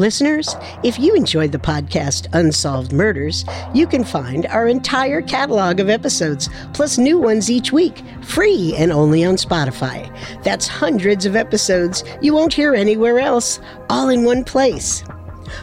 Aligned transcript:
Listeners, 0.00 0.56
if 0.82 0.98
you 0.98 1.14
enjoyed 1.14 1.52
the 1.52 1.58
podcast 1.58 2.26
Unsolved 2.32 2.90
Murders, 2.90 3.44
you 3.74 3.86
can 3.86 4.02
find 4.02 4.46
our 4.46 4.66
entire 4.66 5.20
catalog 5.20 5.78
of 5.78 5.90
episodes, 5.90 6.48
plus 6.72 6.96
new 6.96 7.18
ones 7.18 7.50
each 7.50 7.70
week, 7.70 8.02
free 8.22 8.74
and 8.78 8.92
only 8.92 9.26
on 9.26 9.36
Spotify. 9.36 10.10
That's 10.42 10.66
hundreds 10.66 11.26
of 11.26 11.36
episodes 11.36 12.02
you 12.22 12.32
won't 12.32 12.54
hear 12.54 12.74
anywhere 12.74 13.20
else, 13.20 13.60
all 13.90 14.08
in 14.08 14.24
one 14.24 14.42
place. 14.42 15.04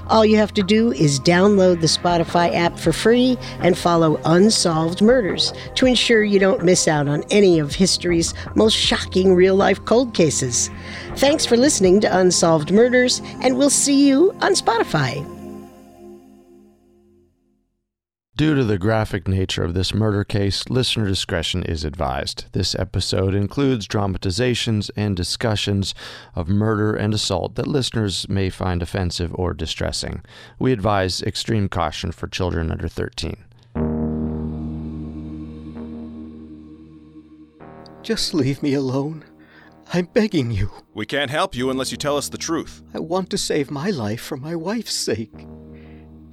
All 0.08 0.26
you 0.26 0.38
have 0.38 0.54
to 0.54 0.64
do 0.64 0.92
is 0.92 1.20
download 1.20 1.82
the 1.82 1.88
Spotify 1.88 2.54
app 2.54 2.78
for 2.80 2.92
free 2.92 3.38
and 3.60 3.78
follow 3.78 4.20
Unsolved 4.26 5.02
Murders 5.02 5.54
to 5.76 5.86
ensure 5.86 6.24
you 6.24 6.40
don't 6.40 6.64
miss 6.64 6.88
out 6.88 7.08
on 7.08 7.24
any 7.30 7.60
of 7.60 7.76
history's 7.76 8.34
most 8.56 8.76
shocking 8.76 9.34
real 9.34 9.56
life 9.56 9.84
cold 9.86 10.14
cases. 10.14 10.70
Thanks 11.16 11.46
for 11.46 11.58
listening 11.58 12.02
to 12.02 12.18
Unsolved 12.18 12.72
Murders, 12.72 13.22
and 13.42 13.58
we'll 13.58 13.70
see 13.70 14.08
you 14.08 14.32
on 14.42 14.54
Spotify. 14.54 15.37
Due 18.38 18.54
to 18.54 18.64
the 18.64 18.78
graphic 18.78 19.28
nature 19.28 19.64
of 19.64 19.74
this 19.74 19.96
murder 19.96 20.24
case, 20.24 20.70
listener 20.70 21.08
discretion 21.08 21.64
is 21.64 21.84
advised. 21.84 22.46
This 22.52 22.76
episode 22.76 23.34
includes 23.34 23.88
dramatizations 23.88 24.92
and 24.96 25.18
discussions 25.18 25.96
of 26.36 26.48
murder 26.48 26.94
and 26.94 27.16
assault 27.16 27.56
that 27.56 27.66
listeners 27.66 28.30
may 28.30 28.52
find 28.52 28.84
offensive 28.84 29.34
or 29.34 29.56
distressing. 29.56 30.22
We 30.60 30.72
advise 30.72 31.24
extreme 31.24 31.68
caution 31.68 32.12
for 32.12 32.28
children 32.28 32.70
under 32.72 32.88
13. 32.88 33.44
Just 38.04 38.36
leave 38.36 38.62
me 38.62 38.76
alone. 38.76 39.26
I'm 39.94 40.06
begging 40.06 40.52
you. 40.52 40.70
We 40.94 41.08
can't 41.08 41.32
help 41.32 41.56
you 41.56 41.72
unless 41.72 41.90
you 41.90 41.98
tell 41.98 42.18
us 42.18 42.30
the 42.30 42.38
truth. 42.38 42.84
I 42.94 43.00
want 43.00 43.32
to 43.32 43.38
save 43.40 43.72
my 43.72 43.90
life 43.90 44.22
for 44.22 44.38
my 44.38 44.54
wife's 44.56 44.94
sake. 44.94 45.48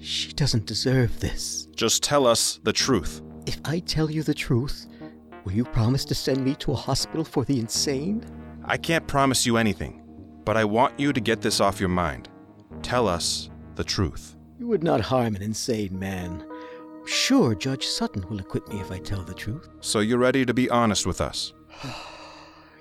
She 0.05 0.34
doesn't 0.34 0.66
deserve 0.66 1.19
this. 1.20 1.66
Just 1.74 2.02
tell 2.02 2.27
us 2.27 2.60
the 2.62 2.74
truth. 2.74 3.22
If 3.47 3.58
I 3.64 3.78
tell 3.78 4.10
you 4.10 4.22
the 4.22 4.34
truth, 4.34 4.86
will 5.44 5.52
you 5.52 5.64
promise 5.64 6.05
to 6.05 6.14
send 6.14 6.44
me 6.44 6.55
to 6.56 6.72
a 6.72 6.77
hospital 6.77 7.24
for 7.24 7.47
the 7.47 7.58
insane? 7.58 8.22
I 8.66 8.77
can't 8.77 9.06
promise 9.06 9.47
you 9.47 9.56
anything, 9.56 10.02
but 10.44 10.58
I 10.58 10.64
want 10.66 11.00
you 11.00 11.14
to 11.14 11.20
get 11.22 11.41
this 11.41 11.58
off 11.58 11.80
your 11.80 11.88
mind. 11.88 12.28
Tell 12.82 13.08
us 13.08 13.48
the 13.77 13.84
truth. 13.84 14.36
You 14.58 14.66
would 14.66 14.84
not 14.84 15.00
harm 15.00 15.36
an 15.36 15.42
insane 15.42 15.98
man. 15.98 16.47
Sure, 17.06 17.55
Judge 17.55 17.86
Sutton 17.86 18.28
will 18.28 18.41
acquit 18.41 18.69
me 18.69 18.80
if 18.80 18.91
I 18.91 18.98
tell 18.98 19.22
the 19.22 19.32
truth. 19.32 19.70
So 19.80 20.00
you're 20.00 20.19
ready 20.19 20.44
to 20.44 20.52
be 20.52 20.69
honest 20.69 21.06
with 21.06 21.20
us? 21.20 21.55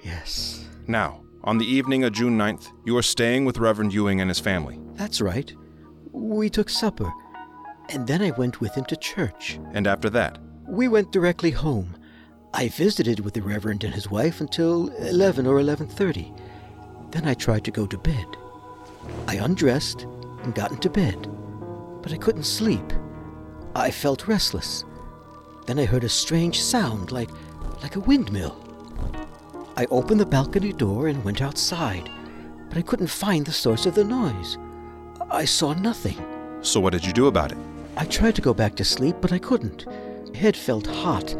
Yes. 0.03 0.65
Now, 0.85 1.23
on 1.45 1.57
the 1.57 1.65
evening 1.65 2.03
of 2.03 2.11
June 2.11 2.37
9th, 2.37 2.67
you 2.83 2.97
are 2.97 3.01
staying 3.01 3.45
with 3.45 3.57
Reverend 3.57 3.93
Ewing 3.93 4.19
and 4.19 4.29
his 4.29 4.37
family. 4.37 4.81
That's 4.95 5.21
right. 5.21 5.55
We 6.13 6.49
took 6.49 6.69
supper, 6.69 7.11
and 7.89 8.05
then 8.05 8.21
I 8.21 8.31
went 8.31 8.61
with 8.61 8.75
him 8.75 8.85
to 8.85 8.95
church. 8.95 9.59
And 9.73 9.87
after 9.87 10.09
that, 10.11 10.37
We 10.67 10.87
went 10.87 11.11
directly 11.11 11.51
home. 11.51 11.95
I 12.53 12.69
visited 12.69 13.19
with 13.19 13.33
the 13.33 13.41
Reverend 13.41 13.83
and 13.83 13.93
his 13.93 14.09
wife 14.09 14.39
until 14.39 14.87
11 14.99 15.45
or 15.45 15.59
11:30. 15.59 16.31
Then 17.11 17.27
I 17.27 17.33
tried 17.33 17.65
to 17.65 17.71
go 17.71 17.85
to 17.85 17.97
bed. 17.97 18.25
I 19.27 19.35
undressed 19.35 20.03
and 20.43 20.55
got 20.55 20.71
into 20.71 20.89
bed, 20.89 21.27
but 22.01 22.13
I 22.13 22.17
couldn't 22.17 22.45
sleep. 22.45 22.93
I 23.75 23.91
felt 23.91 24.27
restless. 24.27 24.85
Then 25.65 25.79
I 25.79 25.85
heard 25.85 26.03
a 26.03 26.09
strange 26.09 26.61
sound 26.61 27.11
like 27.11 27.31
like 27.81 27.95
a 27.95 28.05
windmill. 28.07 28.55
I 29.75 29.85
opened 29.89 30.19
the 30.19 30.25
balcony 30.25 30.71
door 30.71 31.07
and 31.07 31.23
went 31.23 31.41
outside, 31.41 32.09
but 32.69 32.77
I 32.77 32.83
couldn't 32.83 33.07
find 33.07 33.45
the 33.45 33.51
source 33.51 33.85
of 33.85 33.95
the 33.95 34.05
noise. 34.05 34.57
I 35.33 35.45
saw 35.45 35.73
nothing. 35.73 36.15
so 36.61 36.79
what 36.79 36.93
did 36.93 37.03
you 37.03 37.11
do 37.11 37.25
about 37.25 37.51
it? 37.51 37.57
I 37.97 38.05
tried 38.05 38.35
to 38.35 38.41
go 38.41 38.53
back 38.53 38.75
to 38.75 38.85
sleep, 38.85 39.15
but 39.19 39.31
I 39.31 39.39
couldn't. 39.39 39.87
My 39.87 40.37
head 40.37 40.55
felt 40.55 40.85
hot. 40.85 41.35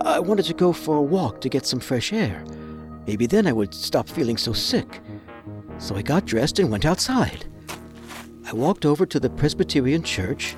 I 0.00 0.18
wanted 0.18 0.46
to 0.46 0.54
go 0.54 0.72
for 0.72 0.96
a 0.96 1.02
walk 1.02 1.42
to 1.42 1.50
get 1.50 1.66
some 1.66 1.78
fresh 1.80 2.14
air. 2.14 2.42
Maybe 3.06 3.26
then 3.26 3.46
I 3.46 3.52
would 3.52 3.74
stop 3.74 4.08
feeling 4.08 4.38
so 4.38 4.54
sick. 4.54 5.02
So 5.76 5.96
I 5.96 6.02
got 6.02 6.24
dressed 6.24 6.58
and 6.58 6.70
went 6.70 6.86
outside. 6.86 7.44
I 8.46 8.54
walked 8.54 8.86
over 8.86 9.04
to 9.04 9.20
the 9.20 9.28
Presbyterian 9.28 10.02
church. 10.02 10.56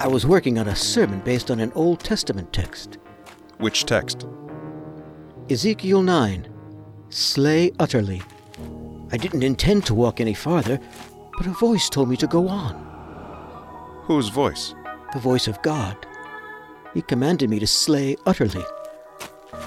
I 0.00 0.08
was 0.08 0.26
working 0.26 0.58
on 0.58 0.66
a 0.66 0.76
sermon 0.76 1.20
based 1.20 1.48
on 1.50 1.60
an 1.60 1.70
Old 1.76 2.00
Testament 2.00 2.52
text 2.52 2.98
Which 3.58 3.84
text? 3.86 4.26
Ezekiel 5.48 6.02
9 6.02 6.48
Slay 7.10 7.70
utterly. 7.78 8.20
I 9.12 9.16
didn't 9.16 9.44
intend 9.44 9.86
to 9.86 9.94
walk 9.94 10.20
any 10.20 10.34
farther, 10.34 10.80
but 11.36 11.46
a 11.46 11.50
voice 11.50 11.88
told 11.88 12.08
me 12.08 12.16
to 12.16 12.26
go 12.26 12.48
on. 12.48 12.74
Whose 14.06 14.28
voice? 14.28 14.74
the 15.14 15.20
voice 15.20 15.46
of 15.48 15.62
God. 15.62 15.96
He 16.92 17.00
commanded 17.00 17.48
me 17.48 17.58
to 17.60 17.66
slay 17.66 18.16
utterly. 18.26 18.64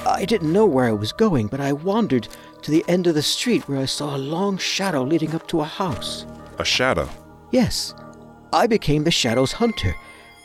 I 0.05 0.25
didn't 0.25 0.53
know 0.53 0.65
where 0.65 0.85
I 0.85 0.91
was 0.91 1.13
going, 1.13 1.47
but 1.47 1.61
I 1.61 1.71
wandered 1.71 2.27
to 2.61 2.71
the 2.71 2.83
end 2.87 3.07
of 3.07 3.15
the 3.15 3.21
street 3.21 3.67
where 3.67 3.79
I 3.79 3.85
saw 3.85 4.15
a 4.15 4.17
long 4.17 4.57
shadow 4.57 5.03
leading 5.03 5.33
up 5.33 5.47
to 5.47 5.61
a 5.61 5.65
house. 5.65 6.25
A 6.59 6.65
shadow. 6.65 7.09
Yes, 7.51 7.93
I 8.51 8.67
became 8.67 9.05
the 9.05 9.11
shadow's 9.11 9.53
hunter, 9.53 9.95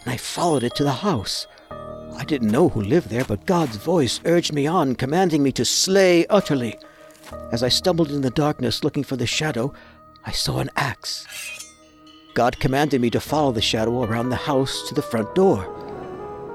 and 0.05 0.13
I 0.13 0.17
followed 0.17 0.63
it 0.63 0.77
to 0.77 0.85
the 0.85 0.93
house. 0.93 1.49
I 2.17 2.25
didn't 2.25 2.53
know 2.53 2.69
who 2.69 2.83
lived 2.83 3.09
there, 3.09 3.25
but 3.25 3.47
God's 3.47 3.77
voice 3.77 4.21
urged 4.25 4.53
me 4.53 4.67
on, 4.67 4.95
commanding 4.95 5.43
me 5.43 5.51
to 5.53 5.65
slay 5.65 6.27
utterly. 6.27 6.79
As 7.51 7.63
I 7.63 7.69
stumbled 7.69 8.13
in 8.13 8.21
the 8.21 8.31
darkness 8.31 8.85
looking 8.85 9.03
for 9.03 9.17
the 9.17 9.27
shadow, 9.27 9.75
I 10.25 10.33
saw 10.33 10.59
an 10.59 10.71
axe. 10.77 11.27
God 12.35 12.59
commanded 12.61 13.01
me 13.01 13.11
to 13.11 13.21
follow 13.21 13.53
the 13.53 13.61
shadow 13.61 14.05
around 14.05 14.31
the 14.31 14.37
house 14.37 14.89
to 14.89 14.95
the 14.95 15.03
front 15.03 15.35
door. 15.35 15.69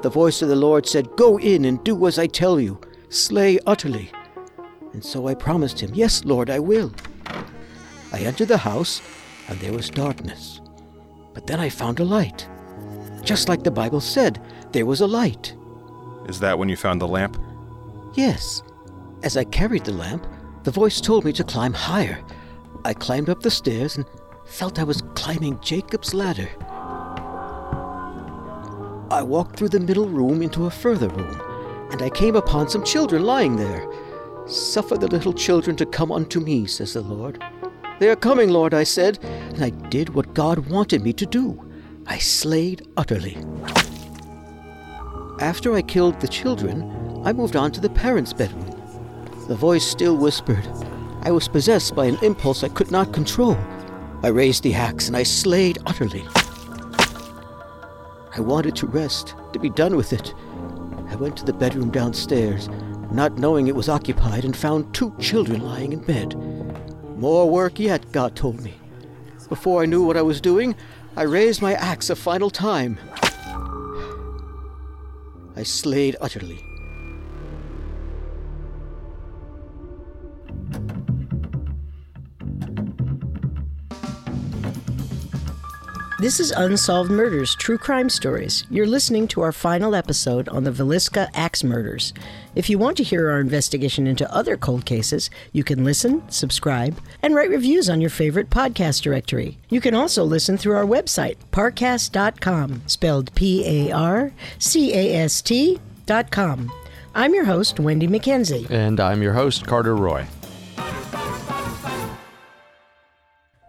The 0.01 0.09
voice 0.09 0.41
of 0.41 0.50
the 0.50 0.55
Lord 0.55 0.88
said, 0.88 1.16
Go 1.16 1.38
in 1.38 1.66
and 1.66 1.83
do 1.83 2.07
as 2.07 2.17
I 2.17 2.27
tell 2.27 2.59
you, 2.59 2.79
slay 3.09 3.59
utterly. 3.66 4.11
And 4.94 5.03
so 5.03 5.27
I 5.27 5.33
promised 5.33 5.79
him, 5.79 5.94
Yes, 5.94 6.23
Lord, 6.25 6.50
I 6.50 6.59
will. 6.59 6.94
I 8.13 8.19
entered 8.19 8.47
the 8.47 8.57
house, 8.57 9.01
and 9.47 9.59
there 9.59 9.73
was 9.73 9.89
darkness. 9.89 10.61
But 11.33 11.45
then 11.45 11.59
I 11.59 11.69
found 11.69 12.00
a 12.00 12.06
light. 12.06 12.47
Just 13.23 13.50
like 13.50 13.63
the 13.63 13.72
Bible 13.72 14.01
said, 14.01 14.41
there 14.72 14.85
was 14.85 15.01
a 15.01 15.07
light. 15.07 15.56
Is 16.27 16.39
that 16.39 16.57
when 16.57 16.69
you 16.69 16.77
found 16.77 17.01
the 17.01 17.07
lamp? 17.07 17.38
Yes. 18.16 18.63
As 19.23 19.38
I 19.38 19.44
carried 19.44 19.85
the 19.85 19.91
lamp, 19.91 20.25
the 20.63 20.72
voice 20.72 21.00
told 21.01 21.25
me 21.25 21.33
to 21.33 21.44
climb 21.44 21.73
higher. 21.73 22.23
I 22.88 22.94
climbed 22.94 23.30
up 23.30 23.42
the 23.42 23.52
stairs 23.52 23.98
and 23.98 24.06
felt 24.46 24.80
I 24.80 24.86
was 24.86 25.03
climbing 25.14 25.59
Jacob's 25.59 26.14
ladder. 26.14 26.48
I 29.12 29.22
walked 29.24 29.58
through 29.58 29.70
the 29.70 29.81
middle 29.81 30.08
room 30.08 30.42
into 30.42 30.68
a 30.68 30.72
further 30.72 31.09
room, 31.09 31.42
and 31.92 32.02
I 32.02 32.09
came 32.09 32.38
upon 32.38 32.70
some 32.70 32.86
children 32.86 33.24
lying 33.24 33.58
there. 33.58 33.86
Suffer 34.46 34.98
the 34.98 35.09
little 35.09 35.34
children 35.34 35.75
to 35.75 35.86
come 35.86 36.14
unto 36.14 36.40
me, 36.40 36.66
says 36.66 36.94
the 36.94 37.02
Lord. 37.02 37.44
They 38.00 38.08
are 38.08 38.16
coming, 38.16 38.52
Lord, 38.52 38.74
I 38.74 38.86
said, 38.86 39.19
and 39.22 39.62
I 39.62 39.72
did 39.90 40.14
what 40.14 40.34
God 40.34 40.69
wanted 40.69 41.04
me 41.04 41.12
to 41.12 41.25
do. 41.25 41.69
I 42.06 42.19
slayed 42.19 42.88
utterly. 42.96 43.36
After 45.42 45.75
I 45.75 45.81
killed 45.81 46.22
the 46.22 46.30
children, 46.30 47.22
I 47.25 47.34
moved 47.34 47.58
on 47.58 47.74
to 47.74 47.81
the 47.81 47.90
parents' 47.90 48.31
bedroom. 48.31 48.72
The 49.50 49.58
voice 49.58 49.86
still 49.86 50.16
whispered. 50.16 50.66
I 51.22 51.31
was 51.31 51.47
possessed 51.47 51.95
by 51.95 52.05
an 52.05 52.17
impulse 52.22 52.63
I 52.63 52.69
could 52.69 52.91
not 52.91 53.13
control. 53.13 53.57
I 54.23 54.28
raised 54.28 54.63
the 54.63 54.73
axe 54.73 55.07
and 55.07 55.17
I 55.17 55.23
slayed 55.23 55.78
utterly. 55.85 56.25
I 58.35 58.41
wanted 58.41 58.75
to 58.78 58.88
rest, 58.88 59.35
to 59.53 59.59
be 59.59 59.69
done 59.69 59.95
with 59.95 60.13
it. 60.13 60.33
I 61.09 61.16
went 61.16 61.38
to 61.38 61.45
the 61.45 61.53
bedroom 61.53 61.89
downstairs, 61.91 62.69
not 63.11 63.38
knowing 63.38 63.67
it 63.67 63.75
was 63.75 63.89
occupied, 63.89 64.45
and 64.45 64.56
found 64.56 64.94
two 64.94 65.16
children 65.19 65.61
lying 65.61 65.94
in 65.94 66.00
bed. 66.00 66.35
More 67.17 67.50
work 67.50 67.79
yet, 67.79 68.11
God 68.11 68.35
told 68.35 68.61
me. 68.61 68.75
Before 69.50 69.81
I 69.81 69.86
knew 69.86 70.03
what 70.03 70.18
I 70.18 70.21
was 70.21 70.42
doing, 70.42 70.75
I 71.15 71.24
raised 71.24 71.62
my 71.62 71.74
axe 71.74 72.09
a 72.09 72.15
final 72.15 72.50
time. 72.50 73.00
I 75.56 75.63
slayed 75.63 76.15
utterly. 76.21 76.67
This 86.27 86.41
is 86.41 86.51
Unsolved 86.51 87.09
Murders 87.09 87.56
True 87.56 87.77
Crime 87.77 88.09
Stories. 88.09 88.65
You're 88.69 88.85
listening 88.85 89.29
to 89.29 89.39
our 89.39 89.53
final 89.53 89.95
episode 89.95 90.50
on 90.50 90.65
the 90.65 90.71
Villisca 90.71 91.29
Axe 91.33 91.63
murders. 91.63 92.13
If 92.53 92.69
you 92.69 92.77
want 92.77 92.97
to 92.97 93.03
hear 93.03 93.29
our 93.29 93.39
investigation 93.39 94.07
into 94.07 94.29
other 94.29 94.57
cold 94.57 94.83
cases, 94.83 95.29
you 95.53 95.63
can 95.63 95.85
listen, 95.85 96.29
subscribe, 96.29 97.00
and 97.21 97.33
write 97.33 97.50
reviews 97.50 97.89
on 97.89 98.01
your 98.01 98.09
favorite 98.09 98.50
podcast 98.50 99.03
directory. 99.03 99.57
You 99.69 99.79
can 99.79 99.95
also 99.95 100.25
listen 100.25 100.57
through 100.57 100.75
our 100.75 100.85
website, 100.85 101.38
parcast.com, 101.53 102.81
spelled 102.88 103.33
P 103.33 103.63
A 103.65 103.94
R 103.94 104.33
C 104.59 104.94
A 104.94 105.23
S 105.23 105.41
T.com. 105.41 106.69
I'm 107.15 107.33
your 107.33 107.45
host, 107.45 107.77
Wenndy 107.77 108.09
McKenzie. 108.09 108.69
And 108.69 109.00
I'm 109.00 109.21
your 109.21 109.31
host, 109.31 109.65
Carter 109.65 109.95
Roy. 109.95 110.27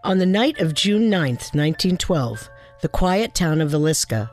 On 0.01 0.17
the 0.17 0.25
night 0.25 0.59
of 0.61 0.73
June 0.73 1.09
9th, 1.09 1.53
1912, 1.53 2.49
the 2.81 2.87
quiet 2.87 3.35
town 3.35 3.59
of 3.59 3.71
Villisca 3.71 4.29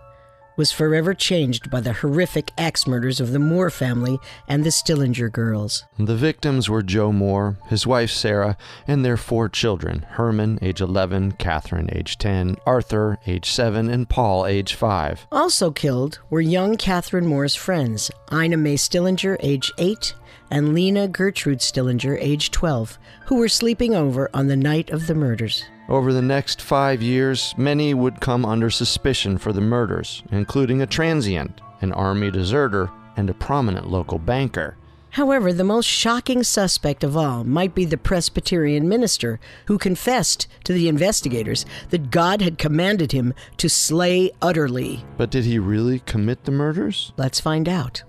was 0.57 0.71
forever 0.71 1.13
changed 1.13 1.71
by 1.71 1.81
the 1.81 1.93
horrific 1.93 2.53
axe 2.57 2.87
murders 2.87 3.21
of 3.21 3.33
the 3.33 3.41
Moore 3.41 3.69
family 3.69 4.19
and 4.47 4.63
the 4.63 4.71
Stillinger 4.71 5.29
girls. 5.29 5.85
The 5.99 6.15
victims 6.15 6.71
were 6.71 6.85
Joe 6.85 7.11
Moore, 7.11 7.59
his 7.67 7.85
wife 7.85 8.11
Sarah, 8.11 8.57
and 8.87 9.05
their 9.05 9.17
four 9.17 9.49
children 9.49 10.07
Herman, 10.11 10.61
age 10.63 10.81
11, 10.81 11.33
Catherine, 11.33 11.91
age 11.93 12.17
10, 12.17 12.57
Arthur, 12.65 13.19
age 13.27 13.51
7, 13.51 13.91
and 13.91 14.09
Paul, 14.09 14.47
age 14.47 14.75
5. 14.75 15.27
Also 15.33 15.73
killed 15.73 16.21
were 16.31 16.41
young 16.41 16.77
Catherine 16.77 17.27
Moore's 17.27 17.57
friends, 17.57 18.11
Ina 18.33 18.57
May 18.57 18.77
Stillinger, 18.77 19.37
age 19.41 19.73
8, 19.79 20.15
and 20.51 20.75
Lena 20.75 21.09
Gertrude 21.09 21.61
Stillinger, 21.61 22.17
age 22.21 22.51
12, 22.51 22.99
who 23.27 23.37
were 23.37 23.49
sleeping 23.49 23.95
over 23.95 24.31
on 24.33 24.47
the 24.47 24.57
night 24.57 24.91
of 24.91 25.07
the 25.07 25.15
murders. 25.15 25.65
Over 25.89 26.13
the 26.13 26.23
next 26.23 26.61
five 26.61 27.03
years, 27.03 27.55
many 27.57 27.95
would 27.95 28.21
come 28.21 28.45
under 28.45 28.71
suspicion 28.71 29.39
for 29.39 29.53
the 29.53 29.61
murders, 29.61 30.23
including 30.33 30.83
a 30.83 30.87
transient, 30.87 31.61
an 31.81 31.93
army 31.93 32.31
deserter, 32.31 32.91
and 33.17 33.31
a 33.31 33.35
prominent 33.35 33.89
local 33.89 34.19
banker. 34.19 34.77
However, 35.11 35.51
the 35.53 35.65
most 35.65 35.87
shocking 35.87 36.43
suspect 36.43 37.03
of 37.03 37.17
all 37.17 37.43
might 37.43 37.75
be 37.75 37.87
the 37.87 37.97
Presbyterian 37.97 38.87
minister 38.87 39.41
who 39.65 39.79
confessed 39.79 40.47
to 40.65 40.75
the 40.75 40.89
investigators 40.89 41.65
that 41.89 42.11
God 42.11 42.43
had 42.43 42.59
commanded 42.59 43.13
him 43.13 43.33
to 43.57 43.71
slay 43.71 44.31
utterly. 44.43 45.05
But 45.17 45.31
did 45.31 45.45
he 45.45 45.59
really 45.59 46.01
commit 46.01 46.45
the 46.45 46.53
murders? 46.53 47.13
Let's 47.17 47.41
find 47.41 47.67
out. 47.67 48.03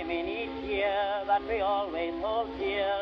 There's 0.00 0.08
a 0.08 0.08
time 0.08 0.10
in 0.10 0.28
each 0.28 0.70
year 0.70 1.22
that 1.26 1.46
we 1.46 1.60
always 1.60 2.14
hold 2.22 2.58
dear. 2.58 2.94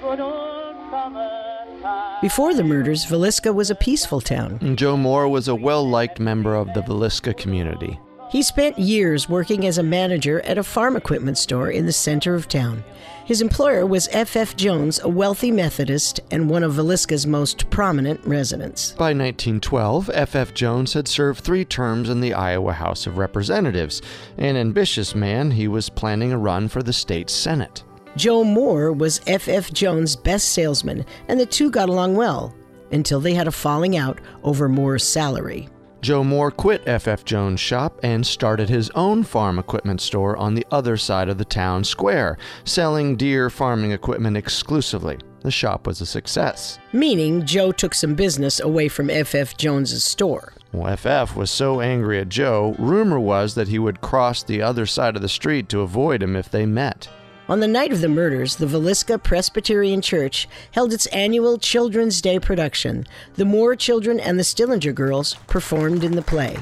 Good 0.00 0.20
old 0.20 0.76
summertime. 0.90 2.20
Before 2.20 2.54
the 2.54 2.64
murders, 2.64 3.04
Villisca 3.04 3.54
was 3.54 3.70
a 3.70 3.74
peaceful 3.74 4.20
town. 4.20 4.76
Joe 4.76 4.96
Moore 4.96 5.28
was 5.28 5.48
a 5.48 5.54
well 5.54 5.88
liked 5.88 6.20
member 6.20 6.54
of 6.54 6.72
the 6.74 6.82
Villisca 6.82 7.36
community. 7.36 7.98
He 8.30 8.42
spent 8.42 8.78
years 8.78 9.28
working 9.28 9.66
as 9.66 9.78
a 9.78 9.82
manager 9.82 10.40
at 10.42 10.58
a 10.58 10.62
farm 10.64 10.96
equipment 10.96 11.38
store 11.38 11.70
in 11.70 11.86
the 11.86 11.92
center 11.92 12.34
of 12.34 12.48
town. 12.48 12.84
His 13.24 13.40
employer 13.40 13.86
was 13.86 14.06
F.F. 14.12 14.54
Jones, 14.54 15.00
a 15.02 15.08
wealthy 15.08 15.50
Methodist 15.50 16.20
and 16.30 16.50
one 16.50 16.62
of 16.62 16.74
Villisca's 16.74 17.26
most 17.26 17.70
prominent 17.70 18.20
residents. 18.26 18.92
By 18.92 19.14
1912, 19.14 20.10
F.F. 20.12 20.52
Jones 20.52 20.92
had 20.92 21.08
served 21.08 21.40
three 21.40 21.64
terms 21.64 22.10
in 22.10 22.20
the 22.20 22.34
Iowa 22.34 22.74
House 22.74 23.06
of 23.06 23.16
Representatives. 23.16 24.02
An 24.36 24.56
ambitious 24.56 25.14
man, 25.14 25.50
he 25.50 25.68
was 25.68 25.88
planning 25.88 26.32
a 26.32 26.38
run 26.38 26.68
for 26.68 26.82
the 26.82 26.92
state 26.92 27.30
Senate. 27.30 27.82
Joe 28.14 28.44
Moore 28.44 28.92
was 28.92 29.22
F.F. 29.26 29.72
Jones' 29.72 30.16
best 30.16 30.52
salesman, 30.52 31.06
and 31.26 31.40
the 31.40 31.46
two 31.46 31.70
got 31.70 31.88
along 31.88 32.16
well 32.16 32.54
until 32.92 33.20
they 33.20 33.32
had 33.32 33.48
a 33.48 33.52
falling 33.52 33.96
out 33.96 34.20
over 34.42 34.68
Moore's 34.68 35.02
salary. 35.02 35.70
Joe 36.04 36.22
Moore 36.22 36.50
quit 36.50 36.86
F.F. 36.86 37.24
Jones' 37.24 37.60
shop 37.60 37.98
and 38.02 38.26
started 38.26 38.68
his 38.68 38.90
own 38.90 39.22
farm 39.22 39.58
equipment 39.58 40.02
store 40.02 40.36
on 40.36 40.52
the 40.52 40.66
other 40.70 40.98
side 40.98 41.30
of 41.30 41.38
the 41.38 41.46
town 41.46 41.82
square, 41.82 42.36
selling 42.64 43.16
Deere 43.16 43.48
farming 43.48 43.92
equipment 43.92 44.36
exclusively. 44.36 45.16
The 45.40 45.50
shop 45.50 45.86
was 45.86 46.02
a 46.02 46.06
success. 46.06 46.78
Meaning, 46.92 47.46
Joe 47.46 47.72
took 47.72 47.94
some 47.94 48.14
business 48.14 48.60
away 48.60 48.88
from 48.88 49.08
F.F. 49.08 49.56
Jones's 49.56 50.04
store. 50.04 50.52
Well, 50.74 50.94
FF 50.94 51.36
was 51.36 51.50
so 51.50 51.80
angry 51.80 52.20
at 52.20 52.28
Joe, 52.28 52.76
rumor 52.78 53.18
was 53.18 53.54
that 53.54 53.68
he 53.68 53.78
would 53.78 54.02
cross 54.02 54.42
the 54.42 54.60
other 54.60 54.84
side 54.84 55.16
of 55.16 55.22
the 55.22 55.28
street 55.30 55.70
to 55.70 55.80
avoid 55.80 56.22
him 56.22 56.36
if 56.36 56.50
they 56.50 56.66
met. 56.66 57.08
On 57.46 57.60
the 57.60 57.68
night 57.68 57.92
of 57.92 58.00
the 58.00 58.08
murders, 58.08 58.56
the 58.56 58.64
Villisca 58.64 59.22
Presbyterian 59.22 60.00
Church 60.00 60.48
held 60.70 60.94
its 60.94 61.04
annual 61.08 61.58
Children's 61.58 62.22
Day 62.22 62.38
production. 62.38 63.06
The 63.34 63.44
Moore 63.44 63.76
children 63.76 64.18
and 64.18 64.38
the 64.38 64.44
Stillinger 64.44 64.94
girls 64.94 65.34
performed 65.46 66.04
in 66.04 66.16
the 66.16 66.22
play. 66.22 66.56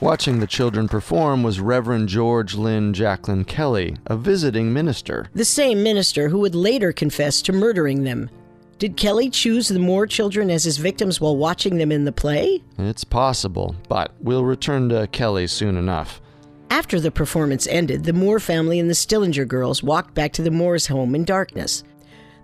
Watching 0.00 0.38
the 0.38 0.46
children 0.46 0.86
perform 0.86 1.42
was 1.42 1.58
Reverend 1.58 2.08
George 2.08 2.54
Lynn 2.54 2.94
Jacklin 2.94 3.44
Kelly, 3.44 3.96
a 4.06 4.16
visiting 4.16 4.72
minister. 4.72 5.26
The 5.34 5.44
same 5.44 5.82
minister 5.82 6.28
who 6.28 6.38
would 6.38 6.54
later 6.54 6.92
confess 6.92 7.42
to 7.42 7.52
murdering 7.52 8.04
them. 8.04 8.30
Did 8.78 8.96
Kelly 8.96 9.30
choose 9.30 9.66
the 9.66 9.80
Moore 9.80 10.06
children 10.06 10.48
as 10.48 10.62
his 10.62 10.78
victims 10.78 11.20
while 11.20 11.36
watching 11.36 11.76
them 11.76 11.90
in 11.90 12.04
the 12.04 12.12
play? 12.12 12.62
It's 12.78 13.04
possible, 13.04 13.74
but 13.88 14.12
we'll 14.20 14.44
return 14.44 14.88
to 14.90 15.08
Kelly 15.08 15.48
soon 15.48 15.76
enough. 15.76 16.22
After 16.70 17.00
the 17.00 17.10
performance 17.10 17.66
ended, 17.66 18.04
the 18.04 18.12
Moore 18.12 18.38
family 18.38 18.78
and 18.78 18.88
the 18.88 18.94
Stillinger 18.94 19.44
girls 19.44 19.82
walked 19.82 20.14
back 20.14 20.32
to 20.34 20.42
the 20.42 20.52
Moore's 20.52 20.86
home 20.86 21.16
in 21.16 21.24
darkness. 21.24 21.82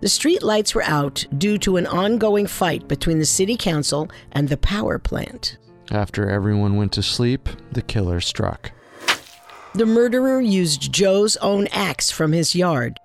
The 0.00 0.08
street 0.08 0.42
lights 0.42 0.74
were 0.74 0.82
out 0.82 1.24
due 1.38 1.58
to 1.58 1.76
an 1.76 1.86
ongoing 1.86 2.48
fight 2.48 2.88
between 2.88 3.20
the 3.20 3.24
city 3.24 3.56
council 3.56 4.10
and 4.32 4.48
the 4.48 4.56
power 4.56 4.98
plant. 4.98 5.58
After 5.92 6.28
everyone 6.28 6.76
went 6.76 6.92
to 6.92 7.02
sleep, 7.02 7.48
the 7.70 7.82
killer 7.82 8.20
struck. 8.20 8.72
The 9.74 9.86
murderer 9.86 10.40
used 10.40 10.92
Joe's 10.92 11.36
own 11.36 11.68
axe 11.68 12.10
from 12.10 12.32
his 12.32 12.54
yard. 12.54 12.98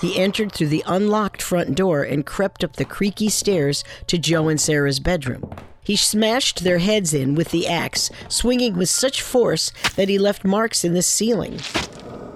He 0.00 0.18
entered 0.18 0.52
through 0.52 0.68
the 0.68 0.84
unlocked 0.86 1.42
front 1.42 1.74
door 1.74 2.02
and 2.02 2.24
crept 2.24 2.64
up 2.64 2.76
the 2.76 2.84
creaky 2.84 3.28
stairs 3.28 3.84
to 4.06 4.18
Joe 4.18 4.48
and 4.48 4.60
Sarah's 4.60 5.00
bedroom. 5.00 5.52
He 5.84 5.96
smashed 5.96 6.62
their 6.62 6.78
heads 6.78 7.12
in 7.12 7.34
with 7.34 7.50
the 7.50 7.66
axe, 7.66 8.10
swinging 8.28 8.76
with 8.76 8.88
such 8.88 9.20
force 9.20 9.72
that 9.96 10.08
he 10.08 10.18
left 10.18 10.44
marks 10.44 10.84
in 10.84 10.94
the 10.94 11.02
ceiling. 11.02 11.58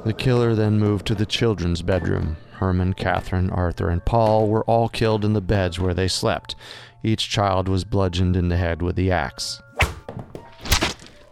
The 0.04 0.14
killer 0.16 0.54
then 0.54 0.78
moved 0.78 1.06
to 1.06 1.14
the 1.14 1.26
children's 1.26 1.82
bedroom. 1.82 2.37
Herman, 2.54 2.94
Catherine, 2.94 3.50
Arthur, 3.50 3.90
and 3.90 4.04
Paul 4.04 4.48
were 4.48 4.64
all 4.64 4.88
killed 4.88 5.25
in 5.25 5.32
the 5.32 5.40
beds 5.40 5.78
where 5.78 5.94
they 5.94 6.08
slept. 6.08 6.56
Each 7.02 7.28
child 7.28 7.69
was 7.69 7.84
bludgeoned 7.84 8.34
in 8.37 8.48
the 8.48 8.56
head 8.56 8.82
with 8.82 8.96
the 8.96 9.12
axe. 9.12 9.60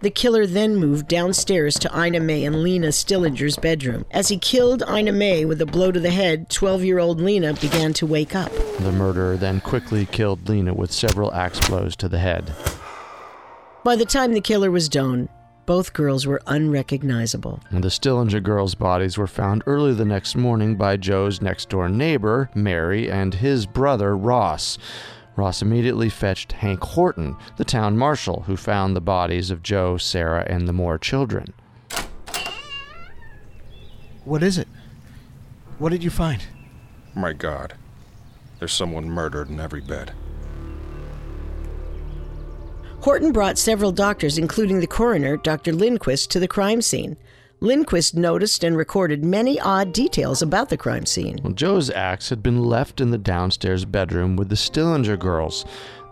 The 0.05 0.11
killer 0.11 0.47
then 0.47 0.77
moved 0.77 1.09
downstairs 1.09 1.79
to 1.79 1.91
Ina 1.99 2.21
May 2.21 2.45
and 2.45 2.63
Lena 2.63 2.89
Stillinger's 2.89 3.57
bedroom. 3.57 4.05
As 4.11 4.29
he 4.29 4.37
killed 4.37 4.83
Ina 4.87 5.13
May 5.13 5.47
with 5.47 5.63
a 5.63 5.65
blow 5.65 5.91
to 5.91 5.99
the 5.99 6.11
head, 6.11 6.51
12 6.51 6.85
year 6.85 6.99
old 6.99 7.23
Lena 7.23 7.55
began 7.55 7.95
to 7.95 8.05
wake 8.05 8.35
up. 8.35 8.53
The 8.81 8.93
murderer 8.93 9.39
then 9.39 9.63
quickly 9.63 10.05
killed 10.05 10.47
Lena 10.47 10.75
with 10.75 10.93
several 10.93 11.33
axe 11.33 11.59
blows 11.71 11.97
to 11.97 12.11
the 12.11 12.19
head. 12.19 12.53
By 13.83 13.97
the 13.97 14.05
time 14.05 14.35
the 14.35 14.43
killer 14.43 14.71
was 14.71 14.91
done, 14.91 15.31
both 15.65 15.95
girls 15.95 16.27
were 16.27 16.43
unrecognizable. 16.47 17.61
And 17.71 17.83
the 17.83 17.91
Stillinger 17.91 18.41
girls' 18.41 18.75
bodies 18.75 19.17
were 19.17 19.27
found 19.27 19.63
early 19.65 19.95
the 19.95 20.05
next 20.05 20.37
morning 20.37 20.77
by 20.77 20.99
Joe's 20.99 21.41
next 21.41 21.71
door 21.71 21.89
neighbor, 21.89 22.51
Mary, 22.55 23.11
and 23.11 23.33
his 23.33 23.65
brother, 23.65 24.15
Ross. 24.15 24.77
Ross 25.37 25.63
immediately 25.63 26.09
fetched 26.09 26.53
Hank 26.53 26.81
Horton, 26.81 27.37
the 27.57 27.65
town 27.65 27.97
marshal, 27.97 28.43
who 28.43 28.57
found 28.57 28.95
the 28.95 29.01
bodies 29.01 29.51
of 29.51 29.63
Joe, 29.63 29.97
Sarah, 29.97 30.47
and 30.49 30.69
the 30.69 30.73
Moore 30.73 30.99
children. 30.99 31.53
What 34.25 34.43
is 34.43 34.59
it? 34.59 34.69
What 35.79 35.91
did 35.91 36.05
you 36.05 36.11
find? 36.11 36.47
My 37.15 37.33
God. 37.33 37.75
There's 38.59 38.73
someone 38.73 39.11
murdered 39.11 39.51
in 39.51 39.59
every 39.59 39.81
bed. 39.81 40.13
Horton 43.01 43.33
brought 43.33 43.59
several 43.59 43.93
doctors, 43.93 44.39
including 44.39 44.81
the 44.81 44.87
coroner, 44.87 45.37
Dr. 45.37 45.73
Lindquist, 45.73 46.31
to 46.31 46.41
the 46.41 46.49
crime 46.49 46.81
scene. 46.81 47.19
Lindquist 47.65 48.15
noticed 48.15 48.63
and 48.63 48.77
recorded 48.77 49.25
many 49.25 49.59
odd 49.59 49.95
details 49.95 50.43
about 50.43 50.69
the 50.69 50.77
crime 50.77 51.07
scene. 51.07 51.39
Well, 51.43 51.55
Joe's 51.55 51.89
axe 51.89 52.29
had 52.29 52.43
been 52.43 52.63
left 52.63 53.01
in 53.01 53.11
the 53.11 53.17
downstairs 53.17 53.87
bedroom 53.87 54.37
with 54.37 54.51
the 54.51 54.55
Stillinger 54.55 55.17
girls. 55.17 55.65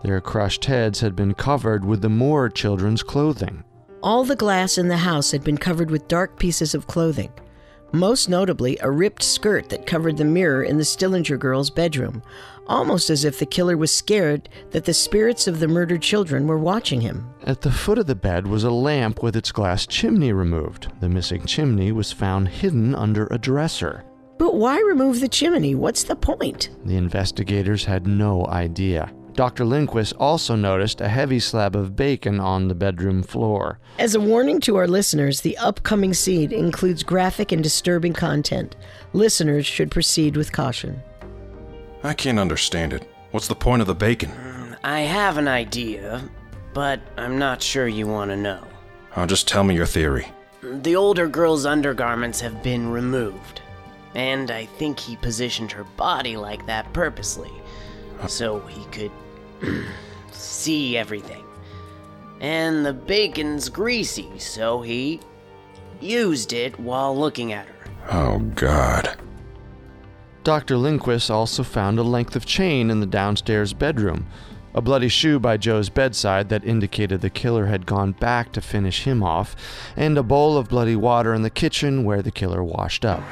Their 0.03 0.19
crushed 0.19 0.65
heads 0.65 0.99
had 1.01 1.15
been 1.15 1.35
covered 1.35 1.85
with 1.85 2.01
the 2.01 2.09
Moore 2.09 2.49
children's 2.49 3.03
clothing. 3.03 3.63
All 4.01 4.23
the 4.23 4.35
glass 4.35 4.79
in 4.79 4.87
the 4.87 4.97
house 4.97 5.29
had 5.29 5.43
been 5.43 5.59
covered 5.59 5.91
with 5.91 6.07
dark 6.07 6.39
pieces 6.39 6.73
of 6.73 6.87
clothing. 6.87 7.31
Most 7.91 8.29
notably, 8.29 8.79
a 8.81 8.89
ripped 8.89 9.21
skirt 9.21 9.69
that 9.69 9.85
covered 9.85 10.17
the 10.17 10.25
mirror 10.25 10.63
in 10.63 10.77
the 10.77 10.83
Stillinger 10.83 11.37
girl's 11.37 11.69
bedroom, 11.69 12.23
almost 12.67 13.09
as 13.09 13.25
if 13.25 13.39
the 13.39 13.45
killer 13.45 13.77
was 13.77 13.93
scared 13.93 14.49
that 14.71 14.85
the 14.85 14.93
spirits 14.93 15.47
of 15.47 15.59
the 15.59 15.67
murdered 15.67 16.01
children 16.01 16.47
were 16.47 16.57
watching 16.57 17.01
him. 17.01 17.27
At 17.43 17.61
the 17.61 17.71
foot 17.71 17.97
of 17.97 18.07
the 18.07 18.15
bed 18.15 18.47
was 18.47 18.63
a 18.63 18.71
lamp 18.71 19.21
with 19.21 19.35
its 19.35 19.51
glass 19.51 19.85
chimney 19.85 20.33
removed. 20.33 20.91
The 20.99 21.09
missing 21.09 21.45
chimney 21.45 21.91
was 21.91 22.11
found 22.11 22.47
hidden 22.47 22.95
under 22.95 23.27
a 23.31 23.37
dresser. 23.37 24.03
But 24.37 24.55
why 24.55 24.79
remove 24.79 25.19
the 25.19 25.27
chimney? 25.27 25.75
What's 25.75 26.03
the 26.03 26.15
point? 26.15 26.69
The 26.85 26.97
investigators 26.97 27.85
had 27.85 28.07
no 28.07 28.45
idea. 28.47 29.11
Dr. 29.33 29.65
Lindquist 29.65 30.13
also 30.19 30.55
noticed 30.55 31.01
a 31.01 31.07
heavy 31.09 31.39
slab 31.39 31.75
of 31.75 31.95
bacon 31.95 32.39
on 32.39 32.67
the 32.67 32.75
bedroom 32.75 33.23
floor. 33.23 33.79
As 33.97 34.13
a 34.13 34.19
warning 34.19 34.59
to 34.61 34.75
our 34.75 34.87
listeners, 34.87 35.41
the 35.41 35.57
upcoming 35.57 36.13
scene 36.13 36.51
includes 36.51 37.01
graphic 37.01 37.51
and 37.51 37.63
disturbing 37.63 38.13
content. 38.13 38.75
Listeners 39.13 39.65
should 39.65 39.89
proceed 39.89 40.37
with 40.37 40.51
caution. 40.51 41.01
I 42.03 42.13
can't 42.13 42.39
understand 42.39 42.93
it. 42.93 43.09
What's 43.31 43.47
the 43.47 43.55
point 43.55 43.81
of 43.81 43.87
the 43.87 43.95
bacon? 43.95 44.29
Hmm, 44.29 44.73
I 44.83 45.01
have 45.01 45.37
an 45.37 45.47
idea, 45.47 46.21
but 46.73 46.99
I'm 47.17 47.39
not 47.39 47.61
sure 47.61 47.87
you 47.87 48.07
want 48.07 48.29
to 48.31 48.37
know. 48.37 48.63
Oh, 49.15 49.25
just 49.25 49.47
tell 49.47 49.63
me 49.63 49.75
your 49.75 49.85
theory. 49.85 50.27
The 50.61 50.95
older 50.95 51.27
girl's 51.27 51.65
undergarments 51.65 52.41
have 52.41 52.61
been 52.61 52.89
removed. 52.89 53.61
And 54.15 54.51
I 54.51 54.65
think 54.65 54.99
he 54.99 55.15
positioned 55.15 55.71
her 55.71 55.83
body 55.83 56.37
like 56.37 56.65
that 56.67 56.91
purposely, 56.93 57.51
uh. 58.21 58.27
so 58.27 58.59
he 58.67 58.85
could 58.85 59.11
see 60.31 60.97
everything. 60.97 61.43
And 62.39 62.85
the 62.85 62.93
bacon's 62.93 63.69
greasy, 63.69 64.37
so 64.37 64.81
he 64.81 65.19
used 66.01 66.53
it 66.53 66.77
while 66.79 67.17
looking 67.17 67.53
at 67.53 67.65
her. 67.67 67.85
Oh, 68.11 68.39
God. 68.39 69.17
Dr. 70.43 70.75
Lindquist 70.75 71.31
also 71.31 71.63
found 71.63 71.97
a 71.97 72.03
length 72.03 72.35
of 72.35 72.45
chain 72.45 72.89
in 72.89 72.99
the 72.99 73.05
downstairs 73.05 73.71
bedroom, 73.71 74.27
a 74.73 74.81
bloody 74.81 75.07
shoe 75.07 75.39
by 75.39 75.55
Joe's 75.55 75.87
bedside 75.87 76.49
that 76.49 76.65
indicated 76.65 77.21
the 77.21 77.29
killer 77.29 77.67
had 77.67 77.85
gone 77.85 78.11
back 78.11 78.51
to 78.51 78.61
finish 78.61 79.03
him 79.03 79.23
off, 79.23 79.55
and 79.95 80.17
a 80.17 80.23
bowl 80.23 80.57
of 80.57 80.67
bloody 80.67 80.97
water 80.97 81.33
in 81.33 81.43
the 81.43 81.49
kitchen 81.49 82.03
where 82.03 82.21
the 82.21 82.31
killer 82.31 82.61
washed 82.61 83.05
up. 83.05 83.23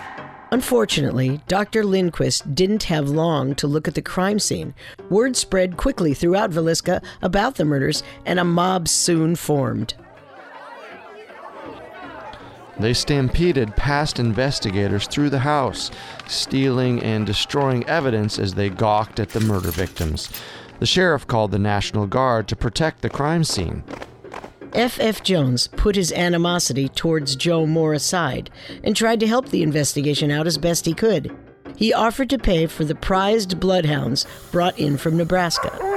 Unfortunately, 0.51 1.41
Dr. 1.49 1.83
Lindquist 1.83 2.55
didn't 2.55 2.83
have 2.83 3.09
long 3.09 3.55
to 3.55 3.67
look 3.67 3.89
at 3.89 3.95
the 3.95 4.01
crime 4.01 4.39
scene. 4.39 4.73
Word 5.09 5.35
spread 5.35 5.75
quickly 5.75 6.13
throughout 6.13 6.51
Villisca 6.51 7.03
about 7.21 7.55
the 7.55 7.65
murders, 7.65 8.03
and 8.25 8.39
a 8.39 8.45
mob 8.45 8.87
soon 8.87 9.35
formed. 9.35 9.95
They 12.81 12.93
stampeded 12.93 13.75
past 13.75 14.19
investigators 14.19 15.07
through 15.07 15.29
the 15.29 15.39
house, 15.39 15.91
stealing 16.27 17.01
and 17.03 17.27
destroying 17.27 17.87
evidence 17.87 18.39
as 18.39 18.55
they 18.55 18.69
gawked 18.69 19.19
at 19.19 19.29
the 19.29 19.39
murder 19.39 19.69
victims. 19.69 20.29
The 20.79 20.87
sheriff 20.87 21.27
called 21.27 21.51
the 21.51 21.59
National 21.59 22.07
Guard 22.07 22.47
to 22.47 22.55
protect 22.55 23.01
the 23.01 23.09
crime 23.09 23.43
scene. 23.43 23.83
F. 24.73 24.99
F. 24.99 25.21
Jones 25.21 25.67
put 25.67 25.95
his 25.95 26.11
animosity 26.11 26.89
towards 26.89 27.35
Joe 27.35 27.67
Moore 27.67 27.93
aside 27.93 28.49
and 28.83 28.95
tried 28.95 29.19
to 29.19 29.27
help 29.27 29.49
the 29.49 29.61
investigation 29.61 30.31
out 30.31 30.47
as 30.47 30.57
best 30.57 30.85
he 30.85 30.95
could. 30.95 31.37
He 31.75 31.93
offered 31.93 32.31
to 32.31 32.39
pay 32.39 32.65
for 32.65 32.83
the 32.83 32.95
prized 32.95 33.59
bloodhounds 33.59 34.25
brought 34.51 34.79
in 34.79 34.97
from 34.97 35.17
Nebraska. 35.17 35.90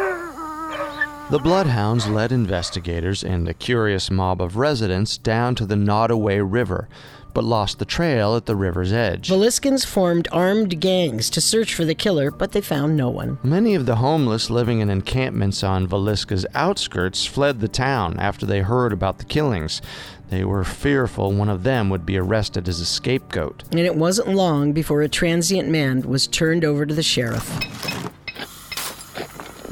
The 1.30 1.38
Bloodhounds 1.38 2.06
led 2.06 2.32
investigators 2.32 3.24
and 3.24 3.48
a 3.48 3.54
curious 3.54 4.10
mob 4.10 4.42
of 4.42 4.58
residents 4.58 5.16
down 5.16 5.54
to 5.54 5.64
the 5.64 5.74
Nodaway 5.74 6.40
River, 6.44 6.86
but 7.32 7.44
lost 7.44 7.78
the 7.78 7.86
trail 7.86 8.36
at 8.36 8.44
the 8.44 8.54
river's 8.54 8.92
edge. 8.92 9.30
Villiscans 9.30 9.86
formed 9.86 10.28
armed 10.30 10.78
gangs 10.80 11.30
to 11.30 11.40
search 11.40 11.74
for 11.74 11.86
the 11.86 11.94
killer, 11.94 12.30
but 12.30 12.52
they 12.52 12.60
found 12.60 12.94
no 12.94 13.08
one. 13.08 13.38
Many 13.42 13.74
of 13.74 13.86
the 13.86 13.96
homeless 13.96 14.50
living 14.50 14.80
in 14.80 14.90
encampments 14.90 15.64
on 15.64 15.88
Villisca's 15.88 16.44
outskirts 16.54 17.24
fled 17.24 17.60
the 17.60 17.68
town 17.68 18.20
after 18.20 18.44
they 18.44 18.60
heard 18.60 18.92
about 18.92 19.16
the 19.16 19.24
killings. 19.24 19.80
They 20.28 20.44
were 20.44 20.62
fearful 20.62 21.32
one 21.32 21.48
of 21.48 21.62
them 21.62 21.88
would 21.88 22.04
be 22.04 22.18
arrested 22.18 22.68
as 22.68 22.80
a 22.80 22.86
scapegoat. 22.86 23.64
And 23.70 23.80
it 23.80 23.96
wasn't 23.96 24.28
long 24.28 24.72
before 24.72 25.00
a 25.00 25.08
transient 25.08 25.70
man 25.70 26.02
was 26.02 26.26
turned 26.26 26.66
over 26.66 26.84
to 26.84 26.94
the 26.94 27.02
sheriff. 27.02 27.50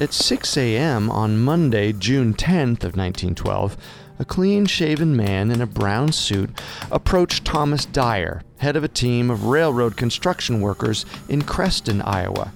At 0.02 0.12
6 0.12 0.56
a.m. 0.56 1.09
on 1.12 1.38
Monday, 1.38 1.92
June 1.92 2.35
10th 2.35 2.82
of 2.82 2.97
1912, 2.97 3.76
a 4.18 4.25
clean-shaven 4.25 5.16
man 5.16 5.52
in 5.52 5.61
a 5.61 5.66
brown 5.66 6.11
suit 6.11 6.50
approached 6.90 7.44
Thomas 7.44 7.85
Dyer, 7.85 8.42
head 8.56 8.75
of 8.75 8.82
a 8.82 8.88
team 8.88 9.30
of 9.30 9.44
railroad 9.44 9.97
construction 9.97 10.61
workers 10.61 11.06
in 11.28 11.42
Creston, 11.42 12.02
Iowa. 12.02 12.52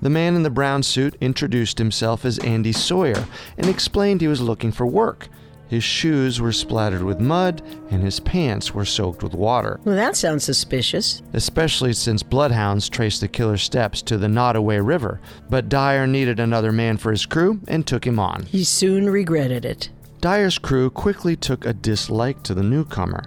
The 0.00 0.10
man 0.10 0.36
in 0.36 0.44
the 0.44 0.48
brown 0.48 0.84
suit 0.84 1.16
introduced 1.20 1.78
himself 1.78 2.24
as 2.24 2.38
Andy 2.38 2.70
Sawyer 2.70 3.26
and 3.58 3.66
explained 3.68 4.20
he 4.20 4.28
was 4.28 4.40
looking 4.40 4.70
for 4.70 4.86
work. 4.86 5.26
His 5.68 5.82
shoes 5.82 6.40
were 6.40 6.52
splattered 6.52 7.02
with 7.02 7.18
mud 7.18 7.60
and 7.90 8.02
his 8.02 8.20
pants 8.20 8.72
were 8.72 8.84
soaked 8.84 9.22
with 9.22 9.34
water. 9.34 9.80
Well, 9.84 9.96
that 9.96 10.16
sounds 10.16 10.44
suspicious. 10.44 11.22
especially 11.32 11.92
since 11.92 12.22
bloodhounds 12.22 12.88
traced 12.88 13.20
the 13.20 13.28
killer's 13.28 13.62
steps 13.62 14.00
to 14.02 14.16
the 14.16 14.28
Nodaway 14.28 14.84
River. 14.84 15.20
But 15.50 15.68
Dyer 15.68 16.06
needed 16.06 16.38
another 16.38 16.72
man 16.72 16.96
for 16.96 17.10
his 17.10 17.26
crew 17.26 17.60
and 17.66 17.86
took 17.86 18.06
him 18.06 18.18
on. 18.18 18.44
He 18.44 18.62
soon 18.64 19.10
regretted 19.10 19.64
it. 19.64 19.90
Dyer's 20.20 20.58
crew 20.58 20.88
quickly 20.90 21.36
took 21.36 21.66
a 21.66 21.72
dislike 21.72 22.42
to 22.44 22.54
the 22.54 22.62
newcomer. 22.62 23.24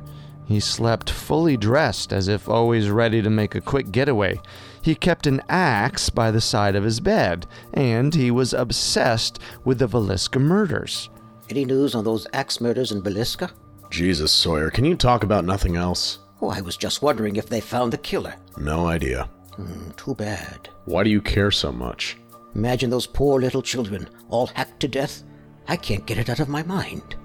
He 0.48 0.60
slept 0.60 1.12
fully 1.12 1.58
dressed, 1.58 2.12
as 2.12 2.28
if 2.28 2.50
always 2.50 2.90
ready 2.90 3.22
to 3.22 3.30
make 3.30 3.54
a 3.54 3.62
quick 3.62 3.92
getaway. 3.92 4.40
He 4.82 4.96
kept 4.96 5.28
an 5.28 5.42
axe 5.48 6.10
by 6.10 6.32
the 6.32 6.42
side 6.42 6.76
of 6.76 6.84
his 6.84 7.00
bed, 7.00 7.46
and 7.74 8.16
he 8.16 8.32
was 8.32 8.54
obsessed 8.54 9.38
with 9.64 9.78
the 9.78 9.88
Villisca 9.88 10.40
murders. 10.42 11.10
Any 11.50 11.66
news 11.66 11.96
on 11.96 12.04
those 12.04 12.28
axe 12.34 12.62
murders 12.62 12.92
in 12.92 13.02
Villisca? 13.02 13.52
Jesus, 13.90 14.32
Sawyer, 14.32 14.70
can 14.70 14.86
you 14.86 14.96
talk 14.96 15.24
about 15.24 15.46
nothing 15.46 15.76
else? 15.78 16.20
Oh, 16.42 16.50
I 16.50 16.62
was 16.62 16.78
just 16.78 17.02
wondering 17.02 17.38
if 17.38 17.50
they 17.50 17.60
found 17.60 17.92
the 17.92 17.98
killer. 17.98 18.36
No 18.58 18.86
idea. 18.86 19.24
Hmm, 19.56 19.90
too 19.98 20.14
bad. 20.14 20.70
Why 20.86 21.04
do 21.04 21.10
you 21.10 21.22
care 21.22 21.50
so 21.50 21.72
much? 21.72 22.18
Imagine 22.54 22.92
those 22.92 23.08
poor 23.08 23.42
little 23.42 23.64
children, 23.64 24.08
all 24.30 24.48
hacked 24.48 24.80
to 24.82 24.88
death. 24.88 25.24
I 25.68 25.76
can't 25.76 26.06
get 26.06 26.20
it 26.20 26.30
out 26.30 26.40
of 26.40 26.50
my 26.50 26.62
mind. 26.64 27.16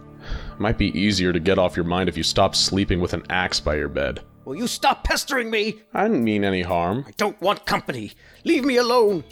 Might 0.58 0.78
be 0.78 0.98
easier 0.98 1.32
to 1.32 1.40
get 1.40 1.58
off 1.58 1.76
your 1.76 1.84
mind 1.84 2.08
if 2.08 2.16
you 2.16 2.22
stopped 2.22 2.56
sleeping 2.56 3.00
with 3.00 3.12
an 3.12 3.24
axe 3.28 3.60
by 3.60 3.76
your 3.76 3.88
bed. 3.88 4.22
Will 4.46 4.54
you 4.56 4.66
stop 4.66 5.04
pestering 5.04 5.50
me? 5.50 5.82
I 5.92 6.04
didn't 6.04 6.24
mean 6.24 6.44
any 6.44 6.62
harm. 6.62 7.04
I 7.06 7.12
don't 7.18 7.40
want 7.42 7.66
company. 7.66 8.12
Leave 8.44 8.64
me 8.64 8.76
alone. 8.76 9.24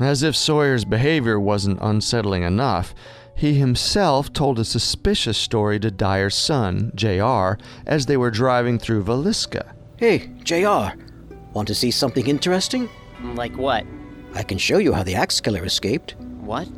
As 0.00 0.22
if 0.22 0.36
Sawyer's 0.36 0.84
behavior 0.84 1.40
wasn't 1.40 1.80
unsettling 1.80 2.42
enough, 2.42 2.94
he 3.34 3.54
himself 3.54 4.32
told 4.32 4.58
a 4.58 4.64
suspicious 4.64 5.38
story 5.38 5.78
to 5.80 5.90
Dyer's 5.90 6.34
son, 6.34 6.92
J.R., 6.94 7.58
as 7.86 8.06
they 8.06 8.16
were 8.16 8.30
driving 8.30 8.78
through 8.78 9.04
Villisca. 9.04 9.72
Hey, 9.96 10.30
J.R., 10.42 10.94
Want 11.54 11.66
to 11.68 11.74
see 11.74 11.90
something 11.90 12.26
interesting? 12.26 12.88
Like 13.34 13.56
what? 13.56 13.84
I 14.34 14.42
can 14.42 14.58
show 14.58 14.78
you 14.78 14.92
how 14.92 15.02
the 15.02 15.14
axe 15.14 15.40
killer 15.40 15.64
escaped. 15.64 16.14
What? 16.40 16.68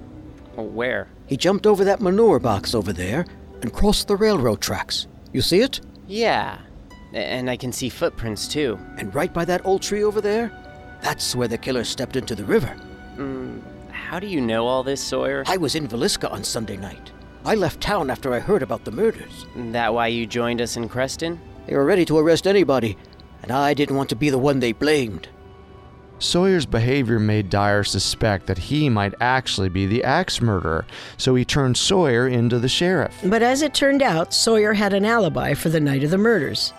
Oh, 0.57 0.63
Where? 0.63 1.09
He 1.27 1.37
jumped 1.37 1.67
over 1.67 1.85
that 1.85 2.01
manure 2.01 2.39
box 2.39 2.75
over 2.75 2.93
there 2.93 3.27
and 3.63 3.73
crossed 3.73 4.09
the 4.09 4.17
railroad 4.17 4.61
tracks. 4.61 5.07
You 5.33 5.43
see 5.43 5.61
it? 5.61 5.81
Yeah. 6.07 6.59
And 7.13 7.51
I 7.51 7.57
can 7.57 7.73
see 7.73 7.89
footprints 7.89 8.49
too. 8.49 8.79
And 8.97 9.15
right 9.15 9.33
by 9.35 9.45
that 9.45 9.65
old 9.67 9.83
tree 9.83 10.05
over 10.05 10.21
there, 10.21 10.51
that's 11.03 11.35
where 11.35 11.49
the 11.49 11.59
killer 11.59 11.85
stepped 11.85 12.17
into 12.17 12.35
the 12.35 12.45
river. 12.45 12.75
Mm, 13.17 13.61
how 13.91 14.19
do 14.19 14.27
you 14.27 14.41
know 14.41 14.67
all 14.67 14.83
this, 14.83 15.03
Sawyer? 15.03 15.45
I 15.47 15.57
was 15.57 15.75
in 15.75 15.89
Villisca 15.89 16.31
on 16.31 16.45
Sunday 16.45 16.77
night. 16.77 17.13
I 17.45 17.55
left 17.55 17.81
town 17.81 18.11
after 18.11 18.35
I 18.35 18.41
heard 18.41 18.63
about 18.63 18.85
the 18.85 18.91
murders. 18.91 19.47
That 19.57 19.95
why 19.95 20.09
you 20.09 20.27
joined 20.27 20.61
us 20.61 20.77
in 20.77 20.89
Creston? 20.89 21.41
They 21.67 21.75
were 21.75 21.85
ready 21.85 22.05
to 22.07 22.19
arrest 22.19 22.47
anybody, 22.47 22.97
and 23.43 23.51
I 23.51 23.75
didn't 23.75 23.97
want 23.97 24.09
to 24.11 24.17
be 24.17 24.31
the 24.31 24.39
one 24.39 24.61
they 24.61 24.73
blamed. 24.73 25.29
Sawyer's 26.19 26.67
behavior 26.67 27.19
made 27.19 27.49
Dyer 27.49 27.83
suspect 27.83 28.47
that 28.47 28.59
he 28.59 28.91
might 28.91 29.15
actually 29.23 29.71
be 29.71 29.87
the 29.87 30.05
axe 30.05 30.43
murderer, 30.43 30.87
so 31.17 31.35
he 31.35 31.47
turned 31.47 31.79
Sawyer 31.79 32.29
into 32.29 32.59
the 32.59 32.69
sheriff. 32.69 33.17
But 33.25 33.43
as 33.43 33.63
it 33.63 33.73
turned 33.73 34.03
out, 34.03 34.35
Sawyer 34.35 34.75
had 34.75 34.93
an 34.93 35.07
alibi 35.07 35.55
for 35.55 35.71
the 35.71 35.81
night 35.81 36.05
of 36.05 36.11
the 36.11 36.19
murders. 36.19 36.75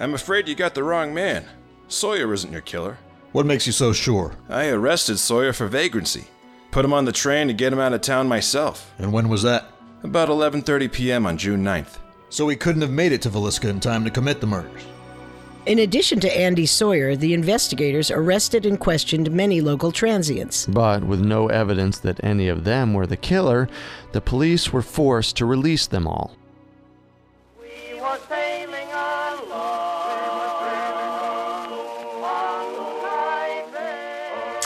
I'm 0.00 0.14
afraid 0.14 0.48
you 0.48 0.54
got 0.54 0.74
the 0.74 0.84
wrong 0.84 1.12
man. 1.12 1.44
Sawyer 1.88 2.32
isn't 2.32 2.52
your 2.52 2.62
killer. 2.62 2.98
What 3.36 3.44
makes 3.44 3.66
you 3.66 3.72
so 3.74 3.92
sure? 3.92 4.32
I 4.48 4.68
arrested 4.68 5.18
Sawyer 5.18 5.52
for 5.52 5.66
vagrancy. 5.66 6.24
Put 6.70 6.86
him 6.86 6.94
on 6.94 7.04
the 7.04 7.12
train 7.12 7.48
to 7.48 7.52
get 7.52 7.70
him 7.70 7.78
out 7.78 7.92
of 7.92 8.00
town 8.00 8.28
myself. 8.28 8.94
And 8.96 9.12
when 9.12 9.28
was 9.28 9.42
that? 9.42 9.66
About 10.02 10.30
11:30 10.30 10.90
p.m. 10.90 11.26
on 11.26 11.36
June 11.36 11.62
9th. 11.62 11.98
So 12.30 12.48
he 12.48 12.56
couldn't 12.56 12.80
have 12.80 12.90
made 12.90 13.12
it 13.12 13.20
to 13.20 13.28
Villisca 13.28 13.68
in 13.68 13.78
time 13.78 14.04
to 14.04 14.10
commit 14.10 14.40
the 14.40 14.46
murders. 14.46 14.80
In 15.66 15.80
addition 15.80 16.18
to 16.20 16.34
Andy 16.34 16.64
Sawyer, 16.64 17.14
the 17.14 17.34
investigators 17.34 18.10
arrested 18.10 18.64
and 18.64 18.80
questioned 18.80 19.30
many 19.30 19.60
local 19.60 19.92
transients. 19.92 20.64
But 20.64 21.04
with 21.04 21.20
no 21.20 21.48
evidence 21.48 21.98
that 21.98 22.24
any 22.24 22.48
of 22.48 22.64
them 22.64 22.94
were 22.94 23.06
the 23.06 23.18
killer, 23.18 23.68
the 24.12 24.22
police 24.22 24.72
were 24.72 24.80
forced 24.80 25.36
to 25.36 25.44
release 25.44 25.86
them 25.86 26.06
all. 26.06 26.34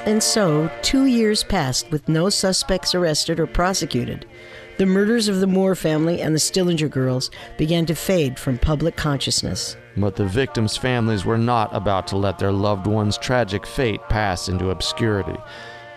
And 0.06 0.22
so, 0.22 0.70
two 0.82 1.04
years 1.04 1.44
passed 1.44 1.90
with 1.90 2.08
no 2.08 2.30
suspects 2.30 2.94
arrested 2.94 3.38
or 3.38 3.46
prosecuted. 3.46 4.26
The 4.78 4.86
murders 4.86 5.28
of 5.28 5.40
the 5.40 5.46
Moore 5.46 5.74
family 5.74 6.22
and 6.22 6.34
the 6.34 6.40
Stillinger 6.40 6.88
girls 6.88 7.30
began 7.58 7.84
to 7.84 7.94
fade 7.94 8.38
from 8.38 8.56
public 8.56 8.96
consciousness. 8.96 9.76
But 9.98 10.16
the 10.16 10.24
victims' 10.24 10.78
families 10.78 11.26
were 11.26 11.36
not 11.36 11.74
about 11.76 12.06
to 12.08 12.16
let 12.16 12.38
their 12.38 12.50
loved 12.50 12.86
one's 12.86 13.18
tragic 13.18 13.66
fate 13.66 14.00
pass 14.08 14.48
into 14.48 14.70
obscurity. 14.70 15.36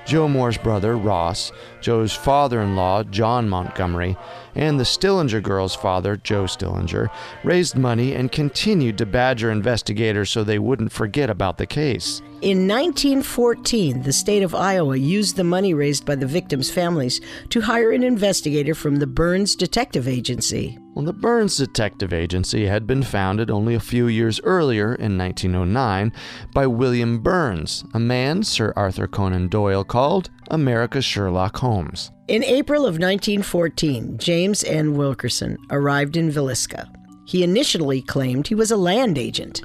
Joe 0.06 0.28
Moore's 0.28 0.58
brother, 0.58 0.98
Ross, 0.98 1.52
Joe's 1.82 2.14
father 2.14 2.62
in 2.62 2.76
law, 2.76 3.04
John 3.04 3.48
Montgomery, 3.48 4.18
and 4.56 4.80
the 4.80 4.86
Stillinger 4.86 5.42
girls' 5.42 5.76
father, 5.76 6.18
Joe 6.18 6.44
Stillinger, 6.44 7.10
raised 7.44 7.78
money 7.78 8.14
and 8.14 8.32
continued 8.32 8.98
to 8.98 9.06
badger 9.06 9.50
investigators 9.50 10.30
so 10.30 10.44
they 10.44 10.60
wouldn't 10.60 10.92
forget 10.92 11.30
about 11.30 11.58
the 11.58 11.66
case. 11.66 12.22
In 12.42 12.68
1914, 12.68 14.04
the 14.04 14.12
state 14.12 14.44
of 14.44 14.54
Iowa 14.54 14.98
used 14.98 15.38
the 15.38 15.46
money 15.46 15.74
raised 15.74 16.06
by 16.06 16.16
the 16.16 16.28
victims' 16.28 16.70
families 16.70 17.22
to 17.50 17.62
hire 17.62 17.92
an 17.92 18.04
investigator 18.04 18.76
from 18.76 18.98
the 18.98 19.08
Burns 19.08 19.56
Detective 19.56 20.08
Agency. 20.08 20.78
Well, 20.94 21.06
the 21.06 21.14
Burns 21.14 21.58
Detective 21.58 22.14
Agency 22.14 22.68
had 22.68 22.86
been 22.86 23.02
founded 23.02 23.50
only 23.50 23.74
a 23.74 23.80
few 23.80 24.06
years 24.06 24.40
earlier, 24.44 24.94
in 24.94 25.18
1909, 25.18 26.14
by 26.54 26.68
William 26.68 27.20
Burns, 27.20 27.84
a 27.96 28.00
man 28.00 28.44
Sir 28.44 28.72
Arthur 28.76 29.08
Conan 29.08 29.48
Doyle 29.48 29.84
called 29.84 30.30
America's 30.52 31.04
Sherlock 31.04 31.58
Holmes. 31.58 32.12
In 32.28 32.44
April 32.44 32.82
of 32.82 33.00
1914, 33.00 34.20
James 34.20 34.64
N. 34.64 34.96
Wilkerson 34.96 35.58
arrived 35.72 36.16
in 36.16 36.30
Villisca. 36.30 36.88
He 37.26 37.44
initially 37.44 38.04
claimed 38.04 38.48
he 38.48 38.56
was 38.56 38.70
a 38.70 38.78
land 38.78 39.18
agent. 39.18 39.64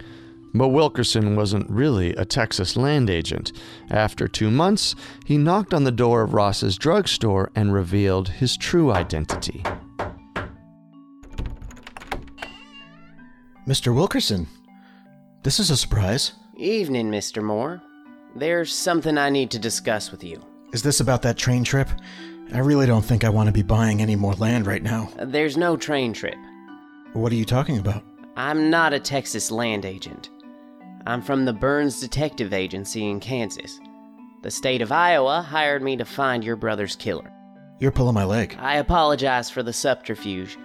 But 0.54 0.68
Wilkerson 0.68 1.36
wasn't 1.36 1.68
really 1.68 2.14
a 2.14 2.24
Texas 2.24 2.74
land 2.74 3.10
agent. 3.10 3.52
After 3.90 4.28
two 4.28 4.50
months, 4.50 4.94
he 5.26 5.36
knocked 5.36 5.74
on 5.74 5.84
the 5.84 5.92
door 5.92 6.22
of 6.22 6.32
Ross's 6.32 6.78
drugstore 6.78 7.50
and 7.54 7.74
revealed 7.74 8.28
his 8.30 8.56
true 8.56 8.90
identity. 8.90 9.62
Mr. 13.68 13.94
Wilkerson, 13.94 14.46
this 15.42 15.60
is 15.60 15.70
a 15.70 15.76
surprise. 15.76 16.32
Evening, 16.56 17.10
Mr. 17.10 17.42
Moore. 17.42 17.82
There's 18.34 18.74
something 18.74 19.18
I 19.18 19.28
need 19.28 19.50
to 19.50 19.58
discuss 19.58 20.10
with 20.10 20.24
you. 20.24 20.42
Is 20.72 20.82
this 20.82 21.00
about 21.00 21.20
that 21.20 21.36
train 21.36 21.64
trip? 21.64 21.90
I 22.54 22.60
really 22.60 22.86
don't 22.86 23.04
think 23.04 23.24
I 23.24 23.28
want 23.28 23.48
to 23.48 23.52
be 23.52 23.60
buying 23.60 24.00
any 24.00 24.16
more 24.16 24.32
land 24.32 24.66
right 24.66 24.82
now. 24.82 25.10
There's 25.22 25.58
no 25.58 25.76
train 25.76 26.14
trip. 26.14 26.36
What 27.12 27.30
are 27.30 27.34
you 27.34 27.44
talking 27.44 27.76
about? 27.76 28.02
I'm 28.38 28.70
not 28.70 28.94
a 28.94 28.98
Texas 28.98 29.50
land 29.50 29.84
agent. 29.84 30.30
I'm 31.06 31.20
from 31.20 31.44
the 31.44 31.52
Burns 31.52 32.00
Detective 32.00 32.54
Agency 32.54 33.10
in 33.10 33.20
Kansas. 33.20 33.80
The 34.40 34.50
state 34.50 34.80
of 34.80 34.92
Iowa 34.92 35.42
hired 35.42 35.82
me 35.82 35.94
to 35.98 36.06
find 36.06 36.42
your 36.42 36.56
brother's 36.56 36.96
killer. 36.96 37.30
You're 37.80 37.92
pulling 37.92 38.14
my 38.14 38.24
leg. 38.24 38.56
I 38.58 38.76
apologize 38.76 39.50
for 39.50 39.62
the 39.62 39.74
subterfuge. 39.74 40.56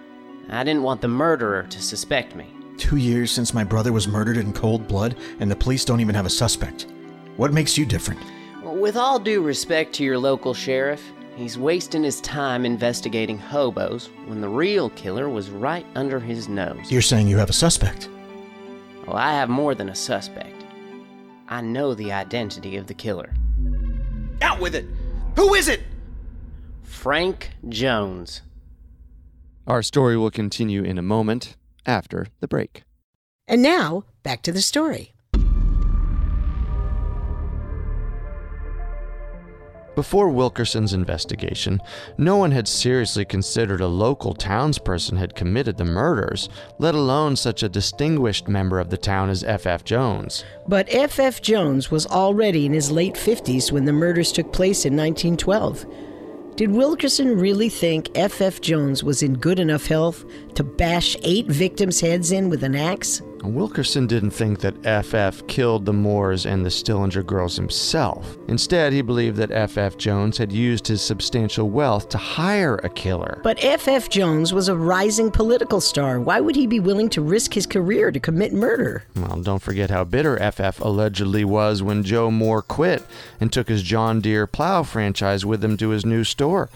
I 0.48 0.64
didn't 0.64 0.84
want 0.84 1.02
the 1.02 1.08
murderer 1.08 1.64
to 1.64 1.82
suspect 1.82 2.34
me. 2.34 2.46
Two 2.76 2.96
years 2.96 3.30
since 3.30 3.54
my 3.54 3.64
brother 3.64 3.92
was 3.92 4.08
murdered 4.08 4.36
in 4.36 4.52
cold 4.52 4.88
blood, 4.88 5.16
and 5.40 5.50
the 5.50 5.56
police 5.56 5.84
don't 5.84 6.00
even 6.00 6.14
have 6.14 6.26
a 6.26 6.30
suspect. 6.30 6.86
What 7.36 7.52
makes 7.52 7.78
you 7.78 7.86
different? 7.86 8.20
With 8.62 8.96
all 8.96 9.18
due 9.18 9.42
respect 9.42 9.92
to 9.94 10.04
your 10.04 10.18
local 10.18 10.54
sheriff, 10.54 11.02
he's 11.36 11.58
wasting 11.58 12.02
his 12.02 12.20
time 12.20 12.64
investigating 12.64 13.38
hobos 13.38 14.10
when 14.26 14.40
the 14.40 14.48
real 14.48 14.90
killer 14.90 15.28
was 15.28 15.50
right 15.50 15.86
under 15.94 16.18
his 16.18 16.48
nose. 16.48 16.90
You're 16.90 17.02
saying 17.02 17.28
you 17.28 17.38
have 17.38 17.50
a 17.50 17.54
suspect. 17.54 18.08
Well, 19.06 19.16
I 19.16 19.32
have 19.32 19.48
more 19.48 19.74
than 19.74 19.88
a 19.88 19.94
suspect. 19.94 20.64
I 21.48 21.60
know 21.60 21.94
the 21.94 22.12
identity 22.12 22.76
of 22.76 22.86
the 22.86 22.94
killer 22.94 23.32
Out 24.40 24.60
with 24.60 24.74
it! 24.74 24.86
Who 25.36 25.54
is 25.54 25.68
it? 25.68 25.82
Frank 26.82 27.50
Jones. 27.68 28.42
Our 29.66 29.82
story 29.82 30.16
will 30.16 30.30
continue 30.30 30.82
in 30.82 30.96
a 30.98 31.02
moment 31.02 31.56
after 31.86 32.26
the 32.40 32.48
break. 32.48 32.84
And 33.46 33.62
now, 33.62 34.04
back 34.22 34.42
to 34.42 34.52
the 34.52 34.62
story. 34.62 35.14
Before 39.94 40.28
Wilkerson's 40.28 40.92
investigation, 40.92 41.80
no 42.18 42.36
one 42.36 42.50
had 42.50 42.66
seriously 42.66 43.24
considered 43.24 43.80
a 43.80 43.86
local 43.86 44.34
townsperson 44.34 45.16
had 45.16 45.36
committed 45.36 45.76
the 45.76 45.84
murders, 45.84 46.48
let 46.80 46.96
alone 46.96 47.36
such 47.36 47.62
a 47.62 47.68
distinguished 47.68 48.48
member 48.48 48.80
of 48.80 48.90
the 48.90 48.96
town 48.96 49.30
as 49.30 49.44
F.F. 49.44 49.84
Jones. 49.84 50.44
But 50.66 50.88
F.F. 50.92 51.40
Jones 51.40 51.92
was 51.92 52.06
already 52.06 52.66
in 52.66 52.72
his 52.72 52.90
late 52.90 53.14
50s 53.14 53.70
when 53.70 53.84
the 53.84 53.92
murders 53.92 54.32
took 54.32 54.52
place 54.52 54.84
in 54.84 54.96
1912. 54.96 55.86
Did 56.56 56.70
Wilkerson 56.70 57.36
really 57.36 57.68
think 57.68 58.16
F.F. 58.16 58.60
Jones 58.60 59.02
was 59.02 59.24
in 59.24 59.34
good 59.34 59.58
enough 59.58 59.86
health 59.86 60.24
to 60.54 60.62
bash 60.62 61.16
eight 61.24 61.46
victims' 61.46 62.00
heads 62.00 62.30
in 62.30 62.48
with 62.48 62.62
an 62.62 62.76
axe? 62.76 63.22
Wilkerson 63.44 64.06
didn't 64.06 64.30
think 64.30 64.60
that 64.60 65.04
FF 65.04 65.46
killed 65.46 65.84
the 65.84 65.92
Moores 65.92 66.46
and 66.46 66.64
the 66.64 66.70
Stillinger 66.70 67.22
girls 67.22 67.56
himself. 67.56 68.36
Instead, 68.48 68.92
he 68.92 69.02
believed 69.02 69.36
that 69.36 69.70
FF 69.70 69.98
Jones 69.98 70.38
had 70.38 70.52
used 70.52 70.86
his 70.86 71.02
substantial 71.02 71.70
wealth 71.70 72.08
to 72.10 72.18
hire 72.18 72.76
a 72.76 72.88
killer. 72.88 73.40
But 73.42 73.62
F.F. 73.62 74.08
Jones 74.08 74.52
was 74.52 74.68
a 74.68 74.76
rising 74.76 75.30
political 75.30 75.80
star. 75.80 76.20
Why 76.20 76.40
would 76.40 76.56
he 76.56 76.66
be 76.66 76.80
willing 76.80 77.08
to 77.10 77.22
risk 77.22 77.52
his 77.54 77.66
career 77.66 78.10
to 78.10 78.20
commit 78.20 78.52
murder? 78.52 79.04
Well, 79.16 79.40
don't 79.42 79.62
forget 79.62 79.90
how 79.90 80.04
bitter 80.04 80.38
FF 80.50 80.80
allegedly 80.80 81.44
was 81.44 81.82
when 81.82 82.02
Joe 82.02 82.30
Moore 82.30 82.62
quit 82.62 83.04
and 83.40 83.52
took 83.52 83.68
his 83.68 83.82
John 83.82 84.20
Deere 84.20 84.46
plow 84.46 84.82
franchise 84.82 85.44
with 85.44 85.62
him 85.64 85.76
to 85.78 85.90
his 85.90 86.06
new 86.06 86.24
store. 86.24 86.70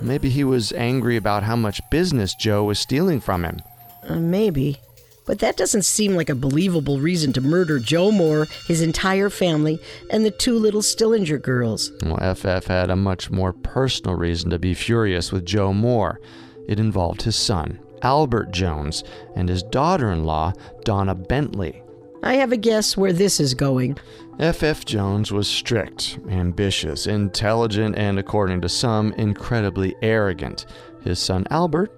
Maybe 0.00 0.28
he 0.30 0.44
was 0.44 0.72
angry 0.72 1.16
about 1.16 1.42
how 1.42 1.56
much 1.56 1.80
business 1.90 2.34
Joe 2.34 2.64
was 2.64 2.78
stealing 2.78 3.20
from 3.20 3.44
him. 3.44 3.60
Uh, 4.06 4.16
maybe. 4.16 4.78
But 5.26 5.40
that 5.40 5.56
doesn't 5.56 5.84
seem 5.84 6.14
like 6.14 6.30
a 6.30 6.34
believable 6.34 7.00
reason 7.00 7.32
to 7.34 7.40
murder 7.40 7.78
Joe 7.78 8.10
Moore, 8.12 8.46
his 8.66 8.80
entire 8.80 9.28
family, 9.28 9.80
and 10.10 10.24
the 10.24 10.30
two 10.30 10.58
little 10.58 10.82
Stillinger 10.82 11.38
girls. 11.38 11.92
Well, 12.04 12.34
FF 12.34 12.66
had 12.66 12.90
a 12.90 12.96
much 12.96 13.30
more 13.30 13.52
personal 13.52 14.14
reason 14.16 14.50
to 14.50 14.58
be 14.58 14.72
furious 14.72 15.32
with 15.32 15.44
Joe 15.44 15.72
Moore. 15.72 16.20
It 16.68 16.78
involved 16.78 17.22
his 17.22 17.36
son, 17.36 17.80
Albert 18.02 18.52
Jones, 18.52 19.04
and 19.34 19.48
his 19.48 19.62
daughter 19.64 20.12
in 20.12 20.24
law, 20.24 20.52
Donna 20.84 21.14
Bentley. 21.14 21.82
I 22.22 22.34
have 22.34 22.52
a 22.52 22.56
guess 22.56 22.96
where 22.96 23.12
this 23.12 23.38
is 23.40 23.54
going. 23.54 23.98
F.F. 24.38 24.84
Jones 24.84 25.32
was 25.32 25.48
strict, 25.48 26.18
ambitious, 26.28 27.06
intelligent, 27.06 27.96
and, 27.96 28.18
according 28.18 28.60
to 28.62 28.68
some, 28.68 29.12
incredibly 29.12 29.94
arrogant. 30.02 30.66
His 31.02 31.18
son 31.18 31.46
Albert 31.50 31.92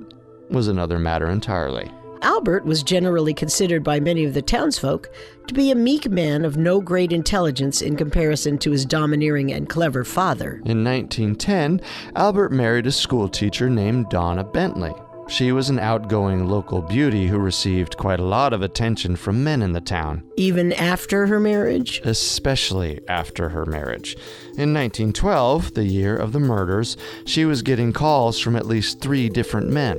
was 0.50 0.68
another 0.68 0.98
matter 0.98 1.30
entirely. 1.30 1.90
Albert 2.22 2.64
was 2.64 2.82
generally 2.82 3.32
considered 3.34 3.82
by 3.84 4.00
many 4.00 4.24
of 4.24 4.34
the 4.34 4.42
townsfolk 4.42 5.10
to 5.46 5.54
be 5.54 5.70
a 5.70 5.74
meek 5.74 6.10
man 6.10 6.44
of 6.44 6.56
no 6.56 6.80
great 6.80 7.12
intelligence 7.12 7.80
in 7.80 7.96
comparison 7.96 8.58
to 8.58 8.70
his 8.70 8.84
domineering 8.84 9.52
and 9.52 9.68
clever 9.68 10.04
father. 10.04 10.60
In 10.64 10.84
1910, 10.84 11.80
Albert 12.16 12.52
married 12.52 12.86
a 12.86 12.92
schoolteacher 12.92 13.70
named 13.70 14.08
Donna 14.10 14.44
Bentley. 14.44 14.92
She 15.28 15.52
was 15.52 15.68
an 15.68 15.78
outgoing 15.78 16.48
local 16.48 16.80
beauty 16.80 17.26
who 17.26 17.38
received 17.38 17.98
quite 17.98 18.18
a 18.18 18.24
lot 18.24 18.54
of 18.54 18.62
attention 18.62 19.14
from 19.14 19.44
men 19.44 19.60
in 19.60 19.72
the 19.74 19.80
town, 19.80 20.22
Even 20.38 20.72
after 20.72 21.26
her 21.26 21.38
marriage? 21.38 22.00
especially 22.02 23.00
after 23.08 23.50
her 23.50 23.66
marriage. 23.66 24.14
In 24.56 24.72
1912, 24.72 25.74
the 25.74 25.84
year 25.84 26.16
of 26.16 26.32
the 26.32 26.40
murders, 26.40 26.96
she 27.26 27.44
was 27.44 27.60
getting 27.60 27.92
calls 27.92 28.38
from 28.38 28.56
at 28.56 28.66
least 28.66 29.02
three 29.02 29.28
different 29.28 29.68
men. 29.68 29.98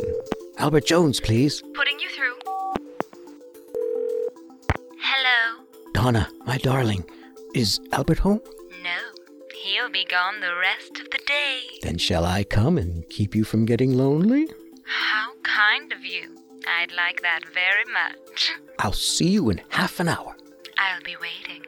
Albert 0.60 0.86
Jones, 0.86 1.22
please. 1.22 1.64
Putting 1.74 1.98
you 2.02 2.10
through. 2.10 2.34
Hello. 5.00 5.64
Donna, 5.94 6.30
my 6.46 6.58
darling. 6.58 7.06
Is 7.56 7.80
Albert 7.94 8.20
home? 8.20 8.42
No, 8.84 9.24
he'll 9.64 9.90
be 9.90 10.04
gone 10.04 10.42
the 10.42 10.54
rest 10.60 11.00
of 11.00 11.10
the 11.12 11.20
day. 11.26 11.60
Then 11.82 11.98
shall 11.98 12.26
I 12.26 12.44
come 12.44 12.78
and 12.78 13.08
keep 13.10 13.36
you 13.36 13.46
from 13.46 13.66
getting 13.66 13.98
lonely? 13.98 14.50
How 14.84 15.32
kind 15.44 15.94
of 15.94 16.04
you. 16.04 16.36
I'd 16.68 16.92
like 16.92 17.22
that 17.22 17.42
very 17.54 17.86
much. 17.94 18.52
I'll 18.80 18.92
see 18.92 19.30
you 19.30 19.50
in 19.50 19.62
half 19.70 20.02
an 20.02 20.10
hour. 20.10 20.36
I'll 20.78 21.02
be 21.04 21.16
waiting. 21.22 21.66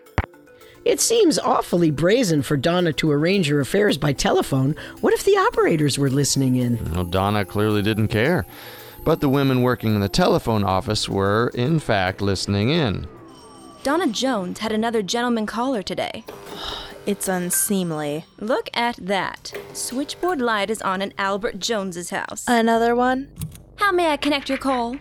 It 0.84 1.00
seems 1.00 1.40
awfully 1.40 1.92
brazen 1.92 2.42
for 2.42 2.58
Donna 2.58 2.92
to 2.94 3.12
arrange 3.12 3.48
her 3.48 3.62
affairs 3.62 3.98
by 3.98 4.12
telephone. 4.14 4.76
What 5.00 5.14
if 5.14 5.24
the 5.24 5.38
operators 5.38 5.98
were 5.98 6.10
listening 6.10 6.58
in? 6.58 6.92
Well, 6.92 7.06
Donna 7.06 7.46
clearly 7.46 7.82
didn't 7.82 8.10
care. 8.10 8.46
But 9.04 9.20
the 9.20 9.30
women 9.30 9.62
working 9.64 9.96
in 9.96 10.02
the 10.02 10.10
telephone 10.10 10.64
office 10.64 11.10
were, 11.10 11.52
in 11.56 11.80
fact, 11.80 12.22
listening 12.22 12.70
in. 12.70 13.08
Donna 13.84 14.08
Jones 14.08 14.60
had 14.60 14.72
another 14.72 15.02
gentleman 15.02 15.46
caller 15.46 15.82
today. 15.84 16.24
It's 17.04 17.28
unseemly. 17.28 18.26
Look 18.40 18.70
at 18.76 18.96
that. 18.98 19.54
Switchboard 19.74 20.40
light 20.40 20.70
is 20.70 20.84
on 20.84 21.02
in 21.02 21.16
Albert 21.18 21.58
Jones's 21.58 22.12
house. 22.12 22.46
Another 22.48 22.96
one? 22.96 23.28
How 23.78 23.92
may 23.92 24.12
I 24.12 24.18
connect 24.18 24.50
your 24.50 24.60
call? 24.60 24.98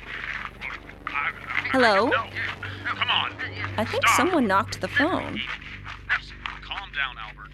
Hello? 1.73 2.11
Come 2.11 3.11
on. 3.11 3.33
I 3.77 3.85
think 3.85 4.09
someone 4.09 4.47
knocked 4.47 4.81
the 4.81 4.89
phone. 4.89 5.39
Calm 6.63 6.91
down, 6.97 7.19
Albert. 7.19 7.51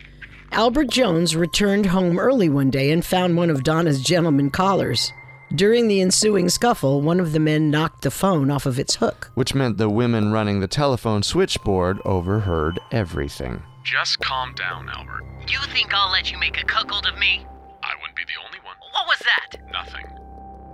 Albert 0.53 0.91
Jones 0.91 1.35
returned 1.35 1.87
home 1.87 2.17
early 2.17 2.49
one 2.49 2.71
day 2.71 2.93
and 2.93 3.05
found 3.05 3.37
one 3.37 3.51
of 3.51 3.65
Donna's 3.65 4.01
gentlemen 4.01 4.51
callers. 4.51 5.13
During 5.55 5.87
the 5.89 6.01
ensuing 6.01 6.49
scuffle, 6.49 7.01
one 7.01 7.21
of 7.21 7.33
the 7.33 7.39
men 7.39 7.71
knocked 7.71 8.03
the 8.03 8.11
phone 8.11 8.51
off 8.51 8.67
of 8.67 8.79
its 8.79 8.97
hook. 8.97 9.31
which 9.35 9.55
meant 9.55 9.79
the 9.79 9.89
women 9.89 10.33
running 10.33 10.61
the 10.61 10.67
telephone 10.67 11.23
switchboard 11.23 12.01
overheard 12.05 12.81
everything. 12.91 13.63
Just 13.85 14.19
calm 14.19 14.55
down, 14.55 14.89
Albert. 14.89 15.23
You 15.49 15.61
think 15.73 15.95
I'll 15.95 16.11
let 16.11 16.33
you 16.33 16.39
make 16.39 16.61
a 16.61 16.65
cuckold 16.65 17.07
of 17.07 17.17
me? 17.19 17.47
I 17.83 17.93
wouldn't 18.01 18.17
be 18.17 18.25
the 18.25 18.45
only 18.45 18.59
one. 18.65 18.75
What 18.93 19.07
was 19.07 19.19
that? 19.21 19.71
Nothing. 19.71 20.07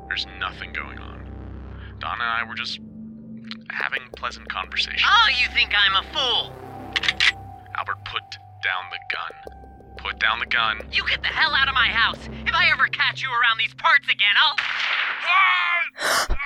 There's 0.09 0.27
nothing 0.41 0.73
going 0.73 0.99
on. 0.99 1.31
Donna 1.99 2.23
and 2.25 2.33
I 2.33 2.45
were 2.49 2.55
just 2.55 2.81
having 3.71 4.01
pleasant 4.17 4.49
conversation. 4.49 5.07
Oh, 5.07 5.29
you 5.39 5.49
think 5.53 5.73
I'm 5.77 6.03
a 6.03 6.09
fool? 6.15 6.57
Albert, 7.77 8.05
put 8.07 8.23
down 8.65 8.85
the 8.91 8.99
gun. 9.15 9.62
Put 10.03 10.19
down 10.19 10.41
the 10.41 10.47
gun. 10.47 10.85
You 10.93 11.07
get 11.09 11.23
the 11.23 11.29
hell 11.29 11.55
out 11.55 11.69
of 11.69 11.75
my 11.75 11.87
house. 11.89 12.19
If 12.47 12.55
I 12.55 12.71
ever 12.73 12.89
catch 12.89 13.23
you 13.23 13.29
around 13.31 13.59
these 13.59 13.75
parts 13.75 14.09
again, 14.09 14.35
I'll. 14.37 14.57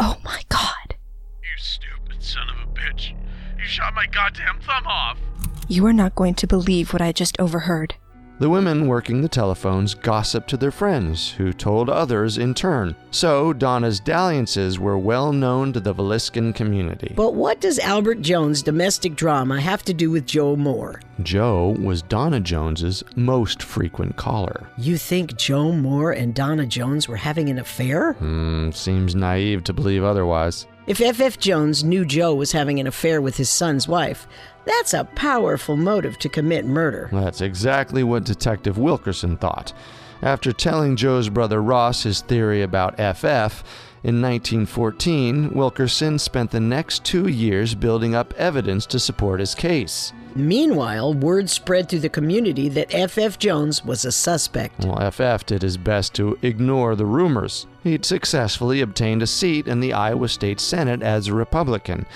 Oh 0.00 0.16
my 0.22 0.40
god. 0.48 0.94
You 1.42 1.56
stupid 1.56 2.22
son 2.22 2.48
of 2.48 2.68
a 2.68 2.70
bitch. 2.72 3.10
You 3.58 3.64
shot 3.64 3.94
my 3.94 4.06
goddamn 4.06 4.60
thumb 4.60 4.86
off. 4.86 5.18
You 5.66 5.84
are 5.86 5.92
not 5.92 6.14
going 6.14 6.34
to 6.34 6.46
believe 6.46 6.92
what 6.92 7.02
I 7.02 7.10
just 7.10 7.38
overheard. 7.40 7.96
The 8.40 8.48
women 8.48 8.86
working 8.86 9.20
the 9.20 9.28
telephones 9.28 9.94
gossiped 9.94 10.48
to 10.50 10.56
their 10.56 10.70
friends, 10.70 11.30
who 11.32 11.52
told 11.52 11.90
others 11.90 12.38
in 12.38 12.54
turn. 12.54 12.94
So 13.10 13.52
Donna's 13.52 13.98
dalliances 13.98 14.78
were 14.78 14.96
well 14.96 15.32
known 15.32 15.72
to 15.72 15.80
the 15.80 15.92
Villiscan 15.92 16.54
community. 16.54 17.14
But 17.16 17.34
what 17.34 17.60
does 17.60 17.80
Albert 17.80 18.22
Jones' 18.22 18.62
domestic 18.62 19.16
drama 19.16 19.60
have 19.60 19.82
to 19.86 19.92
do 19.92 20.12
with 20.12 20.24
Joe 20.24 20.54
Moore? 20.54 21.00
Joe 21.24 21.74
was 21.80 22.02
Donna 22.02 22.38
Jones's 22.38 23.02
most 23.16 23.60
frequent 23.60 24.14
caller. 24.14 24.68
You 24.78 24.98
think 24.98 25.36
Joe 25.36 25.72
Moore 25.72 26.12
and 26.12 26.32
Donna 26.32 26.64
Jones 26.64 27.08
were 27.08 27.16
having 27.16 27.48
an 27.48 27.58
affair? 27.58 28.12
Hmm, 28.12 28.70
seems 28.70 29.16
naive 29.16 29.64
to 29.64 29.72
believe 29.72 30.04
otherwise. 30.04 30.68
If 30.88 31.02
F.F. 31.02 31.38
Jones 31.38 31.84
knew 31.84 32.06
Joe 32.06 32.34
was 32.34 32.52
having 32.52 32.80
an 32.80 32.86
affair 32.86 33.20
with 33.20 33.36
his 33.36 33.50
son's 33.50 33.86
wife, 33.86 34.26
that's 34.64 34.94
a 34.94 35.04
powerful 35.04 35.76
motive 35.76 36.18
to 36.20 36.30
commit 36.30 36.64
murder. 36.64 37.10
That's 37.12 37.42
exactly 37.42 38.02
what 38.02 38.24
Detective 38.24 38.78
Wilkerson 38.78 39.36
thought. 39.36 39.74
After 40.22 40.50
telling 40.50 40.96
Joe's 40.96 41.28
brother 41.28 41.60
Ross 41.62 42.04
his 42.04 42.22
theory 42.22 42.62
about 42.62 42.94
FF, 42.94 43.62
in 44.02 44.22
1914, 44.22 45.50
Wilkerson 45.50 46.18
spent 46.18 46.52
the 46.52 46.58
next 46.58 47.04
two 47.04 47.28
years 47.28 47.74
building 47.74 48.14
up 48.14 48.32
evidence 48.38 48.86
to 48.86 48.98
support 48.98 49.40
his 49.40 49.54
case. 49.54 50.14
Meanwhile, 50.38 51.14
word 51.14 51.50
spread 51.50 51.88
through 51.88 51.98
the 51.98 52.08
community 52.08 52.68
that 52.68 52.94
F.F. 52.94 53.38
Jones 53.40 53.84
was 53.84 54.04
a 54.04 54.12
suspect. 54.12 54.84
Well, 54.84 55.10
FF 55.10 55.44
did 55.46 55.62
his 55.62 55.76
best 55.76 56.14
to 56.14 56.38
ignore 56.42 56.94
the 56.94 57.06
rumors. 57.06 57.66
He'd 57.82 58.04
successfully 58.04 58.80
obtained 58.80 59.20
a 59.20 59.26
seat 59.26 59.66
in 59.66 59.80
the 59.80 59.92
Iowa 59.92 60.28
State 60.28 60.60
Senate 60.60 61.02
as 61.02 61.26
a 61.26 61.34
Republican. 61.34 62.06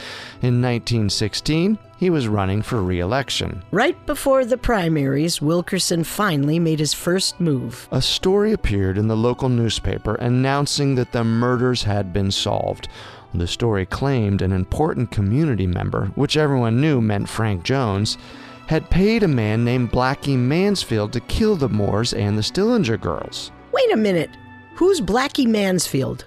In 0.40 0.62
1916, 0.62 1.78
he 1.98 2.10
was 2.10 2.28
running 2.28 2.62
for 2.62 2.82
re 2.82 3.00
election. 3.00 3.62
Right 3.70 4.06
before 4.06 4.44
the 4.44 4.56
primaries, 4.56 5.42
Wilkerson 5.42 6.04
finally 6.04 6.58
made 6.58 6.78
his 6.78 6.94
first 6.94 7.40
move. 7.40 7.88
A 7.90 8.02
story 8.02 8.52
appeared 8.52 8.98
in 8.98 9.08
the 9.08 9.16
local 9.16 9.48
newspaper 9.48 10.14
announcing 10.16 10.94
that 10.94 11.12
the 11.12 11.24
murders 11.24 11.84
had 11.84 12.12
been 12.12 12.30
solved. 12.30 12.88
The 13.34 13.46
story 13.46 13.86
claimed 13.86 14.42
an 14.42 14.52
important 14.52 15.10
community 15.10 15.66
member, 15.66 16.06
which 16.14 16.36
everyone 16.36 16.80
knew 16.80 17.00
meant 17.00 17.28
Frank 17.28 17.62
Jones, 17.64 18.18
had 18.66 18.90
paid 18.90 19.22
a 19.22 19.28
man 19.28 19.64
named 19.64 19.90
Blackie 19.90 20.38
Mansfield 20.38 21.12
to 21.14 21.20
kill 21.20 21.56
the 21.56 21.68
Moores 21.68 22.12
and 22.12 22.36
the 22.36 22.42
Stillinger 22.42 23.00
girls. 23.00 23.50
Wait 23.72 23.92
a 23.92 23.96
minute. 23.96 24.30
Who's 24.76 25.00
Blackie 25.00 25.46
Mansfield? 25.46 26.26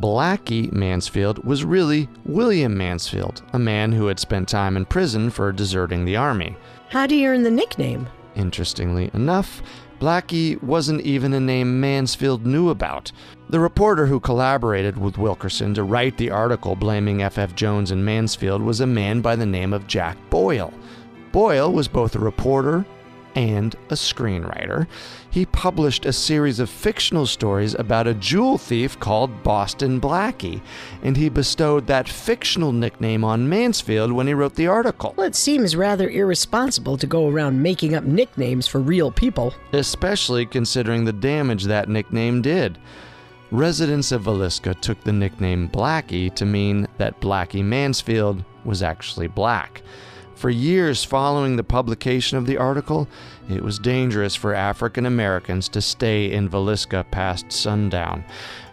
Blackie 0.00 0.72
Mansfield 0.72 1.44
was 1.44 1.64
really 1.64 2.08
William 2.24 2.76
Mansfield, 2.76 3.42
a 3.52 3.58
man 3.58 3.92
who 3.92 4.06
had 4.06 4.18
spent 4.18 4.48
time 4.48 4.76
in 4.76 4.84
prison 4.84 5.30
for 5.30 5.52
deserting 5.52 6.04
the 6.04 6.16
army. 6.16 6.56
How'd 6.88 7.10
he 7.10 7.26
earn 7.26 7.42
the 7.42 7.50
nickname? 7.50 8.06
Interestingly 8.34 9.10
enough, 9.12 9.62
Blackie 10.00 10.60
wasn't 10.62 11.02
even 11.02 11.32
a 11.34 11.40
name 11.40 11.80
Mansfield 11.80 12.46
knew 12.46 12.70
about. 12.70 13.12
The 13.52 13.60
reporter 13.60 14.06
who 14.06 14.18
collaborated 14.18 14.96
with 14.96 15.18
Wilkerson 15.18 15.74
to 15.74 15.82
write 15.82 16.16
the 16.16 16.30
article 16.30 16.74
blaming 16.74 17.20
F.F. 17.20 17.54
Jones 17.54 17.90
and 17.90 18.02
Mansfield 18.02 18.62
was 18.62 18.80
a 18.80 18.86
man 18.86 19.20
by 19.20 19.36
the 19.36 19.44
name 19.44 19.74
of 19.74 19.86
Jack 19.86 20.16
Boyle. 20.30 20.72
Boyle 21.32 21.70
was 21.70 21.86
both 21.86 22.14
a 22.14 22.18
reporter 22.18 22.86
and 23.34 23.74
a 23.90 23.94
screenwriter. 23.94 24.86
He 25.28 25.44
published 25.44 26.06
a 26.06 26.14
series 26.14 26.60
of 26.60 26.70
fictional 26.70 27.26
stories 27.26 27.74
about 27.74 28.06
a 28.06 28.14
jewel 28.14 28.56
thief 28.56 28.98
called 28.98 29.42
Boston 29.42 30.00
Blackie, 30.00 30.62
and 31.02 31.14
he 31.14 31.28
bestowed 31.28 31.86
that 31.88 32.08
fictional 32.08 32.72
nickname 32.72 33.22
on 33.22 33.50
Mansfield 33.50 34.12
when 34.12 34.26
he 34.26 34.32
wrote 34.32 34.54
the 34.54 34.66
article. 34.66 35.12
Well, 35.14 35.26
it 35.26 35.36
seems 35.36 35.76
rather 35.76 36.08
irresponsible 36.08 36.96
to 36.96 37.06
go 37.06 37.28
around 37.28 37.62
making 37.62 37.94
up 37.94 38.04
nicknames 38.04 38.66
for 38.66 38.80
real 38.80 39.10
people. 39.10 39.52
Especially 39.74 40.46
considering 40.46 41.04
the 41.04 41.12
damage 41.12 41.64
that 41.64 41.90
nickname 41.90 42.40
did. 42.40 42.78
Residents 43.52 44.12
of 44.12 44.22
Villisca 44.22 44.80
took 44.80 45.04
the 45.04 45.12
nickname 45.12 45.68
Blackie 45.68 46.34
to 46.36 46.46
mean 46.46 46.88
that 46.96 47.20
Blackie 47.20 47.62
Mansfield 47.62 48.42
was 48.64 48.82
actually 48.82 49.26
black. 49.26 49.82
For 50.34 50.48
years 50.48 51.04
following 51.04 51.56
the 51.56 51.62
publication 51.62 52.38
of 52.38 52.46
the 52.46 52.56
article, 52.56 53.06
it 53.50 53.62
was 53.62 53.78
dangerous 53.78 54.34
for 54.34 54.54
African 54.54 55.04
Americans 55.04 55.68
to 55.68 55.82
stay 55.82 56.32
in 56.32 56.48
Villisca 56.48 57.04
past 57.10 57.52
sundown, 57.52 58.24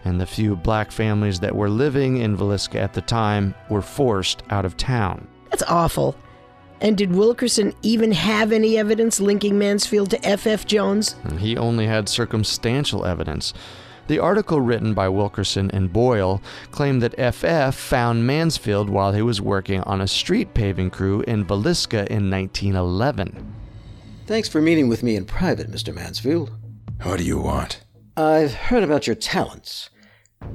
and 0.06 0.18
the 0.18 0.24
few 0.24 0.56
black 0.56 0.90
families 0.90 1.40
that 1.40 1.54
were 1.54 1.68
living 1.68 2.16
in 2.16 2.34
Villisca 2.34 2.76
at 2.76 2.94
the 2.94 3.02
time 3.02 3.54
were 3.68 3.82
forced 3.82 4.42
out 4.48 4.64
of 4.64 4.78
town. 4.78 5.28
That's 5.50 5.62
awful. 5.64 6.16
And 6.80 6.96
did 6.96 7.14
Wilkerson 7.14 7.74
even 7.82 8.12
have 8.12 8.50
any 8.50 8.78
evidence 8.78 9.20
linking 9.20 9.58
Mansfield 9.58 10.08
to 10.08 10.26
F.F. 10.26 10.64
Jones? 10.64 11.16
He 11.38 11.58
only 11.58 11.86
had 11.86 12.08
circumstantial 12.08 13.04
evidence. 13.04 13.52
The 14.10 14.18
article 14.18 14.60
written 14.60 14.92
by 14.92 15.08
Wilkerson 15.08 15.70
and 15.70 15.92
Boyle 15.92 16.42
claimed 16.72 17.00
that 17.00 17.32
FF 17.32 17.78
found 17.78 18.26
Mansfield 18.26 18.90
while 18.90 19.12
he 19.12 19.22
was 19.22 19.40
working 19.40 19.82
on 19.82 20.00
a 20.00 20.08
street 20.08 20.52
paving 20.52 20.90
crew 20.90 21.20
in 21.28 21.44
Villisca 21.44 22.08
in 22.08 22.28
1911. 22.28 23.54
Thanks 24.26 24.48
for 24.48 24.60
meeting 24.60 24.88
with 24.88 25.04
me 25.04 25.14
in 25.14 25.26
private, 25.26 25.70
Mr. 25.70 25.94
Mansfield. 25.94 26.50
What 27.04 27.18
do 27.18 27.24
you 27.24 27.38
want? 27.38 27.84
I've 28.16 28.52
heard 28.52 28.82
about 28.82 29.06
your 29.06 29.14
talents, 29.14 29.90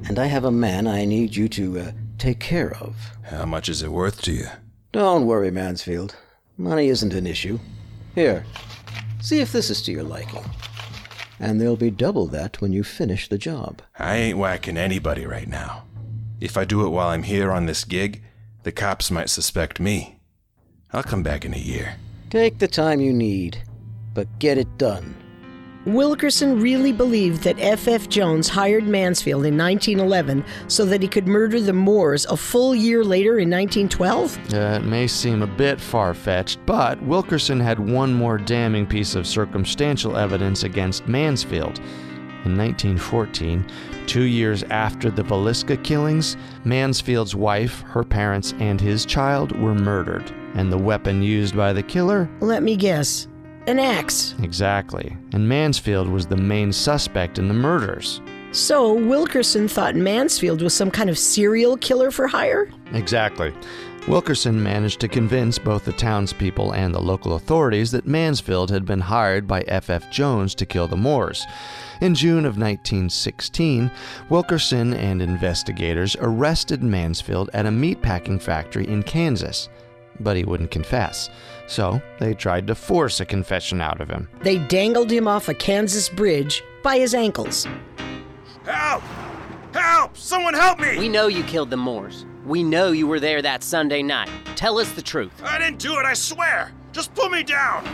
and 0.04 0.18
I 0.18 0.26
have 0.26 0.44
a 0.44 0.50
man 0.50 0.86
I 0.86 1.06
need 1.06 1.34
you 1.34 1.48
to 1.48 1.80
uh, 1.80 1.92
take 2.18 2.40
care 2.40 2.76
of. 2.76 2.94
How 3.22 3.46
much 3.46 3.70
is 3.70 3.80
it 3.80 3.90
worth 3.90 4.20
to 4.24 4.32
you? 4.32 4.48
Don't 4.92 5.24
worry, 5.24 5.50
Mansfield. 5.50 6.14
Money 6.58 6.88
isn't 6.88 7.14
an 7.14 7.26
issue. 7.26 7.58
Here, 8.14 8.44
see 9.22 9.40
if 9.40 9.50
this 9.50 9.70
is 9.70 9.80
to 9.84 9.92
your 9.92 10.04
liking 10.04 10.44
and 11.38 11.60
there'll 11.60 11.76
be 11.76 11.90
double 11.90 12.26
that 12.28 12.60
when 12.60 12.72
you 12.72 12.82
finish 12.84 13.28
the 13.28 13.38
job. 13.38 13.82
I 13.98 14.16
ain't 14.16 14.38
whacking 14.38 14.76
anybody 14.76 15.26
right 15.26 15.48
now. 15.48 15.84
If 16.40 16.56
I 16.56 16.64
do 16.64 16.84
it 16.86 16.90
while 16.90 17.08
I'm 17.08 17.22
here 17.22 17.50
on 17.50 17.66
this 17.66 17.84
gig, 17.84 18.22
the 18.62 18.72
cops 18.72 19.10
might 19.10 19.30
suspect 19.30 19.80
me. 19.80 20.18
I'll 20.92 21.02
come 21.02 21.22
back 21.22 21.44
in 21.44 21.54
a 21.54 21.58
year. 21.58 21.96
Take 22.30 22.58
the 22.58 22.68
time 22.68 23.00
you 23.00 23.12
need, 23.12 23.62
but 24.14 24.38
get 24.38 24.58
it 24.58 24.78
done. 24.78 25.14
Wilkerson 25.86 26.60
really 26.60 26.90
believed 26.90 27.44
that 27.44 27.60
F.F. 27.60 28.08
Jones 28.08 28.48
hired 28.48 28.88
Mansfield 28.88 29.46
in 29.46 29.56
1911 29.56 30.44
so 30.66 30.84
that 30.84 31.00
he 31.00 31.06
could 31.06 31.28
murder 31.28 31.60
the 31.60 31.72
Moores 31.72 32.26
a 32.26 32.36
full 32.36 32.74
year 32.74 33.04
later 33.04 33.38
in 33.38 33.48
1912? 33.48 34.52
Uh, 34.52 34.56
it 34.56 34.84
may 34.84 35.06
seem 35.06 35.42
a 35.42 35.46
bit 35.46 35.80
far 35.80 36.12
fetched, 36.12 36.58
but 36.66 37.00
Wilkerson 37.02 37.60
had 37.60 37.78
one 37.78 38.12
more 38.12 38.36
damning 38.36 38.84
piece 38.84 39.14
of 39.14 39.28
circumstantial 39.28 40.16
evidence 40.16 40.64
against 40.64 41.06
Mansfield. 41.06 41.78
In 42.44 42.56
1914, 42.56 43.64
two 44.08 44.22
years 44.22 44.64
after 44.64 45.08
the 45.08 45.22
Villisca 45.22 45.82
killings, 45.84 46.36
Mansfield's 46.64 47.36
wife, 47.36 47.82
her 47.82 48.02
parents, 48.02 48.54
and 48.58 48.80
his 48.80 49.06
child 49.06 49.52
were 49.60 49.74
murdered, 49.74 50.32
and 50.54 50.72
the 50.72 50.78
weapon 50.78 51.22
used 51.22 51.56
by 51.56 51.72
the 51.72 51.82
killer? 51.82 52.28
Let 52.40 52.64
me 52.64 52.76
guess 52.76 53.28
an 53.66 53.78
axe. 53.78 54.34
Exactly. 54.42 55.16
And 55.32 55.48
Mansfield 55.48 56.08
was 56.08 56.26
the 56.26 56.36
main 56.36 56.72
suspect 56.72 57.38
in 57.38 57.48
the 57.48 57.54
murders. 57.54 58.20
So, 58.52 58.94
Wilkerson 58.94 59.68
thought 59.68 59.96
Mansfield 59.96 60.62
was 60.62 60.72
some 60.72 60.90
kind 60.90 61.10
of 61.10 61.18
serial 61.18 61.76
killer 61.76 62.10
for 62.10 62.26
hire? 62.26 62.70
Exactly. 62.92 63.52
Wilkerson 64.08 64.62
managed 64.62 65.00
to 65.00 65.08
convince 65.08 65.58
both 65.58 65.84
the 65.84 65.92
townspeople 65.92 66.72
and 66.72 66.94
the 66.94 67.02
local 67.02 67.34
authorities 67.34 67.90
that 67.90 68.06
Mansfield 68.06 68.70
had 68.70 68.86
been 68.86 69.00
hired 69.00 69.48
by 69.48 69.62
F.F. 69.62 70.12
Jones 70.12 70.54
to 70.54 70.64
kill 70.64 70.86
the 70.86 70.96
Moores. 70.96 71.44
In 72.00 72.14
June 72.14 72.44
of 72.44 72.56
1916, 72.56 73.90
Wilkerson 74.30 74.94
and 74.94 75.20
investigators 75.20 76.16
arrested 76.20 76.84
Mansfield 76.84 77.50
at 77.52 77.66
a 77.66 77.70
meatpacking 77.70 78.40
factory 78.40 78.86
in 78.86 79.02
Kansas, 79.02 79.68
but 80.20 80.36
he 80.36 80.44
wouldn't 80.44 80.70
confess. 80.70 81.28
So 81.66 82.00
they 82.18 82.34
tried 82.34 82.66
to 82.68 82.74
force 82.74 83.20
a 83.20 83.24
confession 83.24 83.80
out 83.80 84.00
of 84.00 84.08
him. 84.08 84.28
They 84.40 84.58
dangled 84.58 85.10
him 85.10 85.26
off 85.26 85.48
a 85.48 85.54
Kansas 85.54 86.08
bridge 86.08 86.62
by 86.82 86.98
his 86.98 87.14
ankles. 87.14 87.66
Help! 88.64 89.02
Help! 89.72 90.16
Someone 90.16 90.54
help 90.54 90.80
me! 90.80 90.98
We 90.98 91.08
know 91.08 91.26
you 91.26 91.42
killed 91.44 91.70
the 91.70 91.76
Moores. 91.76 92.24
We 92.44 92.62
know 92.62 92.92
you 92.92 93.06
were 93.06 93.20
there 93.20 93.42
that 93.42 93.62
Sunday 93.62 94.02
night. 94.02 94.30
Tell 94.54 94.78
us 94.78 94.92
the 94.92 95.02
truth. 95.02 95.32
I 95.42 95.58
didn't 95.58 95.78
do 95.78 95.98
it, 95.98 96.04
I 96.04 96.14
swear! 96.14 96.72
Just 96.92 97.14
put 97.14 97.30
me 97.30 97.42
down! 97.42 97.84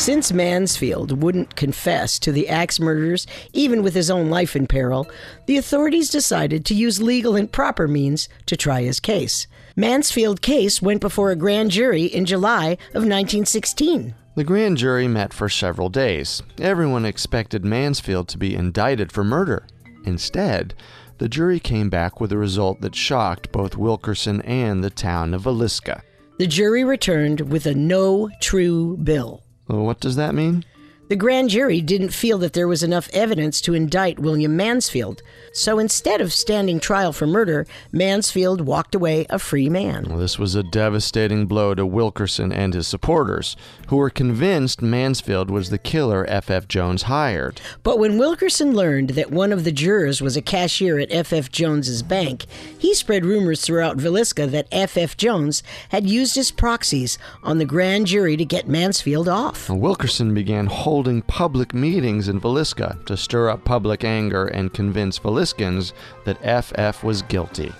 Since 0.00 0.32
Mansfield 0.32 1.22
wouldn't 1.22 1.56
confess 1.56 2.18
to 2.20 2.32
the 2.32 2.48
axe 2.48 2.80
murders, 2.80 3.26
even 3.52 3.82
with 3.82 3.94
his 3.94 4.10
own 4.10 4.30
life 4.30 4.56
in 4.56 4.66
peril, 4.66 5.06
the 5.44 5.58
authorities 5.58 6.08
decided 6.08 6.64
to 6.64 6.74
use 6.74 7.02
legal 7.02 7.36
and 7.36 7.52
proper 7.52 7.86
means 7.86 8.26
to 8.46 8.56
try 8.56 8.80
his 8.80 8.98
case. 8.98 9.46
Mansfield's 9.76 10.40
case 10.40 10.80
went 10.80 11.02
before 11.02 11.30
a 11.30 11.36
grand 11.36 11.70
jury 11.70 12.04
in 12.04 12.24
July 12.24 12.78
of 12.94 13.04
1916. 13.04 14.14
The 14.36 14.42
grand 14.42 14.78
jury 14.78 15.06
met 15.06 15.34
for 15.34 15.50
several 15.50 15.90
days. 15.90 16.42
Everyone 16.58 17.04
expected 17.04 17.62
Mansfield 17.62 18.26
to 18.28 18.38
be 18.38 18.54
indicted 18.54 19.12
for 19.12 19.22
murder. 19.22 19.66
Instead, 20.06 20.72
the 21.18 21.28
jury 21.28 21.60
came 21.60 21.90
back 21.90 22.22
with 22.22 22.32
a 22.32 22.38
result 22.38 22.80
that 22.80 22.94
shocked 22.94 23.52
both 23.52 23.76
Wilkerson 23.76 24.40
and 24.40 24.82
the 24.82 24.88
town 24.88 25.34
of 25.34 25.42
Villisca. 25.42 26.00
The 26.38 26.46
jury 26.46 26.84
returned 26.84 27.42
with 27.42 27.66
a 27.66 27.74
no 27.74 28.30
true 28.40 28.96
bill. 28.96 29.42
What 29.78 30.00
does 30.00 30.16
that 30.16 30.34
mean? 30.34 30.64
The 31.10 31.16
grand 31.16 31.50
jury 31.50 31.80
didn't 31.80 32.10
feel 32.10 32.38
that 32.38 32.52
there 32.52 32.68
was 32.68 32.84
enough 32.84 33.10
evidence 33.12 33.60
to 33.62 33.74
indict 33.74 34.20
William 34.20 34.56
Mansfield, 34.56 35.24
so 35.52 35.80
instead 35.80 36.20
of 36.20 36.32
standing 36.32 36.78
trial 36.78 37.12
for 37.12 37.26
murder, 37.26 37.66
Mansfield 37.90 38.60
walked 38.60 38.94
away 38.94 39.26
a 39.28 39.40
free 39.40 39.68
man. 39.68 40.04
Well, 40.08 40.18
this 40.18 40.38
was 40.38 40.54
a 40.54 40.62
devastating 40.62 41.46
blow 41.46 41.74
to 41.74 41.84
Wilkerson 41.84 42.52
and 42.52 42.74
his 42.74 42.86
supporters, 42.86 43.56
who 43.88 43.96
were 43.96 44.08
convinced 44.08 44.82
Mansfield 44.82 45.50
was 45.50 45.70
the 45.70 45.78
killer 45.78 46.24
F.F. 46.28 46.68
Jones 46.68 47.02
hired. 47.02 47.60
But 47.82 47.98
when 47.98 48.16
Wilkerson 48.16 48.72
learned 48.72 49.10
that 49.10 49.32
one 49.32 49.52
of 49.52 49.64
the 49.64 49.72
jurors 49.72 50.22
was 50.22 50.36
a 50.36 50.42
cashier 50.42 51.00
at 51.00 51.10
F.F. 51.10 51.50
Jones's 51.50 52.04
bank, 52.04 52.46
he 52.78 52.94
spread 52.94 53.24
rumors 53.24 53.62
throughout 53.62 53.96
Villisca 53.96 54.48
that 54.52 54.68
F.F. 54.70 55.16
Jones 55.16 55.64
had 55.88 56.08
used 56.08 56.36
his 56.36 56.52
proxies 56.52 57.18
on 57.42 57.58
the 57.58 57.64
grand 57.64 58.06
jury 58.06 58.36
to 58.36 58.44
get 58.44 58.68
Mansfield 58.68 59.28
off. 59.28 59.68
Wilkerson 59.68 60.34
began 60.34 60.66
holding 60.66 60.99
public 61.22 61.72
meetings 61.72 62.28
in 62.28 62.40
Villisca 62.40 63.04
to 63.06 63.16
stir 63.16 63.48
up 63.48 63.64
public 63.64 64.04
anger 64.04 64.46
and 64.46 64.72
convince 64.72 65.18
Villiscans 65.18 65.92
that 66.24 66.38
F.F. 66.42 67.02
was 67.02 67.22
guilty. 67.22 67.72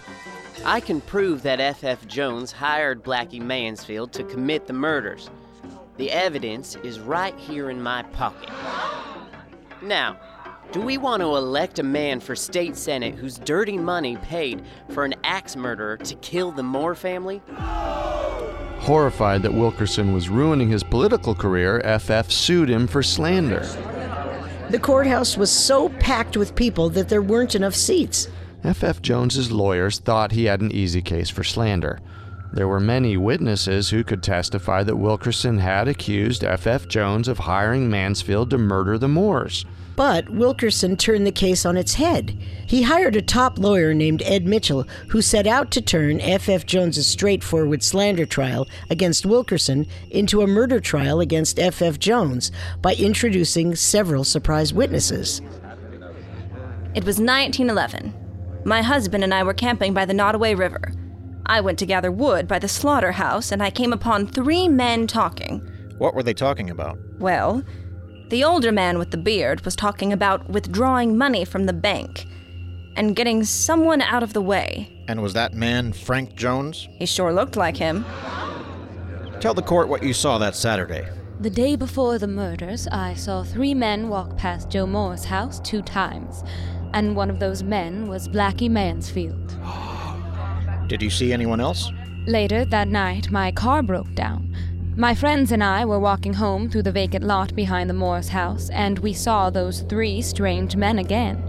I 0.65 0.81
can 0.81 1.01
prove 1.01 1.43
that 1.43 1.61
F.F. 1.61 2.07
Jones 2.07 2.53
hired 2.53 3.05
Blackie 3.05 3.41
Mansfield 3.41 4.13
to 4.15 4.25
commit 4.25 4.67
the 4.67 4.73
murders. 4.73 5.31
The 5.99 6.11
evidence 6.11 6.77
is 6.83 7.01
right 7.01 7.37
here 7.37 7.71
in 7.71 7.83
my 7.83 8.03
pocket. 8.05 8.49
Now, 9.83 10.19
do 10.73 10.81
we 10.81 10.99
want 10.99 11.21
to 11.21 11.37
elect 11.37 11.79
a 11.79 11.83
man 11.83 12.21
for 12.21 12.37
state 12.37 12.77
senate 12.77 13.15
whose 13.15 13.39
dirty 13.39 13.77
money 13.77 14.17
paid 14.17 14.63
for 14.91 15.05
an 15.05 15.15
axe 15.25 15.57
murderer 15.57 15.97
to 15.99 16.15
kill 16.17 16.53
the 16.53 16.63
Moore 16.63 16.95
family? 16.95 17.43
Horrified 18.91 19.43
that 19.43 19.55
Wilkerson 19.55 20.13
was 20.13 20.29
ruining 20.29 20.69
his 20.69 20.83
political 20.83 21.33
career, 21.33 21.81
FF 22.01 22.29
sued 22.29 22.69
him 22.69 22.89
for 22.89 23.05
slander. 23.05 23.61
The 24.71 24.81
courthouse 24.81 25.37
was 25.37 25.49
so 25.49 25.91
packed 26.01 26.37
with 26.37 26.57
people 26.57 26.91
that 26.91 27.09
there 27.09 27.23
weren't 27.23 27.55
enough 27.55 27.77
seats. 27.77 28.27
F.F. 28.65 29.01
Jones's 29.01 29.53
lawyers 29.53 30.01
thought 30.01 30.33
he 30.33 30.47
had 30.47 30.61
an 30.61 30.73
easy 30.73 31.03
case 31.03 31.31
for 31.31 31.45
slander. 31.45 32.01
There 32.53 32.67
were 32.67 32.81
many 32.81 33.17
witnesses 33.17 33.91
who 33.91 34.03
could 34.03 34.25
testify 34.25 34.83
that 34.83 34.97
Wilkerson 34.97 35.59
had 35.59 35.87
accused 35.87 36.43
F.F. 36.43 36.89
Jones 36.89 37.29
of 37.29 37.39
hiring 37.39 37.89
Mansfield 37.89 38.51
to 38.51 38.59
murder 38.59 38.99
the 38.99 39.07
Moores. 39.07 39.65
But 40.01 40.31
Wilkerson 40.31 40.97
turned 40.97 41.27
the 41.27 41.31
case 41.31 41.67
on 41.67 41.77
its 41.77 41.93
head. 41.93 42.35
He 42.67 42.81
hired 42.81 43.17
a 43.17 43.21
top 43.21 43.59
lawyer 43.59 43.93
named 43.93 44.23
Ed 44.25 44.47
Mitchell, 44.47 44.87
who 45.09 45.21
set 45.21 45.47
out 45.47 45.71
to 45.73 45.83
turn 45.83 46.23
F.F. 46.23 46.65
Jones's 46.65 47.07
straightforward 47.07 47.83
slander 47.83 48.25
trial 48.25 48.67
against 48.89 49.27
Wilkerson 49.27 49.87
into 50.09 50.41
a 50.41 50.47
murder 50.47 50.81
trial 50.81 51.21
against 51.21 51.59
F.F. 51.59 51.99
Jones 51.99 52.51
by 52.81 52.95
introducing 52.95 53.75
several 53.75 54.25
surprise 54.25 54.73
witnesses. 54.73 55.43
It 56.95 57.05
was 57.05 57.21
1911. 57.21 58.15
My 58.65 58.81
husband 58.81 59.23
and 59.23 59.35
I 59.35 59.43
were 59.43 59.53
camping 59.53 59.93
by 59.93 60.07
the 60.07 60.15
Nodaway 60.15 60.57
River. 60.57 60.95
I 61.45 61.61
went 61.61 61.79
to 61.79 61.85
gather 61.85 62.11
wood 62.11 62.49
by 62.49 62.59
the 62.59 62.69
slaughterhouse 62.69 63.53
and 63.53 63.63
I 63.63 63.69
came 63.69 63.93
upon 63.93 64.29
three 64.29 64.67
men 64.67 65.07
talking. 65.07 65.59
What 65.99 66.15
were 66.15 66.23
they 66.23 66.33
talking 66.33 66.71
about? 66.71 66.99
Well, 67.19 67.63
the 68.31 68.45
older 68.45 68.71
man 68.71 68.97
with 68.97 69.11
the 69.11 69.19
beard 69.19 69.65
was 69.65 69.75
talking 69.75 70.13
about 70.13 70.49
withdrawing 70.49 71.19
money 71.19 71.45
from 71.45 71.67
the 71.67 71.73
bank 71.73 72.27
and 72.97 73.17
getting 73.17 73.43
someone 73.45 74.01
out 74.01 74.23
of 74.23 74.33
the 74.33 74.41
way. 74.41 74.89
And 75.09 75.21
was 75.21 75.33
that 75.35 75.53
man 75.53 75.93
Frank 75.93 76.37
Jones? 76.37 76.89
He 76.93 77.07
sure 77.07 77.33
looked 77.33 77.57
like 77.57 77.77
him. 77.77 78.05
Tell 79.41 79.53
the 79.53 79.63
court 79.63 79.89
what 79.89 80.05
you 80.05 80.13
saw 80.13 80.39
that 80.39 80.55
Saturday. 80.55 81.09
The 81.41 81.51
day 81.51 81.75
before 81.75 82.19
the 82.19 82.29
murders, 82.29 82.87
I 82.89 83.15
saw 83.15 83.43
three 83.43 83.75
men 83.75 84.09
walk 84.09 84.37
past 84.37 84.71
Joe 84.71 84.87
Moore's 84.87 85.25
house 85.25 85.59
two 85.61 85.83
times, 85.83 86.45
and 86.93 87.17
one 87.17 87.31
of 87.31 87.41
those 87.41 87.63
men 87.63 88.07
was 88.07 88.29
Blackie 88.29 88.71
Mansfield. 88.71 89.57
Did 90.89 91.03
you 91.03 91.11
see 91.11 91.33
anyone 91.33 91.61
else? 91.61 91.91
Later 92.27 92.65
that 92.67 92.89
night, 92.89 93.31
my 93.31 93.51
car 93.51 93.83
broke 93.83 94.15
down. 94.15 94.55
My 94.97 95.15
friends 95.15 95.53
and 95.53 95.63
I 95.63 95.85
were 95.85 96.01
walking 96.01 96.35
home 96.35 96.69
through 96.69 96.83
the 96.83 96.93
vacant 96.93 97.25
lot 97.25 97.55
behind 97.55 97.89
the 97.89 97.95
Moore's 97.95 98.29
house, 98.29 98.69
and 98.71 98.99
we 98.99 99.13
saw 99.13 99.49
those 99.49 99.83
three 99.83 100.21
strange 100.21 100.75
men 100.75 100.99
again. 100.99 101.43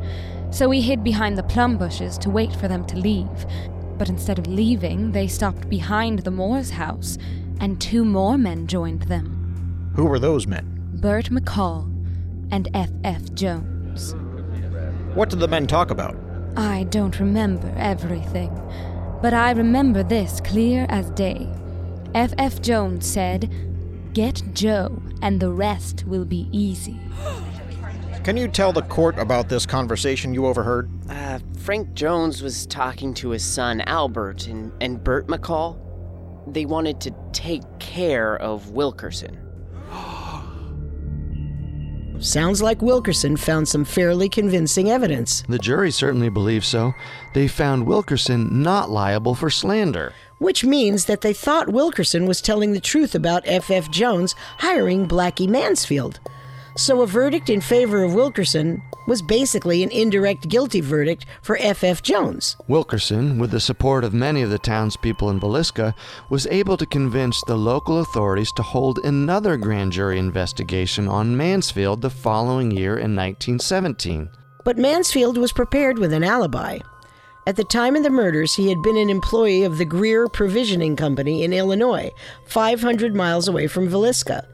So 0.51 0.69
we 0.69 0.82
hid 0.82 1.04
behind 1.04 1.38
the 1.38 1.43
plum 1.43 1.77
bushes 1.77 2.17
to 2.19 2.30
wait 2.30 2.56
for 2.56 2.67
them 2.67 2.86
to 2.86 2.97
leave. 2.97 3.45
But 3.97 4.10
instead 4.10 4.38
of 4.38 4.47
leaving, 4.47 5.12
they 5.12 5.27
stopped 5.27 5.69
behind 5.69 6.19
the 6.19 6.32
Moore's 6.32 6.69
house, 6.69 7.17
and 7.60 7.82
two 7.82 8.06
more 8.06 8.38
men 8.38 8.67
joined 8.67 9.04
them 9.04 9.91
Who 9.95 10.06
were 10.06 10.19
those 10.19 10.45
men? 10.45 10.67
Bert 11.01 11.25
McCall 11.25 11.86
and 12.51 12.69
F.F. 12.73 13.34
Jones. 13.34 14.13
What 15.15 15.30
did 15.30 15.39
the 15.39 15.47
men 15.47 15.67
talk 15.67 15.89
about? 15.89 16.15
I 16.56 16.84
don't 16.86 17.19
remember 17.19 17.73
everything, 17.75 18.51
but 19.21 19.34
I 19.34 19.51
remember 19.51 20.04
this 20.04 20.39
clear 20.41 20.86
as 20.89 21.10
day. 21.12 21.49
F.F. 22.13 22.62
Jones 22.62 23.06
said, 23.06 23.50
Get 24.13 24.43
Joe, 24.54 25.02
and 25.21 25.39
the 25.39 25.52
rest 25.52 26.04
will 26.06 26.26
be 26.26 26.50
easy. 26.52 27.00
Can 28.24 28.36
you 28.36 28.50
tell 28.50 28.74
the 28.74 28.82
court 28.84 29.17
about 29.17 29.50
this 29.50 29.65
conversation 29.65 30.34
you 30.34 30.45
overheard? 30.45 30.89
Uh, 31.10 31.39
Frank 31.60 31.93
Jones 31.93 32.43
was 32.43 32.65
talking 32.67 33.13
to 33.15 33.30
his 33.30 33.43
son 33.43 33.82
Albert 33.82 34.47
and, 34.47 34.71
and 34.82 35.04
Bert 35.04 35.28
McCall. 35.28 35.80
They 36.52 36.65
wanted 36.65 37.00
to 37.02 37.15
take 37.32 37.63
care 37.80 38.38
of 38.38 38.71
Wilkerson. 38.71 39.39
Sounds 42.19 42.62
like 42.62 42.82
Wilkerson 42.82 43.38
found 43.38 43.67
some 43.67 43.86
fairly 43.86 44.30
convincing 44.30 44.91
evidence. 44.91 45.43
The 45.47 45.58
jury 45.58 45.91
certainly 45.91 46.30
believes 46.30 46.67
so. 46.67 46.93
They 47.34 47.47
found 47.47 47.88
Wilkerson 47.88 48.62
not 48.62 48.91
liable 48.91 49.34
for 49.34 49.50
slander. 49.50 50.13
Which 50.41 50.65
means 50.65 51.06
that 51.06 51.21
they 51.21 51.34
thought 51.34 51.71
Wilkerson 51.71 52.25
was 52.25 52.41
telling 52.41 52.73
the 52.73 52.80
truth 52.80 53.13
about 53.13 53.43
F.F. 53.45 53.91
Jones 53.91 54.34
hiring 54.58 55.08
Blackie 55.08 55.47
Mansfield. 55.47 56.19
So 56.75 57.04
a 57.04 57.06
verdict 57.06 57.47
in 57.51 57.62
favor 57.62 58.01
of 58.01 58.15
Wilkerson 58.15 58.82
was 59.06 59.21
basically 59.21 59.84
an 59.84 59.91
indirect 59.91 60.49
guilty 60.49 60.82
verdict 60.82 61.27
for 61.43 61.60
F.F. 61.60 62.01
Jones. 62.01 62.58
Wilkerson, 62.67 63.38
with 63.38 63.51
the 63.51 63.60
support 63.60 64.04
of 64.04 64.15
many 64.15 64.41
of 64.41 64.49
the 64.49 64.58
townspeople 64.58 65.30
in 65.30 65.39
Villisca, 65.39 65.93
was 66.32 66.47
able 66.47 66.75
to 66.75 66.88
convince 66.88 67.43
the 67.45 67.56
local 67.56 67.99
authorities 67.99 68.51
to 68.54 68.63
hold 68.63 68.97
another 69.04 69.58
grand 69.58 69.91
jury 69.91 70.17
investigation 70.17 71.08
on 71.08 71.38
Mansfield 71.38 72.01
the 72.01 72.10
following 72.10 72.71
year 72.71 72.93
in 72.93 73.15
1917. 73.15 74.27
But 74.65 74.80
Mansfield 74.80 75.38
was 75.38 75.54
prepared 75.54 75.99
with 75.99 76.12
an 76.12 76.23
alibi. 76.23 76.80
At 77.47 77.56
the 77.56 77.63
time 77.63 77.95
of 77.95 78.04
the 78.04 78.12
murders, 78.12 78.56
he 78.56 78.69
had 78.69 78.84
been 78.84 78.97
an 78.97 79.10
employee 79.10 79.63
of 79.63 79.80
the 79.80 79.86
Greer 79.86 80.27
Provisioning 80.27 80.95
Company 80.95 81.43
in 81.43 81.54
Illinois, 81.54 82.12
500 82.45 83.15
miles 83.15 83.47
away 83.47 83.65
from 83.65 83.89
Villisca. 83.89 84.45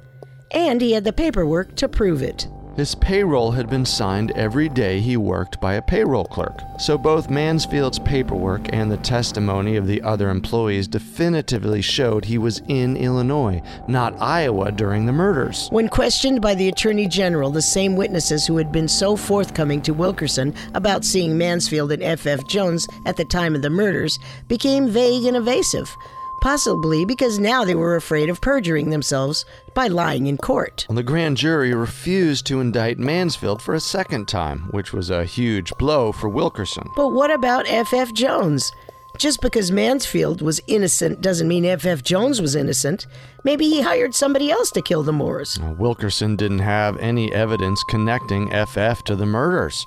And 0.52 0.80
he 0.80 0.94
had 0.94 1.04
the 1.04 1.12
paperwork 1.12 1.76
to 1.76 1.90
prove 1.90 2.22
it. 2.22 2.48
His 2.78 2.94
payroll 2.94 3.50
had 3.50 3.72
been 3.72 3.86
signed 3.86 4.30
every 4.36 4.70
day 4.70 5.00
he 5.00 5.18
worked 5.18 5.60
by 5.60 5.74
a 5.74 5.82
payroll 5.82 6.26
clerk, 6.26 6.62
so 6.78 6.96
both 6.96 7.28
Mansfield's 7.28 7.98
paperwork 7.98 8.72
and 8.72 8.92
the 8.92 8.98
testimony 8.98 9.78
of 9.78 9.88
the 9.88 10.00
other 10.04 10.30
employees 10.30 10.88
definitively 10.88 11.82
showed 11.82 12.24
he 12.24 12.38
was 12.38 12.62
in 12.68 12.96
Illinois, 12.96 13.64
not 13.88 14.14
Iowa, 14.22 14.72
during 14.72 15.08
the 15.08 15.12
murders. 15.12 15.70
When 15.72 15.90
questioned 15.90 16.40
by 16.40 16.54
the 16.54 16.70
Attorney 16.70 17.08
General, 17.08 17.50
the 17.50 17.64
same 17.64 17.96
witnesses 17.96 18.46
who 18.46 18.58
had 18.58 18.72
been 18.72 18.88
so 18.88 19.16
forthcoming 19.16 19.82
to 19.82 19.96
Wilkerson 19.96 20.54
about 20.76 21.04
seeing 21.04 21.36
Mansfield 21.36 21.92
and 21.92 22.04
F.F. 22.04 22.46
Jones 22.46 22.88
at 23.08 23.18
the 23.18 23.26
time 23.26 23.56
of 23.56 23.64
the 23.64 23.72
murders 23.72 24.20
became 24.48 24.88
vague 24.88 25.26
and 25.26 25.36
evasive, 25.36 25.98
possibly 26.48 27.04
because 27.04 27.38
now 27.40 27.66
they 27.66 27.76
were 27.76 27.98
afraid 27.98 28.30
of 28.30 28.40
perjuring 28.40 28.90
themselves 28.90 29.44
by 29.74 29.86
lying 29.88 30.28
in 30.28 30.38
court. 30.38 30.86
The 30.90 31.04
grand 31.04 31.36
jury 31.36 31.74
refused 31.74 32.46
to 32.46 32.62
indict 32.62 32.98
Mansfield 32.98 33.62
for 33.62 33.74
a 33.74 33.82
second 33.82 34.30
time, 34.30 34.70
which 34.72 34.94
was 34.94 35.10
a 35.10 35.26
huge 35.26 35.78
blow 35.78 36.14
for 36.14 36.30
Wilkerson. 36.30 36.90
But 36.96 37.10
what 37.10 37.32
about 37.32 37.68
F.F. 37.68 38.14
Jones? 38.14 38.72
Just 39.18 39.42
because 39.42 39.74
Mansfield 39.74 40.42
was 40.42 40.62
innocent 40.68 41.20
doesn't 41.20 41.50
mean 41.50 41.66
F.F. 41.66 42.02
Jones 42.02 42.40
was 42.42 42.56
innocent. 42.56 43.08
Maybe 43.44 43.66
he 43.66 43.82
hired 43.82 44.16
somebody 44.16 44.50
else 44.50 44.72
to 44.72 44.82
kill 44.82 45.04
the 45.04 45.12
Moores. 45.12 45.60
Now, 45.60 45.74
Wilkerson 45.74 46.38
didn't 46.38 46.60
have 46.60 46.96
any 47.00 47.30
evidence 47.34 47.84
connecting 47.90 48.48
FF 48.52 49.04
to 49.04 49.18
the 49.18 49.26
murders. 49.26 49.86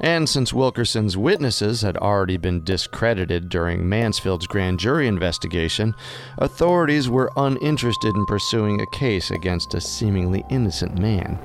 And 0.00 0.26
since 0.26 0.54
Wilkerson's 0.54 1.16
witnesses 1.18 1.82
had 1.82 1.98
already 1.98 2.38
been 2.38 2.64
discredited 2.64 3.50
during 3.50 3.86
Mansfield's 3.86 4.46
grand 4.46 4.80
jury 4.80 5.06
investigation, 5.06 5.94
authorities 6.38 7.10
were 7.10 7.30
uninterested 7.36 8.16
in 8.16 8.24
pursuing 8.24 8.80
a 8.80 8.90
case 8.96 9.30
against 9.30 9.74
a 9.74 9.80
seemingly 9.80 10.42
innocent 10.50 10.98
man. 10.98 11.38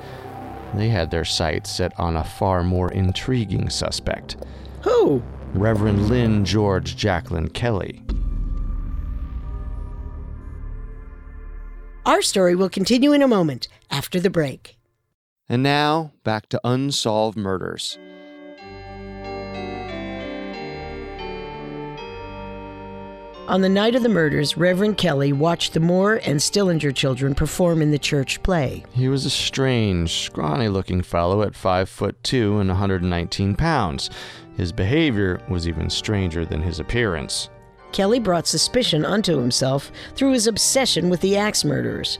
they 0.73 0.89
had 0.89 1.11
their 1.11 1.25
sights 1.25 1.69
set 1.73 1.97
on 1.97 2.17
a 2.17 2.23
far 2.23 2.63
more 2.63 2.91
intriguing 2.91 3.69
suspect 3.69 4.37
Who? 4.81 5.21
Reverend 5.53 6.09
Lynn 6.09 6.43
George 6.43 6.97
Jacklin 6.97 7.49
Kelly. 7.49 8.01
Our 12.05 12.21
story 12.21 12.55
will 12.55 12.69
continue 12.69 13.13
in 13.13 13.21
a 13.21 13.27
moment 13.27 13.67
after 13.89 14.19
the 14.19 14.29
break. 14.29 14.77
And 15.49 15.63
now, 15.63 16.11
back 16.23 16.49
to 16.49 16.61
Unsolved 16.63 17.37
Murders. 17.37 17.97
On 23.47 23.61
the 23.61 23.69
night 23.69 23.93
of 23.93 24.01
the 24.01 24.09
murders, 24.09 24.57
Reverend 24.57 24.97
Kelly 24.97 25.31
watched 25.31 25.73
the 25.73 25.79
Moore 25.79 26.19
and 26.25 26.41
Stillinger 26.41 26.91
children 26.91 27.35
perform 27.35 27.79
in 27.79 27.91
the 27.91 27.99
church 27.99 28.41
play. 28.41 28.83
He 28.91 29.07
was 29.07 29.23
a 29.23 29.29
strange, 29.29 30.23
scrawny 30.23 30.67
looking 30.67 31.03
fellow 31.03 31.43
at 31.43 31.55
5 31.55 31.87
foot 31.87 32.23
2 32.23 32.57
and 32.57 32.69
119 32.69 33.53
pounds. 33.53 34.09
His 34.57 34.71
behavior 34.71 35.39
was 35.47 35.67
even 35.67 35.91
stranger 35.91 36.43
than 36.43 36.63
his 36.63 36.79
appearance. 36.79 37.49
Kelly 37.91 38.19
brought 38.19 38.47
suspicion 38.47 39.05
onto 39.05 39.37
himself 39.37 39.91
through 40.15 40.31
his 40.31 40.47
obsession 40.47 41.11
with 41.11 41.21
the 41.21 41.37
axe 41.37 41.63
murderers. 41.63 42.17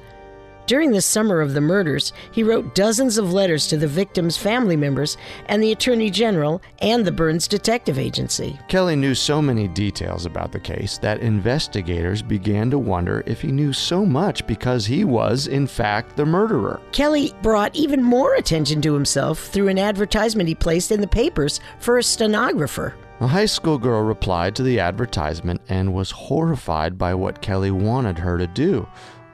During 0.67 0.91
the 0.91 1.01
summer 1.01 1.41
of 1.41 1.53
the 1.53 1.61
murders, 1.61 2.11
he 2.31 2.41
wrote 2.41 2.73
dozens 2.73 3.19
of 3.19 3.31
letters 3.31 3.67
to 3.67 3.77
the 3.77 3.87
victims' 3.87 4.37
family 4.37 4.75
members 4.75 5.15
and 5.45 5.61
the 5.61 5.71
Attorney 5.71 6.09
General 6.09 6.59
and 6.81 7.05
the 7.05 7.11
Burns 7.11 7.47
Detective 7.47 7.99
Agency. 7.99 8.59
Kelly 8.67 8.95
knew 8.95 9.13
so 9.13 9.41
many 9.41 9.67
details 9.67 10.25
about 10.25 10.51
the 10.51 10.59
case 10.59 10.97
that 10.97 11.19
investigators 11.19 12.23
began 12.23 12.71
to 12.71 12.79
wonder 12.79 13.23
if 13.27 13.41
he 13.41 13.51
knew 13.51 13.73
so 13.73 14.03
much 14.05 14.47
because 14.47 14.87
he 14.87 15.03
was, 15.03 15.45
in 15.45 15.67
fact, 15.67 16.15
the 16.15 16.25
murderer. 16.25 16.81
Kelly 16.91 17.31
brought 17.43 17.75
even 17.75 18.01
more 18.01 18.33
attention 18.33 18.81
to 18.81 18.93
himself 18.93 19.47
through 19.47 19.67
an 19.67 19.77
advertisement 19.77 20.49
he 20.49 20.55
placed 20.55 20.91
in 20.91 20.99
the 20.99 21.07
papers 21.07 21.59
for 21.79 21.99
a 21.99 22.03
stenographer. 22.03 22.95
A 23.21 23.27
high 23.27 23.45
school 23.45 23.77
girl 23.77 24.01
replied 24.03 24.57
to 24.57 24.63
the 24.63 24.81
advertisement 24.81 25.61
and 25.69 25.93
was 25.93 26.11
horrified 26.11 26.97
by 26.97 27.13
what 27.13 27.41
Kelly 27.41 27.71
wanted 27.71 28.19
her 28.19 28.37
to 28.37 28.45
do. 28.45 28.85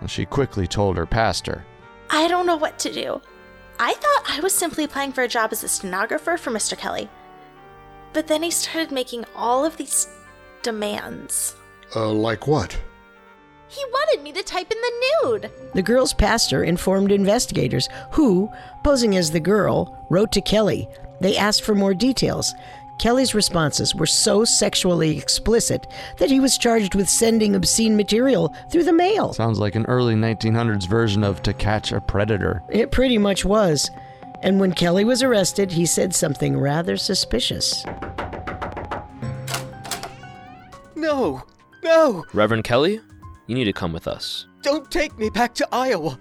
She 0.08 0.26
quickly 0.26 0.68
told 0.68 0.98
her 0.98 1.06
pastor. 1.06 1.66
I 2.10 2.28
don't 2.28 2.46
know 2.46 2.58
what 2.58 2.80
to 2.80 2.94
do. 2.94 3.22
I 3.80 3.94
thought 3.94 4.38
I 4.38 4.40
was 4.42 4.54
simply 4.54 4.84
applying 4.84 5.12
for 5.12 5.24
a 5.24 5.28
job 5.28 5.52
as 5.52 5.64
a 5.64 5.68
stenographer 5.68 6.38
for 6.38 6.52
Mr. 6.52 6.78
Kelly. 6.78 7.10
But 8.14 8.28
then 8.28 8.44
he 8.44 8.52
started 8.52 8.92
making 8.92 9.26
all 9.36 9.66
of 9.66 9.78
these 9.78 10.08
demands. 10.62 11.56
Uh, 11.96 12.12
like 12.12 12.48
what? 12.48 12.78
He 13.68 13.84
wanted 13.86 14.22
me 14.22 14.34
to 14.34 14.44
type 14.44 14.70
in 14.70 14.78
the 14.78 15.04
nude. 15.24 15.52
The 15.74 15.82
girl's 15.82 16.14
pastor 16.14 16.64
informed 16.64 17.12
investigators, 17.12 17.88
who, 18.12 18.52
posing 18.84 19.16
as 19.16 19.32
the 19.32 19.40
girl, 19.40 20.06
wrote 20.10 20.34
to 20.34 20.42
Kelly. 20.42 20.90
They 21.22 21.38
asked 21.38 21.64
for 21.64 21.74
more 21.74 21.94
details. 21.94 22.54
Kelly's 23.02 23.34
responses 23.34 23.96
were 23.96 24.06
so 24.06 24.46
sexually 24.46 25.18
explicit 25.18 25.88
that 26.20 26.30
he 26.30 26.40
was 26.40 26.56
charged 26.56 26.94
with 26.94 27.10
sending 27.10 27.56
obscene 27.56 27.98
material 27.98 28.56
through 28.70 28.84
the 28.84 28.94
mail. 28.94 29.34
Sounds 29.34 29.58
like 29.58 29.74
an 29.74 29.88
early 29.88 30.14
1900s 30.14 30.88
version 30.88 31.24
of 31.24 31.42
To 31.42 31.52
Catch 31.52 31.92
a 31.92 32.00
Predator. 32.00 32.62
It 32.70 32.92
pretty 32.92 33.18
much 33.18 33.44
was. 33.44 33.90
And 34.44 34.60
when 34.60 34.74
Kelly 34.74 35.04
was 35.04 35.24
arrested, 35.24 35.72
he 35.72 35.88
said 35.88 36.14
something 36.14 36.60
rather 36.60 36.96
suspicious. 36.96 37.84
No! 40.94 41.42
No! 41.84 42.24
Reverend 42.34 42.66
Kelly, 42.66 43.02
you 43.48 43.56
need 43.56 43.66
to 43.66 43.74
come 43.74 43.94
with 43.94 44.08
us. 44.08 44.46
Don't 44.62 44.92
take 44.92 45.18
me 45.18 45.32
back 45.32 45.56
to 45.56 45.68
Iowa! 45.72 46.20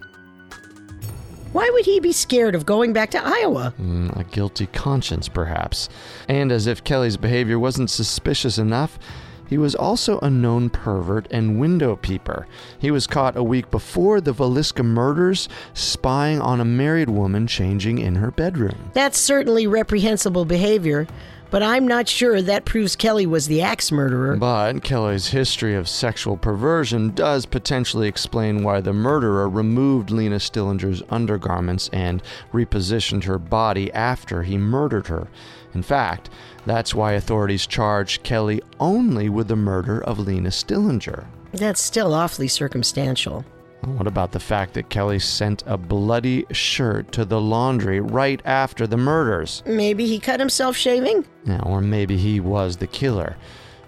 Why 1.52 1.68
would 1.72 1.84
he 1.84 1.98
be 1.98 2.12
scared 2.12 2.54
of 2.54 2.64
going 2.64 2.92
back 2.92 3.10
to 3.10 3.22
Iowa? 3.22 3.74
Mm, 3.80 4.16
a 4.16 4.22
guilty 4.24 4.66
conscience, 4.66 5.28
perhaps. 5.28 5.88
And 6.28 6.52
as 6.52 6.68
if 6.68 6.84
Kelly's 6.84 7.16
behavior 7.16 7.58
wasn't 7.58 7.90
suspicious 7.90 8.56
enough, 8.56 9.00
he 9.48 9.58
was 9.58 9.74
also 9.74 10.20
a 10.20 10.30
known 10.30 10.70
pervert 10.70 11.26
and 11.32 11.58
window 11.58 11.96
peeper. 11.96 12.46
He 12.78 12.92
was 12.92 13.08
caught 13.08 13.36
a 13.36 13.42
week 13.42 13.68
before 13.72 14.20
the 14.20 14.32
Villisca 14.32 14.84
murders, 14.84 15.48
spying 15.74 16.40
on 16.40 16.60
a 16.60 16.64
married 16.64 17.10
woman 17.10 17.48
changing 17.48 17.98
in 17.98 18.14
her 18.14 18.30
bedroom. 18.30 18.92
That's 18.92 19.18
certainly 19.18 19.66
reprehensible 19.66 20.44
behavior, 20.44 21.08
but 21.50 21.62
I'm 21.62 21.86
not 21.86 22.08
sure 22.08 22.40
that 22.42 22.64
proves 22.64 22.96
Kelly 22.96 23.26
was 23.26 23.46
the 23.46 23.62
axe 23.62 23.90
murderer. 23.90 24.36
But 24.36 24.82
Kelly's 24.82 25.28
history 25.28 25.74
of 25.74 25.88
sexual 25.88 26.36
perversion 26.36 27.10
does 27.10 27.46
potentially 27.46 28.08
explain 28.08 28.62
why 28.62 28.80
the 28.80 28.92
murderer 28.92 29.48
removed 29.48 30.10
Lena 30.10 30.38
Stillinger's 30.38 31.02
undergarments 31.10 31.88
and 31.92 32.22
repositioned 32.52 33.24
her 33.24 33.38
body 33.38 33.92
after 33.92 34.42
he 34.42 34.56
murdered 34.56 35.08
her. 35.08 35.28
In 35.74 35.82
fact, 35.82 36.30
that's 36.66 36.94
why 36.94 37.12
authorities 37.12 37.66
charged 37.66 38.22
Kelly 38.22 38.60
only 38.78 39.28
with 39.28 39.48
the 39.48 39.56
murder 39.56 40.02
of 40.02 40.18
Lena 40.18 40.50
Stillinger. 40.50 41.26
That's 41.52 41.80
still 41.80 42.14
awfully 42.14 42.48
circumstantial. 42.48 43.44
What 43.82 44.06
about 44.06 44.32
the 44.32 44.40
fact 44.40 44.74
that 44.74 44.90
Kelly 44.90 45.18
sent 45.18 45.62
a 45.66 45.78
bloody 45.78 46.44
shirt 46.52 47.12
to 47.12 47.24
the 47.24 47.40
laundry 47.40 48.00
right 48.00 48.40
after 48.44 48.86
the 48.86 48.96
murders? 48.96 49.62
Maybe 49.66 50.06
he 50.06 50.18
cut 50.18 50.38
himself 50.40 50.76
shaving? 50.76 51.26
Yeah, 51.46 51.60
or 51.62 51.80
maybe 51.80 52.16
he 52.16 52.40
was 52.40 52.76
the 52.76 52.86
killer. 52.86 53.36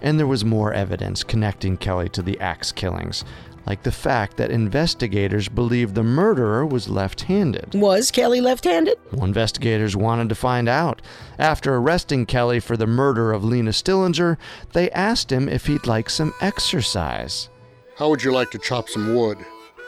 And 0.00 0.18
there 0.18 0.26
was 0.26 0.44
more 0.44 0.72
evidence 0.72 1.22
connecting 1.22 1.76
Kelly 1.76 2.08
to 2.10 2.22
the 2.22 2.40
axe 2.40 2.72
killings, 2.72 3.24
like 3.66 3.82
the 3.82 3.92
fact 3.92 4.36
that 4.38 4.50
investigators 4.50 5.48
believed 5.48 5.94
the 5.94 6.02
murderer 6.02 6.66
was 6.66 6.88
left 6.88 7.20
handed. 7.22 7.74
Was 7.74 8.10
Kelly 8.10 8.40
left 8.40 8.64
handed? 8.64 8.98
Well, 9.12 9.24
investigators 9.24 9.94
wanted 9.94 10.28
to 10.30 10.34
find 10.34 10.68
out. 10.68 11.02
After 11.38 11.76
arresting 11.76 12.26
Kelly 12.26 12.60
for 12.60 12.76
the 12.76 12.86
murder 12.86 13.30
of 13.32 13.44
Lena 13.44 13.72
Stillinger, 13.72 14.38
they 14.72 14.90
asked 14.90 15.30
him 15.30 15.48
if 15.48 15.66
he'd 15.66 15.86
like 15.86 16.10
some 16.10 16.34
exercise. 16.40 17.48
How 17.96 18.08
would 18.08 18.24
you 18.24 18.32
like 18.32 18.50
to 18.50 18.58
chop 18.58 18.88
some 18.88 19.14
wood? 19.14 19.38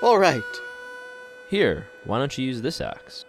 All 0.05 0.19
right. 0.19 0.45
Here, 1.49 1.87
why 2.05 2.19
don't 2.19 2.37
you 2.37 2.45
use 2.45 2.61
this 2.61 2.83
axe? 2.83 3.25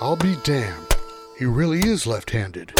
I'll 0.00 0.14
be 0.14 0.36
damned. 0.44 0.96
He 1.36 1.44
really 1.44 1.80
is 1.80 2.06
left 2.06 2.30
handed. 2.30 2.72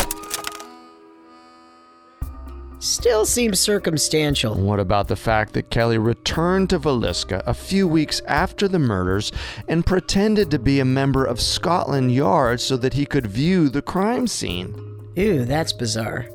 Still 2.78 3.26
seems 3.26 3.58
circumstantial. 3.58 4.54
What 4.54 4.78
about 4.78 5.08
the 5.08 5.16
fact 5.16 5.52
that 5.54 5.70
Kelly 5.70 5.98
returned 5.98 6.70
to 6.70 6.78
Villisca 6.78 7.42
a 7.44 7.52
few 7.52 7.88
weeks 7.88 8.22
after 8.28 8.68
the 8.68 8.78
murders 8.78 9.32
and 9.66 9.84
pretended 9.84 10.48
to 10.52 10.60
be 10.60 10.78
a 10.78 10.84
member 10.84 11.24
of 11.24 11.40
Scotland 11.40 12.14
Yard 12.14 12.60
so 12.60 12.76
that 12.76 12.94
he 12.94 13.04
could 13.04 13.26
view 13.26 13.68
the 13.68 13.82
crime 13.82 14.28
scene? 14.28 14.76
Ew, 15.16 15.44
that's 15.44 15.72
bizarre. 15.72 16.28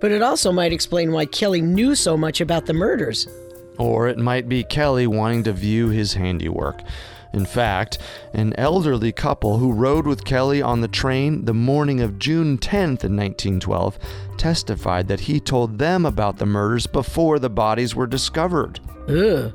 But 0.00 0.12
it 0.12 0.22
also 0.22 0.52
might 0.52 0.72
explain 0.72 1.10
why 1.10 1.26
Kelly 1.26 1.60
knew 1.60 1.96
so 1.96 2.16
much 2.16 2.40
about 2.40 2.66
the 2.66 2.72
murders. 2.72 3.26
Or 3.80 4.08
it 4.08 4.18
might 4.18 4.48
be 4.48 4.62
Kelly 4.62 5.06
wanting 5.06 5.44
to 5.44 5.52
view 5.52 5.88
his 5.88 6.14
handiwork. 6.14 6.82
In 7.32 7.46
fact, 7.46 7.98
an 8.34 8.52
elderly 8.58 9.12
couple 9.12 9.58
who 9.58 9.72
rode 9.72 10.06
with 10.06 10.24
Kelly 10.24 10.60
on 10.60 10.80
the 10.80 10.88
train 10.88 11.44
the 11.44 11.54
morning 11.54 12.00
of 12.00 12.18
June 12.18 12.58
10th 12.58 13.04
in 13.04 13.16
1912 13.16 13.98
testified 14.36 15.06
that 15.08 15.20
he 15.20 15.38
told 15.38 15.78
them 15.78 16.04
about 16.04 16.38
the 16.38 16.46
murders 16.46 16.86
before 16.86 17.38
the 17.38 17.50
bodies 17.50 17.94
were 17.94 18.06
discovered. 18.06 18.80
Ugh. 19.08 19.52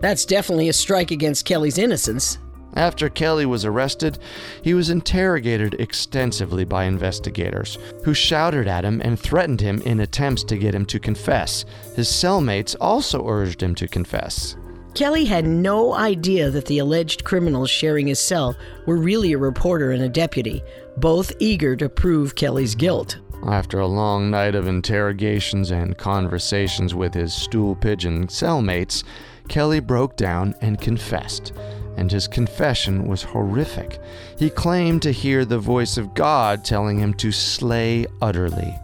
That's 0.00 0.24
definitely 0.24 0.68
a 0.68 0.72
strike 0.72 1.12
against 1.12 1.46
Kelly's 1.46 1.78
innocence. 1.78 2.38
After 2.76 3.08
Kelly 3.08 3.46
was 3.46 3.64
arrested, 3.64 4.18
he 4.62 4.74
was 4.74 4.90
interrogated 4.90 5.74
extensively 5.78 6.64
by 6.64 6.84
investigators, 6.84 7.78
who 8.04 8.14
shouted 8.14 8.66
at 8.66 8.84
him 8.84 9.00
and 9.04 9.18
threatened 9.18 9.60
him 9.60 9.80
in 9.82 10.00
attempts 10.00 10.42
to 10.44 10.58
get 10.58 10.74
him 10.74 10.84
to 10.86 10.98
confess. 10.98 11.64
His 11.94 12.08
cellmates 12.08 12.74
also 12.80 13.28
urged 13.28 13.62
him 13.62 13.74
to 13.76 13.86
confess. 13.86 14.56
Kelly 14.94 15.24
had 15.24 15.44
no 15.44 15.94
idea 15.94 16.50
that 16.50 16.66
the 16.66 16.78
alleged 16.78 17.24
criminals 17.24 17.70
sharing 17.70 18.06
his 18.06 18.20
cell 18.20 18.56
were 18.86 18.96
really 18.96 19.32
a 19.32 19.38
reporter 19.38 19.90
and 19.90 20.02
a 20.02 20.08
deputy, 20.08 20.62
both 20.96 21.32
eager 21.40 21.74
to 21.76 21.88
prove 21.88 22.36
Kelly's 22.36 22.76
guilt. 22.76 23.18
After 23.46 23.80
a 23.80 23.86
long 23.86 24.30
night 24.30 24.54
of 24.54 24.68
interrogations 24.68 25.70
and 25.70 25.98
conversations 25.98 26.94
with 26.94 27.12
his 27.12 27.34
stool 27.34 27.74
pigeon 27.74 28.28
cellmates, 28.28 29.02
Kelly 29.48 29.80
broke 29.80 30.16
down 30.16 30.54
and 30.62 30.80
confessed. 30.80 31.52
And 31.96 32.10
his 32.10 32.26
confession 32.26 33.06
was 33.06 33.22
horrific. 33.22 34.00
He 34.38 34.50
claimed 34.50 35.02
to 35.02 35.12
hear 35.12 35.44
the 35.44 35.58
voice 35.58 35.96
of 35.96 36.14
God 36.14 36.64
telling 36.64 36.98
him 36.98 37.14
to 37.14 37.30
slay 37.30 38.06
utterly. 38.20 38.74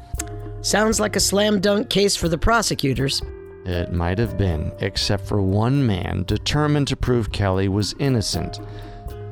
Sounds 0.62 1.00
like 1.00 1.16
a 1.16 1.20
slam 1.20 1.60
dunk 1.60 1.88
case 1.88 2.14
for 2.16 2.28
the 2.28 2.38
prosecutors. 2.38 3.22
It 3.64 3.92
might 3.92 4.18
have 4.18 4.38
been, 4.38 4.72
except 4.80 5.26
for 5.26 5.42
one 5.42 5.86
man 5.86 6.24
determined 6.24 6.88
to 6.88 6.96
prove 6.96 7.32
Kelly 7.32 7.68
was 7.68 7.94
innocent 7.98 8.60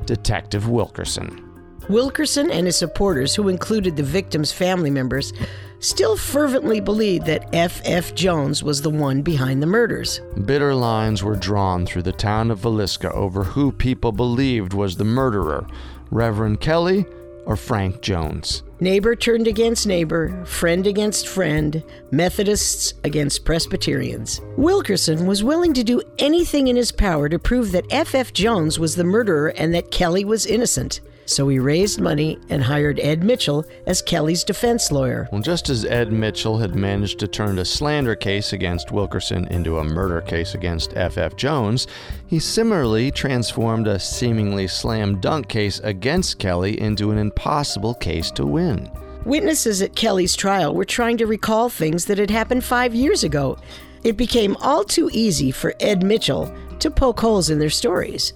Detective 0.07 0.69
Wilkerson. 0.69 1.45
Wilkerson 1.89 2.51
and 2.51 2.67
his 2.67 2.77
supporters, 2.77 3.35
who 3.35 3.49
included 3.49 3.97
the 3.97 4.03
victims' 4.03 4.53
family 4.53 4.91
members, 4.91 5.33
still 5.81 6.17
fervently 6.17 6.81
believed 6.81 7.27
that 7.27 7.49
F.F. 7.53 8.15
Jones 8.15 8.63
was 8.63 8.83
the 8.83 8.91
one 8.91 9.23
behind 9.23 9.63
the 9.63 9.67
murders. 9.67 10.21
Bitter 10.45 10.75
lines 10.75 11.23
were 11.23 11.37
drawn 11.37 11.87
through 11.87 12.03
the 12.03 12.13
town 12.13 12.51
of 12.51 12.61
Villisca 12.61 13.11
over 13.13 13.45
who 13.45 13.73
people 13.73 14.13
believed 14.13 14.73
was 14.73 14.97
the 14.97 15.05
murderer. 15.05 15.67
Reverend 16.11 16.61
Kelly 16.61 17.05
or 17.47 17.57
Frank 17.57 18.03
Jones. 18.03 18.63
Neighbor 18.81 19.17
turned 19.17 19.49
against 19.49 19.87
neighbor, 19.87 20.45
friend 20.45 20.87
against 20.87 21.27
friend, 21.27 21.83
Methodists 22.13 22.95
against 23.03 23.45
Presbyterians. 23.45 24.41
Wilkerson 24.57 25.27
was 25.27 25.43
willing 25.43 25.75
to 25.75 25.83
do 25.83 26.03
anything 26.19 26.69
in 26.69 26.77
his 26.77 26.93
power 26.93 27.29
to 27.29 27.39
prove 27.39 27.73
that 27.73 27.87
F.F. 27.91 28.33
Jones 28.33 28.79
was 28.79 28.95
the 28.95 29.03
murderer 29.03 29.49
and 29.49 29.75
that 29.75 29.91
Kelly 29.91 30.25
was 30.25 30.47
innocent. 30.47 31.01
So 31.29 31.47
he 31.49 31.59
raised 31.59 32.01
money 32.01 32.39
and 32.49 32.63
hired 32.63 32.99
Ed 33.01 33.23
Mitchell 33.23 33.67
as 33.87 34.01
Kelly's 34.01 34.45
defense 34.45 34.91
lawyer. 34.91 35.29
Well, 35.31 35.43
just 35.43 35.69
as 35.69 35.85
Ed 35.85 36.11
Mitchell 36.11 36.57
had 36.57 36.75
managed 36.75 37.19
to 37.19 37.29
turn 37.29 37.59
a 37.59 37.67
slander 37.67 38.17
case 38.17 38.55
against 38.55 38.93
Wilkerson 38.93 39.47
into 39.49 39.77
a 39.77 39.85
murder 39.85 40.23
case 40.23 40.55
against 40.55 40.97
F.F. 40.97 41.37
Jones, 41.37 41.87
he 42.27 42.39
similarly 42.39 43.11
transformed 43.11 43.87
a 43.89 43.99
seemingly 43.99 44.67
slam 44.67 45.21
dunk 45.21 45.49
case 45.49 45.81
against 45.81 46.39
Kelly 46.39 46.81
into 46.81 47.11
an 47.11 47.19
impossible 47.19 47.93
case 47.93 48.31
to 48.31 48.47
win. 48.47 48.91
Witnesses 49.27 49.83
at 49.83 49.95
Kelly's 49.95 50.35
trial 50.35 50.75
were 50.75 50.87
trying 50.87 51.19
to 51.19 51.27
recall 51.27 51.69
things 51.69 52.07
that 52.07 52.17
had 52.17 52.31
happened 52.31 52.65
five 52.65 52.95
years 52.95 53.23
ago. 53.23 53.59
It 54.03 54.17
became 54.17 54.57
all 54.63 54.83
too 54.83 55.11
easy 55.13 55.51
for 55.51 55.75
Ed 55.79 56.03
Mitchell 56.03 56.51
to 56.79 56.91
poke 56.91 57.21
holes 57.21 57.51
in 57.51 57.59
their 57.59 57.69
stories. 57.69 58.33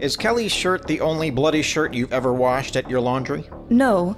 Is 0.00 0.16
Kelly's 0.16 0.50
shirt 0.50 0.86
the 0.86 1.02
only 1.02 1.28
bloody 1.28 1.60
shirt 1.60 1.92
you've 1.92 2.14
ever 2.14 2.32
washed 2.32 2.74
at 2.74 2.88
your 2.88 3.02
laundry? 3.02 3.44
No. 3.68 4.16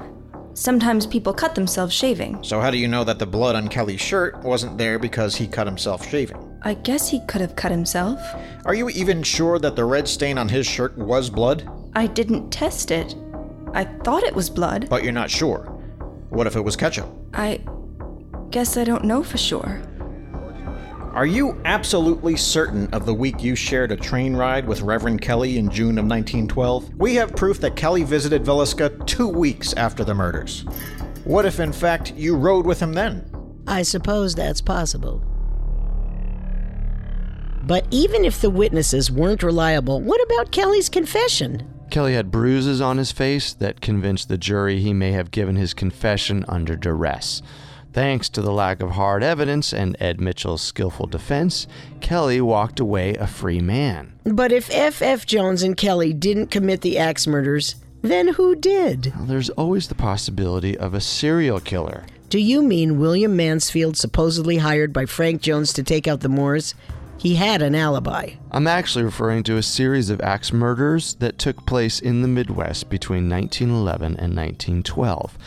Sometimes 0.54 1.08
people 1.08 1.34
cut 1.34 1.56
themselves 1.56 1.92
shaving. 1.92 2.38
So, 2.44 2.60
how 2.60 2.70
do 2.70 2.78
you 2.78 2.86
know 2.86 3.02
that 3.02 3.18
the 3.18 3.26
blood 3.26 3.56
on 3.56 3.66
Kelly's 3.66 4.00
shirt 4.00 4.40
wasn't 4.44 4.78
there 4.78 5.00
because 5.00 5.34
he 5.34 5.48
cut 5.48 5.66
himself 5.66 6.08
shaving? 6.08 6.38
I 6.62 6.74
guess 6.74 7.08
he 7.08 7.18
could 7.26 7.40
have 7.40 7.56
cut 7.56 7.72
himself. 7.72 8.20
Are 8.64 8.74
you 8.74 8.90
even 8.90 9.24
sure 9.24 9.58
that 9.58 9.74
the 9.74 9.84
red 9.84 10.06
stain 10.06 10.38
on 10.38 10.48
his 10.48 10.68
shirt 10.68 10.96
was 10.96 11.28
blood? 11.28 11.68
I 11.94 12.06
didn't 12.06 12.50
test 12.50 12.92
it. 12.92 13.16
I 13.74 13.84
thought 14.04 14.22
it 14.22 14.36
was 14.36 14.48
blood. 14.50 14.86
But 14.88 15.02
you're 15.02 15.12
not 15.12 15.32
sure. 15.32 15.64
What 16.28 16.46
if 16.46 16.54
it 16.54 16.60
was 16.60 16.76
ketchup? 16.76 17.08
I 17.34 17.60
guess 18.50 18.76
I 18.76 18.84
don't 18.84 19.04
know 19.04 19.24
for 19.24 19.38
sure. 19.38 19.82
Are 21.14 21.26
you 21.26 21.60
absolutely 21.66 22.36
certain 22.36 22.88
of 22.94 23.04
the 23.04 23.12
week 23.12 23.42
you 23.42 23.54
shared 23.54 23.92
a 23.92 23.96
train 23.96 24.34
ride 24.34 24.66
with 24.66 24.80
Reverend 24.80 25.20
Kelly 25.20 25.58
in 25.58 25.68
June 25.68 25.98
of 25.98 26.06
1912? 26.06 26.94
We 26.94 27.16
have 27.16 27.36
proof 27.36 27.60
that 27.60 27.76
Kelly 27.76 28.02
visited 28.02 28.44
Villisca 28.44 29.06
two 29.06 29.28
weeks 29.28 29.74
after 29.74 30.04
the 30.04 30.14
murders. 30.14 30.62
What 31.24 31.44
if, 31.44 31.60
in 31.60 31.70
fact, 31.70 32.14
you 32.14 32.34
rode 32.34 32.64
with 32.64 32.80
him 32.80 32.94
then? 32.94 33.30
I 33.66 33.82
suppose 33.82 34.34
that's 34.34 34.62
possible. 34.62 35.22
But 37.64 37.86
even 37.90 38.24
if 38.24 38.40
the 38.40 38.48
witnesses 38.48 39.10
weren't 39.10 39.42
reliable, 39.42 40.00
what 40.00 40.22
about 40.22 40.50
Kelly's 40.50 40.88
confession? 40.88 41.68
Kelly 41.90 42.14
had 42.14 42.30
bruises 42.30 42.80
on 42.80 42.96
his 42.96 43.12
face 43.12 43.52
that 43.52 43.82
convinced 43.82 44.30
the 44.30 44.38
jury 44.38 44.80
he 44.80 44.94
may 44.94 45.12
have 45.12 45.30
given 45.30 45.56
his 45.56 45.74
confession 45.74 46.46
under 46.48 46.74
duress. 46.74 47.42
Thanks 47.92 48.30
to 48.30 48.40
the 48.40 48.52
lack 48.52 48.80
of 48.80 48.92
hard 48.92 49.22
evidence 49.22 49.74
and 49.74 49.96
Ed 50.00 50.18
Mitchell's 50.18 50.62
skillful 50.62 51.06
defense, 51.06 51.66
Kelly 52.00 52.40
walked 52.40 52.80
away 52.80 53.14
a 53.14 53.26
free 53.26 53.60
man. 53.60 54.14
But 54.24 54.50
if 54.50 54.70
F.F. 54.70 55.02
F. 55.02 55.26
Jones 55.26 55.62
and 55.62 55.76
Kelly 55.76 56.14
didn't 56.14 56.46
commit 56.46 56.80
the 56.80 56.98
axe 56.98 57.26
murders, 57.26 57.76
then 58.00 58.28
who 58.28 58.56
did? 58.56 59.12
Well, 59.14 59.26
there's 59.26 59.50
always 59.50 59.88
the 59.88 59.94
possibility 59.94 60.76
of 60.76 60.94
a 60.94 61.00
serial 61.00 61.60
killer. 61.60 62.04
Do 62.30 62.38
you 62.38 62.62
mean 62.62 62.98
William 62.98 63.36
Mansfield, 63.36 63.98
supposedly 63.98 64.56
hired 64.56 64.94
by 64.94 65.04
Frank 65.04 65.42
Jones 65.42 65.74
to 65.74 65.82
take 65.82 66.08
out 66.08 66.20
the 66.20 66.30
Moores? 66.30 66.74
He 67.18 67.34
had 67.34 67.60
an 67.60 67.74
alibi. 67.74 68.30
I'm 68.50 68.66
actually 68.66 69.04
referring 69.04 69.42
to 69.44 69.58
a 69.58 69.62
series 69.62 70.08
of 70.08 70.20
axe 70.22 70.50
murders 70.50 71.14
that 71.16 71.38
took 71.38 71.66
place 71.66 72.00
in 72.00 72.22
the 72.22 72.28
Midwest 72.28 72.88
between 72.88 73.28
1911 73.28 74.06
and 74.06 74.34
1912. 74.34 75.38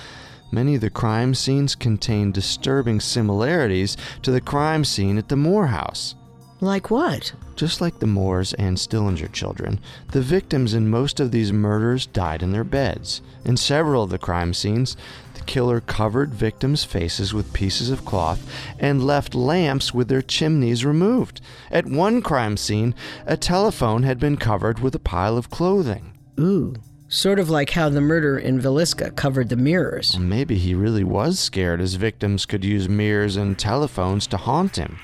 Many 0.51 0.75
of 0.75 0.81
the 0.81 0.89
crime 0.89 1.33
scenes 1.33 1.75
contain 1.75 2.31
disturbing 2.31 2.99
similarities 2.99 3.97
to 4.21 4.31
the 4.31 4.41
crime 4.41 4.85
scene 4.85 5.17
at 5.17 5.29
the 5.29 5.35
Moore 5.35 5.67
house. 5.67 6.15
Like 6.61 6.89
what? 6.89 7.33
Just 7.55 7.81
like 7.81 7.99
the 7.99 8.07
Moores 8.07 8.53
and 8.53 8.77
Stillinger 8.77 9.27
children, 9.27 9.79
the 10.11 10.21
victims 10.21 10.73
in 10.73 10.89
most 10.89 11.19
of 11.19 11.31
these 11.31 11.51
murders 11.51 12.05
died 12.05 12.41
in 12.41 12.51
their 12.51 12.63
beds. 12.63 13.21
In 13.43 13.57
several 13.57 14.03
of 14.03 14.09
the 14.09 14.17
crime 14.17 14.53
scenes, 14.53 14.95
the 15.33 15.41
killer 15.41 15.81
covered 15.81 16.33
victims' 16.33 16.83
faces 16.83 17.33
with 17.33 17.53
pieces 17.53 17.89
of 17.89 18.05
cloth 18.05 18.49
and 18.79 19.05
left 19.05 19.35
lamps 19.35 19.93
with 19.93 20.07
their 20.07 20.21
chimneys 20.21 20.85
removed. 20.85 21.41
At 21.71 21.85
one 21.85 22.21
crime 22.21 22.55
scene, 22.55 22.95
a 23.25 23.35
telephone 23.35 24.03
had 24.03 24.19
been 24.19 24.37
covered 24.37 24.79
with 24.79 24.95
a 24.95 24.99
pile 24.99 25.37
of 25.37 25.49
clothing. 25.49 26.13
Ooh. 26.39 26.75
Sort 27.07 27.37
of 27.37 27.51
like 27.51 27.69
how 27.71 27.89
the 27.89 28.01
murder 28.01 28.37
in 28.37 28.59
Villisca 28.59 29.15
covered 29.15 29.49
the 29.49 29.55
mirrors. 29.55 30.17
Maybe 30.17 30.57
he 30.57 30.73
really 30.73 31.03
was 31.03 31.39
scared 31.39 31.79
his 31.79 31.95
victims 31.95 32.47
could 32.47 32.65
use 32.65 32.89
mirrors 32.89 33.35
and 33.35 33.57
telephones 33.57 34.25
to 34.27 34.37
haunt 34.37 34.77
him. 34.77 34.97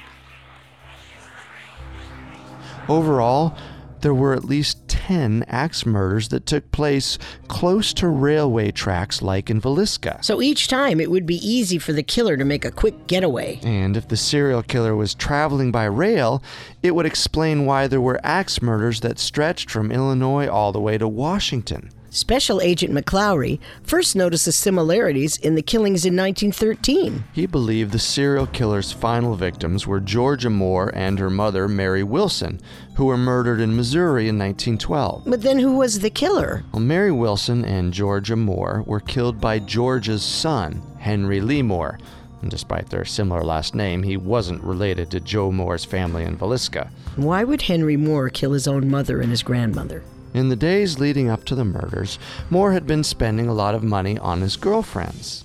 Overall, 2.89 3.55
there 4.01 4.13
were 4.13 4.33
at 4.33 4.45
least 4.45 4.87
10 4.87 5.45
axe 5.47 5.85
murders 5.85 6.29
that 6.29 6.45
took 6.45 6.71
place 6.71 7.17
close 7.47 7.93
to 7.93 8.07
railway 8.07 8.71
tracks 8.71 9.21
like 9.21 9.49
in 9.49 9.61
Villisca. 9.61 10.23
So 10.23 10.41
each 10.41 10.67
time 10.67 10.99
it 10.99 11.11
would 11.11 11.25
be 11.25 11.35
easy 11.47 11.77
for 11.77 11.93
the 11.93 12.03
killer 12.03 12.37
to 12.37 12.45
make 12.45 12.65
a 12.65 12.71
quick 12.71 13.07
getaway. 13.07 13.59
And 13.63 13.95
if 13.95 14.07
the 14.07 14.17
serial 14.17 14.63
killer 14.63 14.95
was 14.95 15.13
traveling 15.13 15.71
by 15.71 15.85
rail, 15.85 16.43
it 16.83 16.95
would 16.95 17.05
explain 17.05 17.65
why 17.65 17.87
there 17.87 18.01
were 18.01 18.19
axe 18.23 18.61
murders 18.61 19.01
that 19.01 19.19
stretched 19.19 19.69
from 19.69 19.91
Illinois 19.91 20.47
all 20.47 20.71
the 20.71 20.81
way 20.81 20.97
to 20.97 21.07
Washington. 21.07 21.89
Special 22.13 22.59
Agent 22.59 22.93
McClaughry 22.93 23.57
first 23.83 24.17
notices 24.17 24.57
similarities 24.57 25.37
in 25.37 25.55
the 25.55 25.61
killings 25.61 26.05
in 26.05 26.13
1913. 26.13 27.23
He 27.31 27.45
believed 27.45 27.93
the 27.93 27.99
serial 27.99 28.47
killer's 28.47 28.91
final 28.91 29.35
victims 29.35 29.87
were 29.87 30.01
Georgia 30.01 30.49
Moore 30.49 30.91
and 30.93 31.17
her 31.19 31.29
mother, 31.29 31.69
Mary 31.69 32.03
Wilson, 32.03 32.59
who 32.97 33.05
were 33.05 33.15
murdered 33.17 33.61
in 33.61 33.77
Missouri 33.77 34.27
in 34.27 34.37
1912. 34.37 35.23
But 35.25 35.41
then 35.41 35.57
who 35.59 35.77
was 35.77 36.01
the 36.01 36.09
killer? 36.09 36.65
Well, 36.73 36.81
Mary 36.81 37.13
Wilson 37.13 37.63
and 37.63 37.93
Georgia 37.93 38.35
Moore 38.35 38.83
were 38.85 38.99
killed 38.99 39.39
by 39.39 39.59
Georgia's 39.59 40.21
son, 40.21 40.81
Henry 40.99 41.39
Lee 41.39 41.61
Moore. 41.61 41.97
And 42.41 42.51
despite 42.51 42.89
their 42.89 43.05
similar 43.05 43.41
last 43.41 43.73
name, 43.73 44.03
he 44.03 44.17
wasn't 44.17 44.61
related 44.65 45.09
to 45.11 45.21
Joe 45.21 45.49
Moore's 45.49 45.85
family 45.85 46.25
in 46.25 46.37
Villisca. 46.37 46.89
Why 47.15 47.45
would 47.45 47.61
Henry 47.61 47.95
Moore 47.95 48.27
kill 48.29 48.51
his 48.51 48.67
own 48.67 48.89
mother 48.89 49.21
and 49.21 49.29
his 49.29 49.43
grandmother? 49.43 50.03
In 50.33 50.49
the 50.49 50.55
days 50.55 50.99
leading 50.99 51.29
up 51.29 51.43
to 51.45 51.55
the 51.55 51.65
murders, 51.65 52.17
Moore 52.49 52.71
had 52.71 52.87
been 52.87 53.03
spending 53.03 53.47
a 53.47 53.53
lot 53.53 53.75
of 53.75 53.83
money 53.83 54.17
on 54.19 54.41
his 54.41 54.55
girlfriends. 54.55 55.43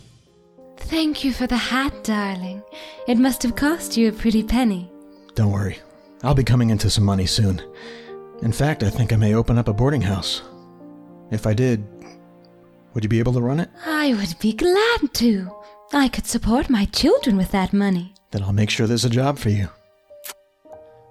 Thank 0.79 1.25
you 1.25 1.33
for 1.33 1.47
the 1.47 1.57
hat, 1.57 2.05
darling. 2.05 2.63
It 3.09 3.19
must 3.19 3.43
have 3.43 3.57
cost 3.57 3.97
you 3.97 4.09
a 4.09 4.13
pretty 4.13 4.45
penny. 4.45 4.91
Don't 5.35 5.51
worry. 5.51 5.79
I'll 6.23 6.35
be 6.35 6.45
coming 6.45 6.71
into 6.71 6.89
some 6.89 7.05
money 7.05 7.27
soon. 7.27 7.61
In 8.43 8.53
fact, 8.53 8.83
I 8.83 8.91
think 8.91 9.13
I 9.13 9.17
may 9.17 9.35
open 9.35 9.59
up 9.59 9.69
a 9.69 9.73
boarding 9.73 10.03
house. 10.03 10.43
If 11.31 11.47
I 11.47 11.55
did, 11.55 11.85
would 12.95 13.03
you 13.03 13.09
be 13.09 13.19
able 13.19 13.33
to 13.33 13.41
run 13.41 13.61
it? 13.61 13.71
I 13.85 14.15
would 14.15 14.39
be 14.39 14.53
glad 14.53 15.13
to. 15.15 15.51
I 15.93 16.09
could 16.09 16.27
support 16.27 16.71
my 16.71 16.85
children 16.87 17.37
with 17.37 17.51
that 17.51 17.73
money. 17.73 18.15
Then 18.31 18.43
I'll 18.43 18.53
make 18.53 18.71
sure 18.71 18.87
there's 18.87 19.05
a 19.05 19.11
job 19.11 19.39
for 19.39 19.51
you. 19.51 19.69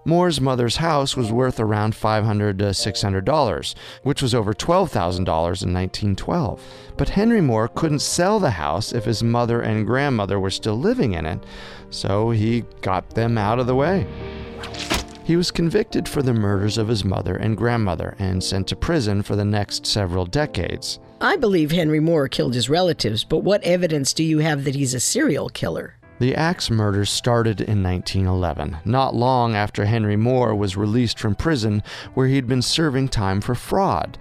Moore's 0.06 0.40
mother's 0.40 0.78
house 0.78 1.18
was 1.18 1.32
worth 1.32 1.60
around 1.60 1.96
500 1.96 2.60
to 2.60 2.66
$600, 2.66 3.76
which 4.04 4.22
was 4.22 4.36
over 4.36 4.54
$12,000 4.54 5.18
in 5.18 5.74
1912. 5.74 6.62
But 6.96 7.10
Henry 7.10 7.42
Moore 7.42 7.68
couldn't 7.68 8.00
sell 8.00 8.40
the 8.40 8.52
house 8.52 8.94
if 8.94 9.06
his 9.06 9.24
mother 9.24 9.62
and 9.62 9.88
grandmother 9.88 10.40
were 10.40 10.52
still 10.52 10.78
living 10.78 11.14
in 11.14 11.26
it, 11.26 11.44
so 11.90 12.30
he 12.30 12.64
got 12.82 13.10
them 13.10 13.36
out 13.38 13.58
of 13.58 13.66
the 13.66 13.76
way. 13.76 14.06
He 15.24 15.36
was 15.36 15.50
convicted 15.50 16.08
for 16.08 16.22
the 16.22 16.36
murders 16.36 16.78
of 16.78 16.88
his 16.88 17.04
mother 17.04 17.36
and 17.36 17.58
grandmother 17.58 18.16
and 18.20 18.44
sent 18.44 18.68
to 18.68 18.76
prison 18.76 19.24
for 19.24 19.36
the 19.36 19.44
next 19.44 19.88
several 19.88 20.28
decades. 20.28 21.00
I 21.20 21.36
believe 21.36 21.72
Henry 21.72 22.00
Moore 22.00 22.28
killed 22.28 22.54
his 22.54 22.70
relatives, 22.70 23.24
but 23.24 23.40
what 23.40 23.64
evidence 23.64 24.14
do 24.14 24.24
you 24.24 24.38
have 24.40 24.66
that 24.66 24.76
he's 24.76 24.94
a 24.94 25.00
serial 25.00 25.50
killer? 25.50 25.96
The 26.18 26.36
axe 26.36 26.70
murders 26.70 27.10
started 27.10 27.60
in 27.60 27.84
1911, 27.84 28.78
not 28.86 29.14
long 29.14 29.54
after 29.54 29.84
Henry 29.84 30.16
Moore 30.16 30.56
was 30.56 30.78
released 30.78 31.20
from 31.20 31.36
prison 31.36 31.84
where 32.14 32.28
he'd 32.28 32.48
been 32.48 32.62
serving 32.62 33.10
time 33.10 33.42
for 33.42 33.54
fraud. 33.54 34.18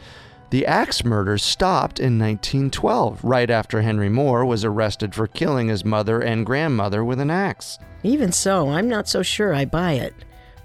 The 0.51 0.67
axe 0.67 1.05
murders 1.05 1.45
stopped 1.45 2.01
in 2.01 2.19
1912, 2.19 3.23
right 3.23 3.49
after 3.49 3.83
Henry 3.83 4.09
Moore 4.09 4.45
was 4.45 4.65
arrested 4.65 5.15
for 5.15 5.29
killing 5.29 5.69
his 5.69 5.85
mother 5.85 6.21
and 6.21 6.45
grandmother 6.45 7.05
with 7.05 7.21
an 7.21 7.31
axe. 7.31 7.79
Even 8.03 8.33
so, 8.33 8.71
I'm 8.71 8.89
not 8.89 9.09
so 9.09 9.23
sure 9.23 9.55
I 9.55 9.65
buy 9.65 9.93
it. 9.93 10.15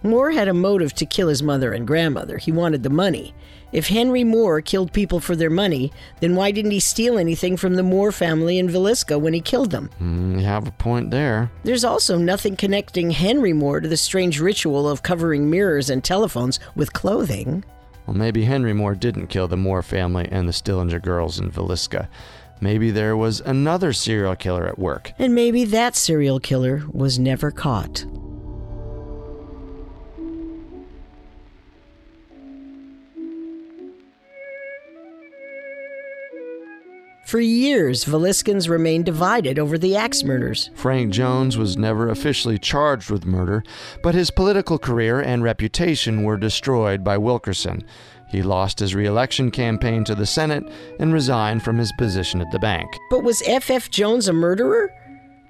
Moore 0.01 0.31
had 0.31 0.47
a 0.47 0.53
motive 0.53 0.93
to 0.93 1.05
kill 1.05 1.27
his 1.27 1.43
mother 1.43 1.73
and 1.73 1.85
grandmother. 1.85 2.37
He 2.37 2.51
wanted 2.51 2.83
the 2.83 2.89
money. 2.89 3.33
If 3.71 3.87
Henry 3.87 4.23
Moore 4.23 4.61
killed 4.61 4.93
people 4.93 5.19
for 5.19 5.35
their 5.35 5.49
money, 5.49 5.91
then 6.21 6.35
why 6.35 6.51
didn't 6.51 6.71
he 6.71 6.79
steal 6.79 7.17
anything 7.17 7.57
from 7.57 7.75
the 7.75 7.83
Moore 7.83 8.11
family 8.11 8.57
in 8.57 8.69
Villisca 8.69 9.19
when 9.19 9.33
he 9.33 9.41
killed 9.41 9.71
them? 9.71 9.89
Mm, 10.01 10.39
you 10.39 10.45
have 10.45 10.67
a 10.67 10.71
point 10.71 11.11
there. 11.11 11.51
There's 11.63 11.83
also 11.83 12.17
nothing 12.17 12.55
connecting 12.55 13.11
Henry 13.11 13.53
Moore 13.53 13.81
to 13.81 13.87
the 13.87 13.97
strange 13.97 14.39
ritual 14.39 14.89
of 14.89 15.03
covering 15.03 15.49
mirrors 15.49 15.89
and 15.89 16.03
telephones 16.03 16.59
with 16.75 16.93
clothing. 16.93 17.63
Well, 18.07 18.15
maybe 18.15 18.45
Henry 18.45 18.73
Moore 18.73 18.95
didn't 18.95 19.27
kill 19.27 19.47
the 19.47 19.57
Moore 19.57 19.83
family 19.83 20.27
and 20.31 20.47
the 20.47 20.53
Stillinger 20.53 20.99
girls 20.99 21.39
in 21.39 21.51
Villisca. 21.51 22.07
Maybe 22.61 22.89
there 22.89 23.15
was 23.15 23.39
another 23.41 23.93
serial 23.93 24.35
killer 24.35 24.65
at 24.65 24.79
work. 24.79 25.11
And 25.19 25.35
maybe 25.35 25.63
that 25.65 25.95
serial 25.95 26.39
killer 26.39 26.83
was 26.91 27.19
never 27.19 27.51
caught. 27.51 28.05
For 37.29 37.39
years, 37.39 38.05
Villiscans 38.05 38.69
remained 38.69 39.05
divided 39.05 39.59
over 39.59 39.77
the 39.77 39.95
axe 39.95 40.23
murders. 40.23 40.71
Frank 40.73 41.13
Jones 41.13 41.59
was 41.59 41.77
never 41.77 42.09
officially 42.09 42.57
charged 42.57 43.11
with 43.11 43.27
murder, 43.27 43.63
but 44.01 44.15
his 44.15 44.31
political 44.31 44.79
career 44.79 45.21
and 45.21 45.43
reputation 45.43 46.23
were 46.23 46.37
destroyed 46.37 47.03
by 47.03 47.19
Wilkerson. 47.19 47.83
He 48.31 48.41
lost 48.41 48.79
his 48.79 48.95
reelection 48.95 49.51
campaign 49.51 50.03
to 50.05 50.15
the 50.15 50.25
Senate 50.25 50.63
and 50.99 51.13
resigned 51.13 51.61
from 51.61 51.77
his 51.77 51.93
position 51.99 52.41
at 52.41 52.49
the 52.49 52.57
bank. 52.57 52.89
But 53.11 53.23
was 53.23 53.43
F.F. 53.45 53.91
Jones 53.91 54.27
a 54.27 54.33
murderer? 54.33 54.89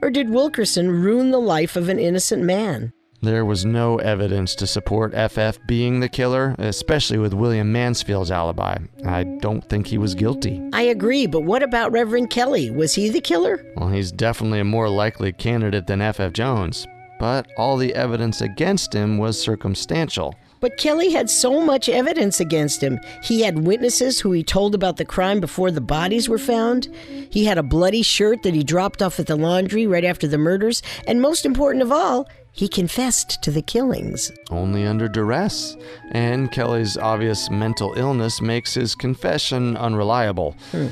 Or 0.01 0.09
did 0.09 0.31
Wilkerson 0.31 0.89
ruin 0.89 1.31
the 1.31 1.39
life 1.39 1.77
of 1.77 1.87
an 1.87 1.97
innocent 1.97 2.43
man? 2.43 2.91
There 3.21 3.43
was 3.43 3.65
no 3.65 3.97
evidence 3.97 4.55
to 4.55 4.65
support 4.65 5.13
FF 5.13 5.59
being 5.67 5.99
the 5.99 6.07
killer, 6.07 6.55
especially 6.57 7.17
with 7.17 7.33
William 7.33 7.69
Mansfield's 7.69 8.31
alibi. 8.31 8.77
I 9.05 9.23
don't 9.41 9.67
think 9.67 9.87
he 9.87 9.97
was 9.97 10.15
guilty. 10.15 10.61
I 10.71 10.83
agree, 10.83 11.27
but 11.27 11.41
what 11.41 11.61
about 11.61 11.91
Reverend 11.91 12.29
Kelly? 12.29 12.71
Was 12.71 12.93
he 12.93 13.09
the 13.09 13.19
killer? 13.19 13.65
Well, 13.75 13.89
he's 13.89 14.13
definitely 14.13 14.61
a 14.61 14.63
more 14.63 14.87
likely 14.87 15.33
candidate 15.33 15.85
than 15.85 16.13
FF 16.13 16.31
Jones, 16.31 16.87
but 17.19 17.45
all 17.57 17.75
the 17.75 17.93
evidence 17.93 18.39
against 18.39 18.93
him 18.93 19.17
was 19.17 19.37
circumstantial. 19.37 20.33
But 20.61 20.77
Kelly 20.77 21.11
had 21.11 21.29
so 21.29 21.61
much 21.61 21.87
evidence 21.87 22.39
against 22.41 22.81
him. 22.81 22.99
He 23.23 23.41
had 23.41 23.65
witnesses 23.65 24.19
who 24.19 24.33
he 24.33 24.43
told 24.43 24.75
about 24.75 24.97
the 24.97 25.05
crime 25.05 25.39
before 25.39 25.71
the 25.71 25.79
bodies 25.81 26.27
were 26.27 26.37
found. 26.37 26.93
He 27.29 27.45
had 27.45 27.57
a 27.57 27.63
bloody 27.63 28.01
shirt 28.01 28.43
that 28.43 28.53
he 28.53 28.63
dropped 28.63 29.01
off 29.01 29.19
at 29.19 29.27
the 29.27 29.37
laundry 29.37 29.87
right 29.87 30.03
after 30.03 30.27
the 30.27 30.37
murders. 30.37 30.81
And 31.07 31.21
most 31.21 31.45
important 31.45 31.81
of 31.81 31.93
all, 31.93 32.27
he 32.51 32.67
confessed 32.67 33.41
to 33.43 33.51
the 33.51 33.61
killings. 33.61 34.31
Only 34.49 34.85
under 34.85 35.07
duress. 35.07 35.77
And 36.11 36.51
Kelly's 36.51 36.97
obvious 36.97 37.49
mental 37.49 37.93
illness 37.95 38.41
makes 38.41 38.73
his 38.73 38.95
confession 38.95 39.77
unreliable. 39.77 40.55
Hmm. 40.71 40.87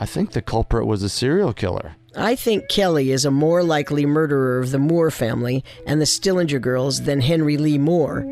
I 0.00 0.06
think 0.06 0.30
the 0.32 0.42
culprit 0.42 0.86
was 0.86 1.02
a 1.02 1.08
serial 1.08 1.52
killer. 1.52 1.96
I 2.16 2.36
think 2.36 2.68
Kelly 2.68 3.10
is 3.10 3.24
a 3.24 3.30
more 3.30 3.62
likely 3.62 4.06
murderer 4.06 4.58
of 4.58 4.70
the 4.70 4.78
Moore 4.78 5.10
family 5.10 5.64
and 5.86 6.00
the 6.00 6.06
Stillinger 6.06 6.60
girls 6.60 7.02
than 7.02 7.20
Henry 7.20 7.56
Lee 7.56 7.78
Moore. 7.78 8.24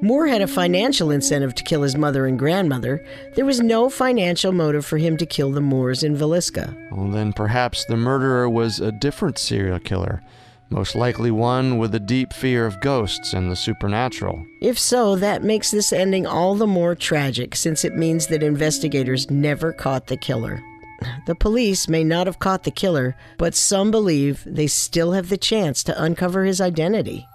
Moore 0.00 0.26
had 0.26 0.42
a 0.42 0.46
financial 0.46 1.10
incentive 1.10 1.54
to 1.54 1.64
kill 1.64 1.82
his 1.82 1.96
mother 1.96 2.26
and 2.26 2.38
grandmother. 2.38 3.04
There 3.36 3.46
was 3.46 3.60
no 3.60 3.88
financial 3.88 4.52
motive 4.52 4.84
for 4.84 4.98
him 4.98 5.16
to 5.16 5.24
kill 5.24 5.50
the 5.52 5.60
Moores 5.60 6.02
in 6.02 6.16
Villisca. 6.16 6.74
Well, 6.92 7.08
then 7.08 7.32
perhaps 7.32 7.84
the 7.84 7.96
murderer 7.96 8.50
was 8.50 8.80
a 8.80 8.92
different 8.92 9.38
serial 9.38 9.78
killer 9.78 10.22
most 10.74 10.96
likely 10.96 11.30
one 11.30 11.78
with 11.78 11.94
a 11.94 12.00
deep 12.00 12.32
fear 12.32 12.66
of 12.66 12.80
ghosts 12.80 13.32
and 13.32 13.48
the 13.48 13.54
supernatural. 13.54 14.44
If 14.60 14.76
so, 14.76 15.14
that 15.14 15.44
makes 15.44 15.70
this 15.70 15.92
ending 15.92 16.26
all 16.26 16.56
the 16.56 16.66
more 16.66 16.96
tragic 16.96 17.54
since 17.54 17.84
it 17.84 17.94
means 17.94 18.26
that 18.26 18.42
investigators 18.42 19.30
never 19.30 19.72
caught 19.72 20.08
the 20.08 20.16
killer. 20.16 20.60
The 21.26 21.34
police 21.34 21.86
may 21.88 22.02
not 22.02 22.26
have 22.26 22.38
caught 22.38 22.64
the 22.64 22.70
killer, 22.70 23.14
but 23.38 23.54
some 23.54 23.90
believe 23.90 24.42
they 24.46 24.66
still 24.66 25.12
have 25.12 25.28
the 25.28 25.36
chance 25.36 25.84
to 25.84 26.02
uncover 26.02 26.44
his 26.44 26.60
identity. 26.60 27.26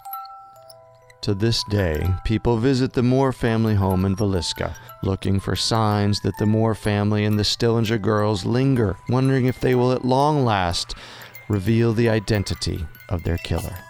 To 1.22 1.34
this 1.34 1.64
day, 1.70 2.08
people 2.24 2.58
visit 2.58 2.94
the 2.94 3.04
Moore 3.04 3.34
family 3.34 3.76
home 3.76 4.06
in 4.06 4.16
Villisca, 4.16 4.76
looking 5.04 5.40
for 5.40 5.56
signs 5.56 6.20
that 6.22 6.38
the 6.40 6.46
Moore 6.46 6.76
family 6.76 7.26
and 7.26 7.38
the 7.38 7.44
Stillinger 7.44 8.00
girls 8.00 8.46
linger, 8.46 8.96
wondering 9.08 9.46
if 9.46 9.60
they 9.60 9.76
will 9.76 9.92
at 9.92 10.06
long 10.06 10.46
last 10.46 10.96
reveal 11.48 11.94
the 11.94 12.10
identity 12.10 12.86
of 13.10 13.24
their 13.24 13.38
killer. 13.38 13.89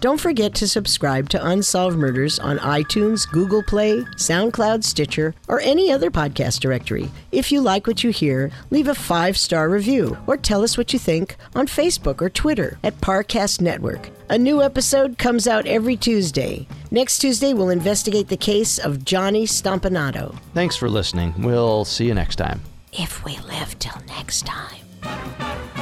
Don't 0.00 0.20
forget 0.20 0.54
to 0.56 0.68
subscribe 0.68 1.30
to 1.30 1.46
Unsolved 1.46 1.96
Murders 1.96 2.38
on 2.38 2.58
iTunes, 2.58 3.26
Google 3.30 3.62
Play, 3.62 4.02
SoundCloud, 4.16 4.84
Stitcher, 4.84 5.34
or 5.48 5.60
any 5.60 5.90
other 5.90 6.10
podcast 6.10 6.60
directory. 6.60 7.10
If 7.32 7.50
you 7.50 7.62
like 7.62 7.86
what 7.86 8.04
you 8.04 8.10
hear, 8.10 8.50
leave 8.70 8.88
a 8.88 8.94
five 8.94 9.38
star 9.38 9.70
review 9.70 10.18
or 10.26 10.36
tell 10.36 10.62
us 10.62 10.76
what 10.76 10.92
you 10.92 10.98
think 10.98 11.36
on 11.54 11.66
Facebook 11.66 12.20
or 12.20 12.28
Twitter 12.28 12.78
at 12.84 13.00
Parcast 13.00 13.62
Network. 13.62 14.10
A 14.28 14.36
new 14.36 14.60
episode 14.60 15.16
comes 15.16 15.48
out 15.48 15.66
every 15.66 15.96
Tuesday. 15.96 16.68
Next 16.90 17.18
Tuesday, 17.18 17.54
we'll 17.54 17.70
investigate 17.70 18.28
the 18.28 18.36
case 18.36 18.78
of 18.78 19.04
Johnny 19.04 19.46
Stompanato. 19.46 20.38
Thanks 20.52 20.76
for 20.76 20.90
listening. 20.90 21.32
We'll 21.38 21.86
see 21.86 22.06
you 22.06 22.14
next 22.14 22.36
time. 22.36 22.60
If 22.92 23.24
we 23.24 23.38
live 23.38 23.78
till 23.78 24.00
next 24.08 24.44
time. 24.44 25.75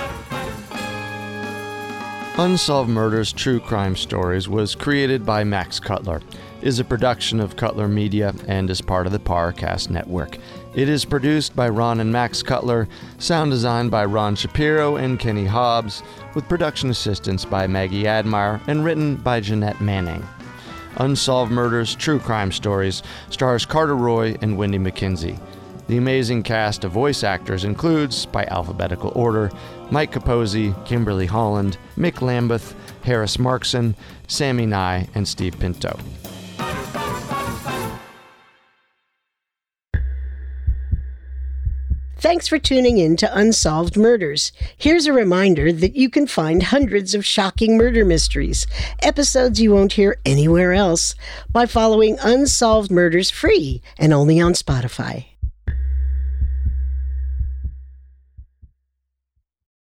Unsolved 2.37 2.91
Murders 2.91 3.33
True 3.33 3.61
Crime 3.61 3.95
Stories 3.95 4.49
was 4.49 4.75
created 4.75 5.25
by 5.25 5.45
Max 5.45 5.79
Cutler, 5.79 6.21
is 6.63 6.81
a 6.81 6.85
production 6.85 7.39
of 7.39 7.55
Cutler 7.55 7.87
Media, 7.87 8.35
and 8.49 8.69
is 8.69 8.81
part 8.81 9.07
of 9.07 9.13
the 9.13 9.21
Parcast 9.21 9.89
Network. 9.89 10.39
It 10.75 10.89
is 10.89 11.05
produced 11.05 11.55
by 11.55 11.69
Ron 11.69 12.01
and 12.01 12.11
Max 12.11 12.43
Cutler, 12.43 12.89
sound 13.19 13.53
designed 13.53 13.93
by 13.93 14.05
Ron 14.05 14.35
Shapiro 14.35 14.97
and 14.97 15.21
Kenny 15.21 15.45
Hobbs, 15.45 16.03
with 16.35 16.49
production 16.49 16.91
assistance 16.91 17.45
by 17.45 17.69
Maggie 17.69 18.09
Admire, 18.09 18.61
and 18.67 18.85
written 18.85 19.15
by 19.15 19.39
Jeanette 19.39 19.81
Manning. 19.81 20.27
Unsolved 20.97 21.53
Murders 21.53 21.95
True 21.95 22.19
Crime 22.19 22.51
Stories 22.51 23.05
stars 23.31 23.65
Carter 23.65 23.95
Roy 23.95 24.35
and 24.43 24.59
Wenndy 24.59 24.81
McKenzie. 24.81 25.39
The 25.87 25.99
amazing 25.99 26.43
cast 26.45 26.83
of 26.85 26.93
voice 26.93 27.23
actors 27.23 27.65
includes, 27.65 28.25
by 28.27 28.45
alphabetical 28.47 29.13
order, 29.15 29.53
Mike 29.91 30.13
Capozzi, 30.13 30.75
Kimberly 30.85 31.27
Holland, 31.27 31.77
Mick 31.97 32.21
Lambeth, 32.21 32.75
Harris 33.03 33.37
Markson, 33.37 33.95
Sammy 34.27 34.67
Nye, 34.67 35.09
and 35.15 35.29
Steve 35.29 35.59
Pinto. 35.59 35.99
Thanks 42.25 42.49
for 42.49 42.59
tuning 42.59 42.97
in 42.97 43.19
to 43.19 43.39
Unsolved 43.39 43.99
Murders. 43.99 44.51
Here's 44.79 45.05
a 45.05 45.13
reminder 45.13 45.71
that 45.71 45.95
you 45.95 46.09
can 46.09 46.27
find 46.27 46.63
hundreds 46.63 47.15
of 47.15 47.23
shocking 47.23 47.77
murder 47.77 48.03
mysteries, 48.03 48.67
episodes 49.01 49.61
you 49.61 49.75
won't 49.75 49.93
hear 49.93 50.17
anywhere 50.25 50.73
else, 50.73 51.15
by 51.53 51.67
following 51.67 52.17
Unsolved 52.23 52.91
Murders 52.91 53.31
free 53.31 53.83
and 53.99 54.15
only 54.15 54.41
on 54.41 54.55
Spotify. 54.55 55.27